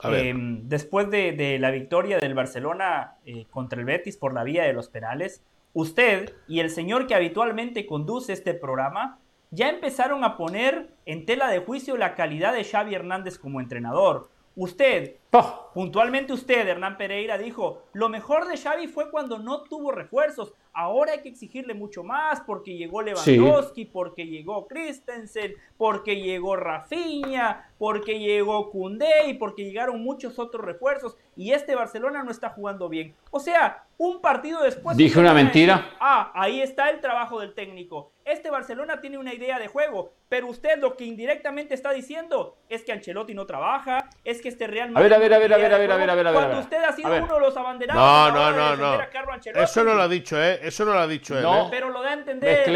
Em, 0.04 0.68
después 0.68 1.10
de, 1.10 1.58
la 1.60 1.72
victoria 1.72 2.20
del 2.20 2.34
Barcelona 2.34 3.16
eh, 3.26 3.46
contra 3.50 3.80
el 3.80 3.86
Betis 3.86 4.18
por 4.18 4.34
la 4.34 4.44
vía 4.44 4.64
de 4.64 4.74
los 4.74 4.90
penales, 4.90 5.42
usted 5.74 6.34
y 6.50 6.60
el 6.60 6.70
señor 6.70 7.08
que 7.08 7.16
habitualmente 7.16 7.86
conduce 7.86 8.34
este 8.34 8.54
programa 8.54 9.20
ya 9.56 9.70
empezaron 9.70 10.24
a 10.24 10.38
poner 10.38 10.90
en 11.06 11.26
tela 11.26 11.50
de 11.50 11.60
juicio 11.60 11.98
la 11.98 12.14
calidad 12.14 12.54
de 12.54 12.64
Xavi 12.64 12.94
Hernández 12.94 13.40
como 13.40 13.62
entrenador. 13.62 14.30
Usted, 14.58 15.18
oh. 15.34 15.70
puntualmente 15.74 16.32
usted, 16.32 16.66
Hernán 16.66 16.98
Pereira, 16.98 17.38
dijo, 17.38 17.84
lo 17.92 18.08
mejor 18.08 18.48
de 18.48 18.56
Xavi 18.56 18.88
fue 18.88 19.12
cuando 19.12 19.38
no 19.38 19.64
tuvo 19.64 19.92
refuerzos. 19.92 20.54
Ahora 20.72 21.12
hay 21.14 21.22
que 21.22 21.30
exigirle 21.30 21.74
mucho 21.74 22.04
más 22.04 22.42
porque 22.42 22.78
llegó 22.78 23.02
Lewandowski, 23.02 23.86
porque 23.86 24.26
llegó 24.26 24.68
Christensen, 24.68 25.56
porque 25.78 26.22
llegó 26.22 26.56
Rafinha, 26.56 27.70
porque 27.78 28.20
llegó 28.20 28.72
Koundé 28.72 29.28
y 29.28 29.34
porque 29.34 29.64
llegaron 29.64 30.02
muchos 30.02 30.40
otros 30.40 30.64
refuerzos. 30.64 31.18
Y 31.36 31.52
este 31.52 31.76
Barcelona 31.76 32.24
no 32.24 32.32
está 32.32 32.50
jugando 32.50 32.90
bien. 32.90 33.14
O 33.32 33.40
sea, 33.40 33.84
un 33.98 34.22
partido 34.22 34.62
después... 34.64 34.96
Dije 34.98 35.20
una 35.20 35.34
mentira. 35.34 35.90
ah, 36.00 36.32
ahí 36.34 36.62
está 36.62 36.90
el 36.90 37.02
trabajo 37.02 37.40
del 37.40 37.54
técnico. 37.54 38.12
Este 38.24 38.50
Barcelona 38.50 39.02
tiene 39.02 39.18
una 39.18 39.34
idea 39.34 39.60
de 39.60 39.68
juego, 39.68 40.14
pero 40.30 40.48
usted 40.48 40.80
lo 40.80 40.98
que 40.98 41.06
indirectamente 41.06 41.76
está 41.76 41.92
diciendo 41.92 42.58
es 42.70 42.84
que 42.84 42.92
Ancelotti 42.92 43.36
no 43.36 43.46
trabaja, 43.46 44.10
es 44.24 44.42
que 44.42 44.50
este 44.50 44.66
Real 44.66 44.90
Madrid... 44.90 45.14
A 45.14 45.18
ver, 45.20 45.34
a 45.34 45.38
ver, 45.38 45.54
a 45.54 45.58
ver, 45.58 45.74
a 45.74 45.78
ver, 45.78 45.92
a 45.92 45.98
ver, 45.98 46.10
a 46.10 46.16
ver, 46.16 46.28
a 46.28 46.32
ver. 46.32 46.34
Cuando 46.34 46.60
usted 46.60 46.84
ha 46.84 46.92
sido 46.94 47.10
uno 47.10 47.36
de 47.36 47.40
los 47.40 47.56
abanderados... 47.56 48.34
No, 48.34 48.52
no, 48.52 48.76
no, 48.76 48.98
no. 48.98 49.62
Eso 49.62 49.84
no 49.84 49.94
lo 49.94 50.02
ha 50.02 50.08
dicho, 50.08 50.42
¿eh? 50.42 50.60
Eso 50.64 50.86
no 50.86 50.94
lo 50.94 51.00
ha 51.00 51.08
dicho 51.08 51.38
él. 51.38 51.44
No, 51.44 51.68
¿eh? 51.68 51.68
pero 51.70 51.90
lo 51.90 52.02
da 52.02 52.12
a 52.12 52.14
entender. 52.14 52.68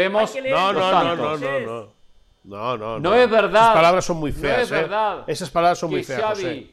No, 0.50 0.72
no, 0.72 0.92
no, 0.92 1.16
no, 1.16 1.60
no, 1.60 1.99
no. 2.50 2.76
No, 2.76 2.98
no, 2.98 3.00
no. 3.00 3.14
es 3.14 3.30
verdad. 3.30 3.62
Esas 3.62 3.74
palabras 3.74 4.04
son 4.04 4.16
muy 4.18 4.32
feas. 4.32 4.56
No 4.56 4.62
es 4.62 4.70
¿eh? 4.70 4.74
verdad. 4.74 5.24
Esas 5.26 5.50
palabras 5.50 5.78
son 5.78 5.90
muy 5.90 6.02
feas. 6.02 6.22
José. 6.22 6.70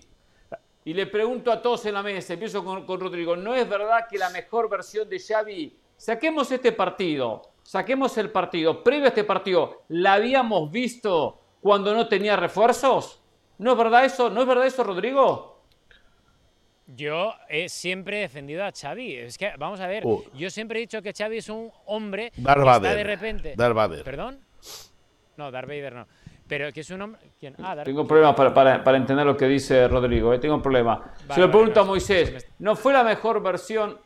Y 0.85 0.93
le 0.93 1.05
pregunto 1.05 1.51
a 1.51 1.61
todos 1.61 1.85
en 1.85 1.95
la 1.95 2.01
mesa, 2.01 2.33
empiezo 2.33 2.63
con, 2.63 2.85
con 2.85 2.99
Rodrigo, 2.99 3.35
¿no 3.35 3.53
es 3.53 3.67
verdad 3.67 4.07
que 4.09 4.17
la 4.17 4.29
mejor 4.29 4.69
versión 4.69 5.09
de 5.09 5.19
Xavi, 5.19 5.77
saquemos 5.97 6.49
este 6.49 6.71
partido, 6.71 7.41
saquemos 7.61 8.17
el 8.17 8.31
partido, 8.31 8.85
previo 8.85 9.03
a 9.03 9.09
este 9.09 9.25
partido, 9.25 9.83
¿la 9.89 10.13
habíamos 10.13 10.71
visto 10.71 11.41
cuando 11.59 11.93
no 11.93 12.07
tenía 12.07 12.37
refuerzos? 12.37 13.21
¿No 13.57 13.73
es 13.73 13.77
verdad 13.77 14.05
eso? 14.05 14.29
¿No 14.29 14.41
es 14.43 14.47
verdad 14.47 14.65
eso, 14.65 14.81
Rodrigo? 14.85 15.61
Yo 16.85 17.33
he 17.49 17.67
siempre 17.67 18.19
defendido 18.19 18.63
a 18.63 18.71
Xavi. 18.71 19.15
Es 19.15 19.37
que, 19.37 19.51
vamos 19.57 19.81
a 19.81 19.87
ver, 19.87 20.05
uh. 20.05 20.23
yo 20.33 20.49
siempre 20.49 20.79
he 20.79 20.81
dicho 20.81 21.01
que 21.01 21.11
Xavi 21.11 21.39
es 21.39 21.49
un 21.49 21.69
hombre 21.85 22.31
que 22.31 22.39
está 22.39 22.79
de 22.79 23.03
repente... 23.03 23.55
Darth 23.57 24.03
¿Perdón? 24.05 24.46
No, 25.37 25.51
Darth 25.51 25.67
Vader 25.67 25.93
no. 25.93 26.07
Pero 26.47 26.71
que 26.71 26.81
es 26.81 26.89
un 26.89 27.01
hombre... 27.01 27.21
¿Quién? 27.39 27.55
Ah, 27.59 27.75
Tengo 27.83 28.07
problemas 28.07 28.35
para, 28.35 28.53
para, 28.83 28.97
entender 28.97 29.25
lo 29.25 29.35
que 29.35 29.47
dice 29.47 29.87
Rodrigo. 29.87 30.33
¿eh? 30.33 30.39
Tengo 30.39 30.55
un 30.55 30.61
problema. 30.61 31.11
Se 31.33 31.39
lo 31.39 31.51
pregunto 31.51 31.81
a 31.81 31.83
Moisés. 31.83 32.47
¿No 32.59 32.75
fue 32.75 32.93
la 32.93 33.03
mejor 33.03 33.41
versión 33.41 33.97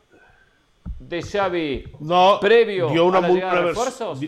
de 0.98 1.22
Xavi 1.22 1.84
no, 2.00 2.38
previo 2.40 2.88
dio 2.90 3.06
una 3.06 3.18
a 3.18 3.20
la 3.20 3.28
muy 3.28 3.36
llegada 3.36 3.60
de 3.60 3.66
refuerzos? 3.68 4.20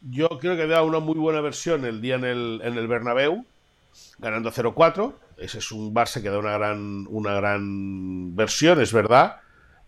Yo 0.00 0.28
creo 0.38 0.56
que 0.56 0.66
dio 0.66 0.84
una 0.84 0.98
muy 0.98 1.14
buena 1.14 1.40
versión 1.40 1.84
el 1.84 2.00
día 2.00 2.16
en 2.16 2.24
el, 2.24 2.60
en 2.64 2.78
el 2.78 2.86
Bernabéu, 2.86 3.44
ganando 4.18 4.50
0-4 4.50 5.14
ese 5.36 5.58
es 5.58 5.70
un 5.72 5.94
Barça 5.94 6.22
que 6.22 6.30
da 6.30 6.38
una 6.38 6.52
gran, 6.52 7.06
una 7.08 7.34
gran 7.34 8.34
versión, 8.34 8.80
es 8.80 8.92
verdad, 8.92 9.40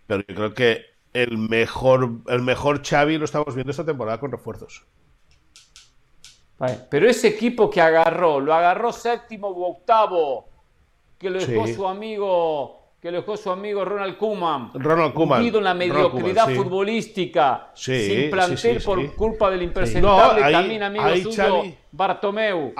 pero 0.07 0.23
yo 0.29 0.35
creo 0.35 0.55
que 0.55 0.87
el 1.15 1.39
mejor, 1.39 2.11
el 2.27 2.43
mejor 2.43 2.83
Xavi 2.87 3.19
lo 3.19 3.25
estamos 3.25 3.55
viendo 3.55 3.71
esta 3.71 3.85
temporada 3.85 4.21
con 4.21 4.31
refuerzos. 4.31 4.85
Pero 6.91 7.09
ese 7.09 7.29
equipo 7.29 7.71
que 7.71 7.81
agarró, 7.81 8.41
lo 8.41 8.53
agarró 8.53 8.93
séptimo 8.93 9.51
u 9.51 9.65
octavo, 9.65 10.49
que 11.17 11.31
lo 11.31 11.39
dejó 11.39 11.67
su 11.67 11.87
amigo 11.87 12.79
que 13.01 13.13
lo 13.13 13.19
dejó 13.19 13.37
su 13.37 13.49
amigo 13.51 13.85
Ronald 13.85 14.17
Koeman. 14.17 14.73
Ronald 14.75 15.15
Koeman. 15.15 15.47
en 15.47 15.65
la 15.65 15.75
mediocridad 15.75 16.53
futbolística, 16.53 17.71
sin 17.73 18.29
plantel 18.29 18.83
por 18.83 19.15
culpa 19.15 19.51
del 19.51 19.63
impresentable 19.63 20.51
también 20.51 20.83
amigo 20.83 21.31
suyo, 21.31 21.63
Bartomeu. 21.93 22.75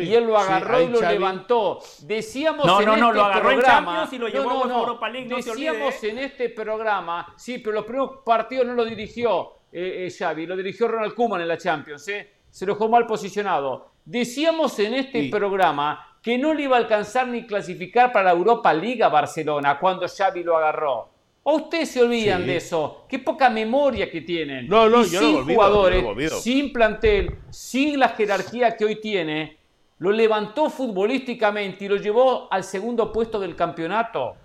y 0.00 0.14
él 0.14 0.24
lo 0.24 0.38
agarró 0.38 0.80
y 0.80 0.88
lo 0.88 1.00
levantó. 1.02 1.80
Decíamos 2.00 2.64
no, 2.64 2.80
en 2.80 2.86
no, 2.86 2.92
este 2.92 3.02
no, 3.02 3.12
lo 3.12 3.24
agarró 3.24 3.48
programa, 3.50 4.08
en 4.08 4.14
y 4.14 4.18
lo 4.18 4.28
llevó 4.28 4.64
no, 4.66 4.86
no, 4.86 5.36
Decíamos 5.36 6.02
en 6.02 6.18
este 6.18 6.48
programa, 6.48 7.34
sí, 7.36 7.58
pero 7.58 7.74
los 7.74 7.84
primeros 7.84 8.20
partidos 8.24 8.66
no 8.66 8.72
lo 8.72 8.86
dirigió. 8.86 9.52
eh, 9.70 10.06
eh, 10.06 10.10
Xavi, 10.10 10.46
lo 10.46 10.56
dirigió 10.56 10.88
Ronald 10.88 11.12
Koeman 11.12 11.42
en 11.42 11.48
la 11.48 11.58
Champions, 11.58 12.08
¿eh? 12.08 12.37
Se 12.50 12.66
lo 12.66 12.74
dejó 12.74 12.88
mal 12.88 13.06
posicionado. 13.06 13.88
Decíamos 14.04 14.78
en 14.78 14.94
este 14.94 15.28
programa 15.30 16.04
que 16.22 16.38
no 16.38 16.54
le 16.54 16.62
iba 16.64 16.76
a 16.76 16.80
alcanzar 16.80 17.28
ni 17.28 17.46
clasificar 17.46 18.12
para 18.12 18.26
la 18.32 18.38
Europa 18.38 18.72
Liga 18.74 19.08
Barcelona 19.08 19.78
cuando 19.78 20.06
Xavi 20.08 20.42
lo 20.42 20.56
agarró. 20.56 21.08
¿O 21.42 21.54
ustedes 21.56 21.90
se 21.92 22.02
olvidan 22.02 22.44
de 22.46 22.56
eso? 22.56 23.04
Qué 23.08 23.18
poca 23.18 23.48
memoria 23.48 24.10
que 24.10 24.20
tienen. 24.20 24.68
No, 24.68 24.88
no, 24.88 25.02
y 25.02 25.08
yo 25.10 25.20
sin 25.20 25.28
no 25.28 25.32
me 25.32 25.38
olvido, 25.38 25.54
jugadores, 25.54 25.98
no 26.02 26.08
me 26.08 26.12
olvido. 26.14 26.38
sin 26.40 26.72
plantel, 26.72 27.38
sin 27.50 27.98
la 27.98 28.10
jerarquía 28.10 28.76
que 28.76 28.84
hoy 28.84 29.00
tiene, 29.00 29.56
lo 29.98 30.10
levantó 30.10 30.68
futbolísticamente 30.68 31.86
y 31.86 31.88
lo 31.88 31.96
llevó 31.96 32.48
al 32.52 32.64
segundo 32.64 33.10
puesto 33.12 33.40
del 33.40 33.56
campeonato. 33.56 34.36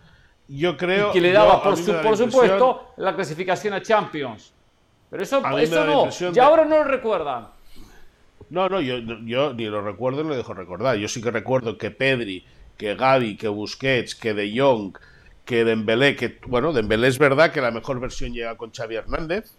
Yo 0.48 0.78
creo 0.78 1.10
y 1.10 1.14
que 1.14 1.22
le 1.22 1.32
daba, 1.32 1.62
por, 1.64 1.76
su- 1.78 1.92
la 1.92 2.16
supuesto, 2.16 2.94
la 2.98 3.14
clasificación 3.16 3.74
a 3.74 3.82
Champions. 3.82 4.54
Pero 5.10 5.24
eso, 5.24 5.42
eso 5.60 5.86
no. 5.86 6.10
Y 6.34 6.40
ahora 6.40 6.64
no 6.66 6.78
lo 6.78 6.84
recuerdan. 6.86 7.48
No, 8.54 8.70
no, 8.70 8.80
yo, 8.82 9.02
ni 9.02 9.66
lo 9.66 9.82
recuerdo 9.82 10.22
ni 10.24 10.30
lo 10.30 10.36
dejo 10.36 10.54
recordar. 10.54 10.96
Yo 10.98 11.08
sí 11.08 11.22
que 11.24 11.32
recuerdo 11.32 11.78
que 11.78 11.90
Pedri, 11.90 12.46
que 12.78 12.94
Gavi, 12.96 13.36
que 13.36 13.48
Busquets, 13.48 14.14
que 14.14 14.34
De 14.36 14.54
Jong, 14.56 14.94
que 15.44 15.66
Dembélé, 15.66 16.16
que 16.16 16.38
bueno, 16.46 16.72
Dembélé 16.72 17.08
es 17.08 17.18
verdad 17.18 17.52
que 17.52 17.62
la 17.62 17.72
mejor 17.72 18.00
versión 18.00 18.32
llega 18.32 18.56
con 18.56 18.72
Xavi 18.72 18.96
Hernández, 18.96 19.52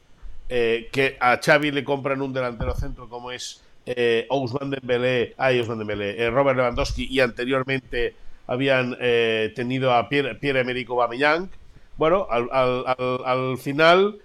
eh, 0.49 0.89
que 0.93 1.17
a 1.21 1.41
Xavi 1.45 1.73
le 1.73 1.83
compran 1.83 2.23
un 2.23 2.33
delantero 2.33 2.73
centro 2.75 3.09
como 3.09 3.33
es 3.33 3.65
eh, 3.87 4.27
Ousmane 4.31 4.77
Dembélé, 4.77 5.35
ay, 5.39 5.59
Ousmane 5.59 5.81
Dembélé, 5.81 6.23
eh, 6.23 6.31
Robert 6.31 6.57
Lewandowski 6.57 7.09
y 7.11 7.19
anteriormente 7.21 8.15
habían 8.47 8.97
eh, 9.01 9.53
tenido 9.57 9.93
a 9.93 10.09
Pierre, 10.09 10.37
Pierre-Emerick 10.37 10.89
Aubameyang. 10.91 11.51
Bueno, 11.97 12.29
al, 12.31 12.49
al- 12.53 12.85
al- 12.87 13.21
al 13.25 13.59
final 13.59 14.21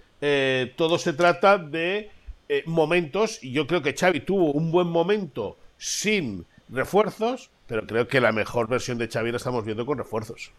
todo 0.76 0.98
se 0.98 1.14
trata 1.14 1.58
de 1.58 2.12
eh, 2.52 2.64
momentos 2.66 3.44
y 3.44 3.52
yo 3.52 3.68
creo 3.68 3.84
que 3.84 3.94
Xavi 3.94 4.22
tuvo 4.22 4.52
un 4.52 4.72
buen 4.72 4.88
momento 4.88 5.58
sin 5.78 6.48
refuerzos, 6.68 7.52
pero 7.68 7.86
creo 7.86 8.08
que 8.08 8.20
la 8.20 8.32
mejor 8.32 8.68
versión 8.68 8.98
de 8.98 9.08
Xavi 9.08 9.30
la 9.30 9.38
estamos 9.38 9.64
viendo 9.64 9.86
con 9.86 10.00
refuerzos. 10.00 10.52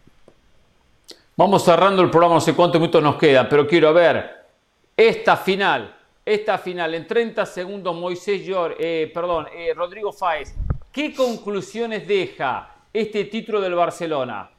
Vamos 1.35 1.65
cerrando 1.65 2.01
el 2.01 2.09
programa, 2.09 2.35
no 2.35 2.41
sé 2.41 2.53
cuántos 2.53 2.79
minutos 2.79 3.03
nos 3.03 3.17
quedan, 3.17 3.49
pero 3.49 3.67
quiero 3.67 3.93
ver 3.93 4.41
esta 4.95 5.35
final, 5.35 5.93
esta 6.23 6.57
final, 6.57 6.93
en 6.93 7.05
30 7.05 7.45
segundos, 7.45 7.93
Moisés 7.93 8.45
Llor, 8.45 8.77
eh, 8.79 9.11
perdón, 9.13 9.47
eh, 9.53 9.73
Rodrigo 9.73 10.13
Fáez, 10.13 10.55
¿qué 10.93 11.13
conclusiones 11.13 12.07
deja 12.07 12.73
este 12.93 13.25
título 13.25 13.59
del 13.59 13.75
Barcelona? 13.75 14.49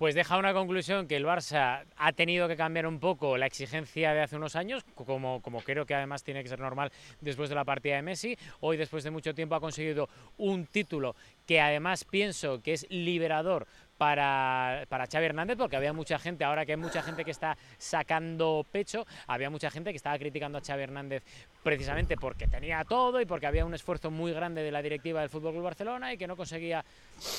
Pues 0.00 0.14
deja 0.14 0.38
una 0.38 0.54
conclusión 0.54 1.06
que 1.06 1.16
el 1.16 1.26
Barça 1.26 1.84
ha 1.94 2.12
tenido 2.14 2.48
que 2.48 2.56
cambiar 2.56 2.86
un 2.86 3.00
poco 3.00 3.36
la 3.36 3.44
exigencia 3.44 4.14
de 4.14 4.22
hace 4.22 4.34
unos 4.34 4.56
años, 4.56 4.82
como, 4.94 5.42
como 5.42 5.60
creo 5.60 5.84
que 5.84 5.94
además 5.94 6.24
tiene 6.24 6.42
que 6.42 6.48
ser 6.48 6.58
normal 6.58 6.90
después 7.20 7.50
de 7.50 7.54
la 7.54 7.66
partida 7.66 7.96
de 7.96 8.02
Messi. 8.02 8.34
Hoy, 8.60 8.78
después 8.78 9.04
de 9.04 9.10
mucho 9.10 9.34
tiempo, 9.34 9.56
ha 9.56 9.60
conseguido 9.60 10.08
un 10.38 10.64
título 10.64 11.16
que 11.44 11.60
además 11.60 12.06
pienso 12.06 12.62
que 12.62 12.72
es 12.72 12.86
liberador 12.88 13.66
para, 14.00 14.86
para 14.88 15.06
Xavi 15.06 15.26
Hernández, 15.26 15.58
porque 15.58 15.76
había 15.76 15.92
mucha 15.92 16.18
gente, 16.18 16.42
ahora 16.42 16.64
que 16.64 16.72
hay 16.72 16.78
mucha 16.78 17.02
gente 17.02 17.22
que 17.22 17.32
está 17.32 17.58
sacando 17.76 18.64
pecho, 18.72 19.06
había 19.26 19.50
mucha 19.50 19.70
gente 19.70 19.90
que 19.90 19.98
estaba 19.98 20.18
criticando 20.18 20.56
a 20.56 20.62
Xavi 20.62 20.84
Hernández 20.84 21.22
precisamente 21.62 22.16
porque 22.16 22.46
tenía 22.46 22.82
todo 22.84 23.20
y 23.20 23.26
porque 23.26 23.46
había 23.46 23.66
un 23.66 23.74
esfuerzo 23.74 24.10
muy 24.10 24.32
grande 24.32 24.62
de 24.62 24.72
la 24.72 24.80
directiva 24.80 25.20
del 25.20 25.28
Fútbol 25.28 25.52
Club 25.52 25.64
Barcelona 25.64 26.14
y 26.14 26.16
que 26.16 26.26
no 26.26 26.34
conseguía 26.34 26.82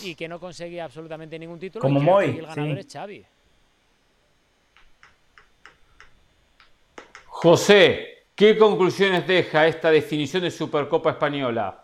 y 0.04 0.14
que 0.14 0.28
no 0.28 0.40
conseguía 0.40 0.84
absolutamente 0.84 1.40
ningún 1.40 1.58
título. 1.58 1.82
Como 1.82 2.00
y 2.00 2.04
Moy, 2.04 2.26
el 2.26 2.46
ganador 2.46 2.76
sí. 2.76 2.80
es 2.80 2.94
Xavi. 2.94 3.26
José, 7.26 8.26
¿qué 8.36 8.56
conclusiones 8.56 9.26
deja 9.26 9.66
esta 9.66 9.90
definición 9.90 10.44
de 10.44 10.52
Supercopa 10.52 11.10
Española? 11.10 11.81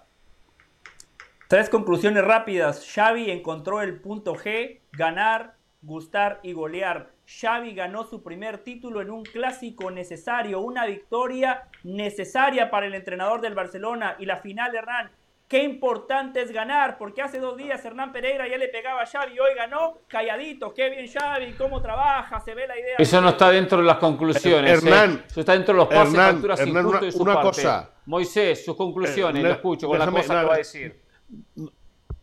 Tres 1.48 1.70
conclusiones 1.70 2.24
rápidas. 2.26 2.86
Xavi 2.94 3.32
encontró 3.32 3.82
el 3.82 4.00
punto 4.02 4.36
G, 4.36 4.80
ganar, 4.92 5.54
gustar 5.82 6.40
y 6.44 6.52
golear. 6.54 7.12
Xavi 7.26 7.74
ganó 7.74 8.04
su 8.04 8.22
primer 8.22 8.60
título 8.60 9.02
en 9.02 9.12
un 9.12 9.24
clásico 9.24 9.90
necesario, 9.92 10.60
una 10.60 10.86
victoria 10.86 11.64
necesaria 11.84 12.70
para 12.70 12.88
el 12.88 12.96
entrenador 12.96 13.40
del 13.42 13.54
Barcelona 13.54 14.16
y 14.20 14.26
la 14.26 14.38
final 14.38 14.72
de 14.72 14.80
Hernán. 14.80 15.12
Qué 15.48 15.64
importante 15.64 16.42
es 16.42 16.52
ganar, 16.52 16.98
porque 16.98 17.22
hace 17.22 17.40
dos 17.40 17.56
días 17.56 17.84
Hernán 17.86 18.12
Pereira 18.12 18.50
ya 18.50 18.58
le 18.58 18.68
pegaba 18.68 19.04
a 19.04 19.06
Xavi, 19.06 19.40
hoy 19.40 19.52
ganó 19.56 20.00
calladito. 20.10 20.74
Qué 20.74 20.90
bien 20.90 21.08
Xavi, 21.08 21.54
cómo 21.54 21.82
trabaja, 21.82 22.42
se 22.42 22.54
ve 22.54 22.68
la 22.68 22.78
idea. 22.78 22.96
Eso 22.98 23.22
no 23.22 23.30
está 23.30 23.50
dentro 23.52 23.78
de 23.78 23.86
las 23.86 23.98
conclusiones. 23.98 24.84
Hernán, 24.84 25.14
¿eh? 25.14 25.24
Eso 25.28 25.40
está 25.40 25.54
dentro 25.54 25.74
de 25.74 25.78
los 25.78 25.88
pases 25.88 26.14
Hernán, 26.14 26.32
facturas 26.34 26.60
Hernán, 26.60 26.78
injustos 26.86 27.00
una- 27.02 27.06
de 27.06 27.12
su 27.14 27.24
una 27.24 27.34
parte. 27.36 27.48
cosa. 27.48 27.90
Moisés, 28.08 28.66
sus 28.66 28.76
conclusiones, 28.76 29.42
Eh, 29.42 29.48
lo 29.48 29.54
escucho 29.54 29.88
con 29.88 29.98
la 30.00 30.08
cosa 30.08 30.34
no, 30.34 30.40
que 30.42 30.46
va 30.48 30.54
a 30.56 30.58
decir. 30.58 31.07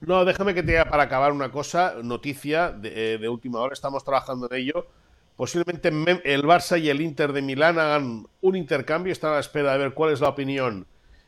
No, 0.01 0.25
déjame 0.25 0.55
que 0.55 0.63
te 0.63 0.73
diga 0.73 0.87
para 0.87 1.05
acabar 1.05 1.33
una 1.33 1.51
cosa, 1.51 1.95
noticia 2.03 2.71
de, 2.71 3.15
eh, 3.15 3.29
última 3.29 3.61
hora, 3.61 3.73
estamos 3.73 4.05
trabajando 4.05 4.49
en 4.51 4.59
ello. 4.59 4.87
Posiblemente 5.37 5.89
el 5.89 6.45
Barça 6.45 6.81
y 6.81 6.91
el 6.91 7.01
Inter 7.01 7.33
de 7.33 7.43
Milán 7.43 7.79
hagan 7.79 8.27
un 8.41 8.57
intercambio, 8.57 9.13
están 9.13 9.33
a 9.33 9.35
la 9.35 9.41
espera 9.41 9.73
de 9.73 9.79
ver 9.79 9.95
cuál 9.95 10.13
es 10.13 10.21
la 10.21 10.29
opinión 10.29 10.87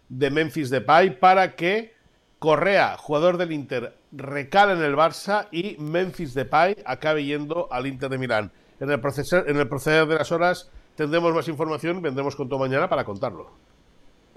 de 0.08 0.30
Memphis 0.30 0.70
Depay 0.70 1.18
para 1.18 1.56
que 1.56 1.94
Correa, 2.38 2.96
jugador 2.98 3.38
del 3.38 3.52
Inter, 3.52 3.96
recale 4.12 4.74
en 4.74 4.82
el 4.82 4.94
Barça 4.94 5.48
y 5.50 5.76
Memphis 5.78 6.34
Depay 6.34 6.76
acabe 6.84 7.24
yendo 7.24 7.68
al 7.72 7.86
Inter 7.86 8.10
de 8.10 8.18
Milán. 8.18 8.52
En 8.78 8.90
el, 8.90 9.00
proceder, 9.00 9.48
en 9.48 9.56
el 9.56 9.68
proceder 9.68 10.06
de 10.06 10.16
las 10.16 10.30
horas 10.30 10.70
tendremos 10.94 11.34
más 11.34 11.48
información, 11.48 12.02
vendremos 12.02 12.36
con 12.36 12.48
todo 12.48 12.58
mañana 12.58 12.88
para 12.88 13.04
contarlo. 13.04 13.50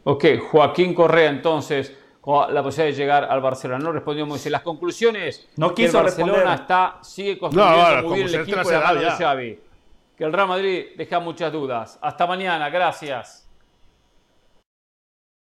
Ok, 0.06 0.26
Joaquín 0.50 0.94
Correa, 0.94 1.30
entonces, 1.30 1.96
con 2.30 2.54
la 2.54 2.62
posibilidad 2.62 2.96
de 2.96 3.02
llegar 3.02 3.24
al 3.24 3.42
Barcelona. 3.42 3.84
No 3.84 3.92
respondió 3.92 4.24
Moisés. 4.28 4.52
Las 4.52 4.62
conclusiones. 4.62 5.50
No 5.58 5.74
que 5.74 5.86
el 5.86 5.88
quiso 5.88 6.04
Barcelona 6.04 6.34
responder. 6.34 6.60
está, 6.62 6.98
sigue 7.02 7.40
construyendo 7.40 7.76
No, 7.76 7.86
bueno, 7.86 8.08
muy 8.08 8.18
bien 8.20 8.28
el 8.28 8.36
equipo 8.42 8.70
de 8.70 8.76
la 8.76 8.82
mano 8.82 9.02
de. 9.02 9.12
Xavi. 9.12 9.60
Que 10.16 10.24
el 10.26 10.34
Real 10.34 10.48
Madrid 10.48 10.86
deja 10.96 11.20
muchas 11.20 11.52
dudas. 11.52 11.98
Hasta 12.00 12.28
mañana, 12.28 12.70
gracias. 12.70 13.49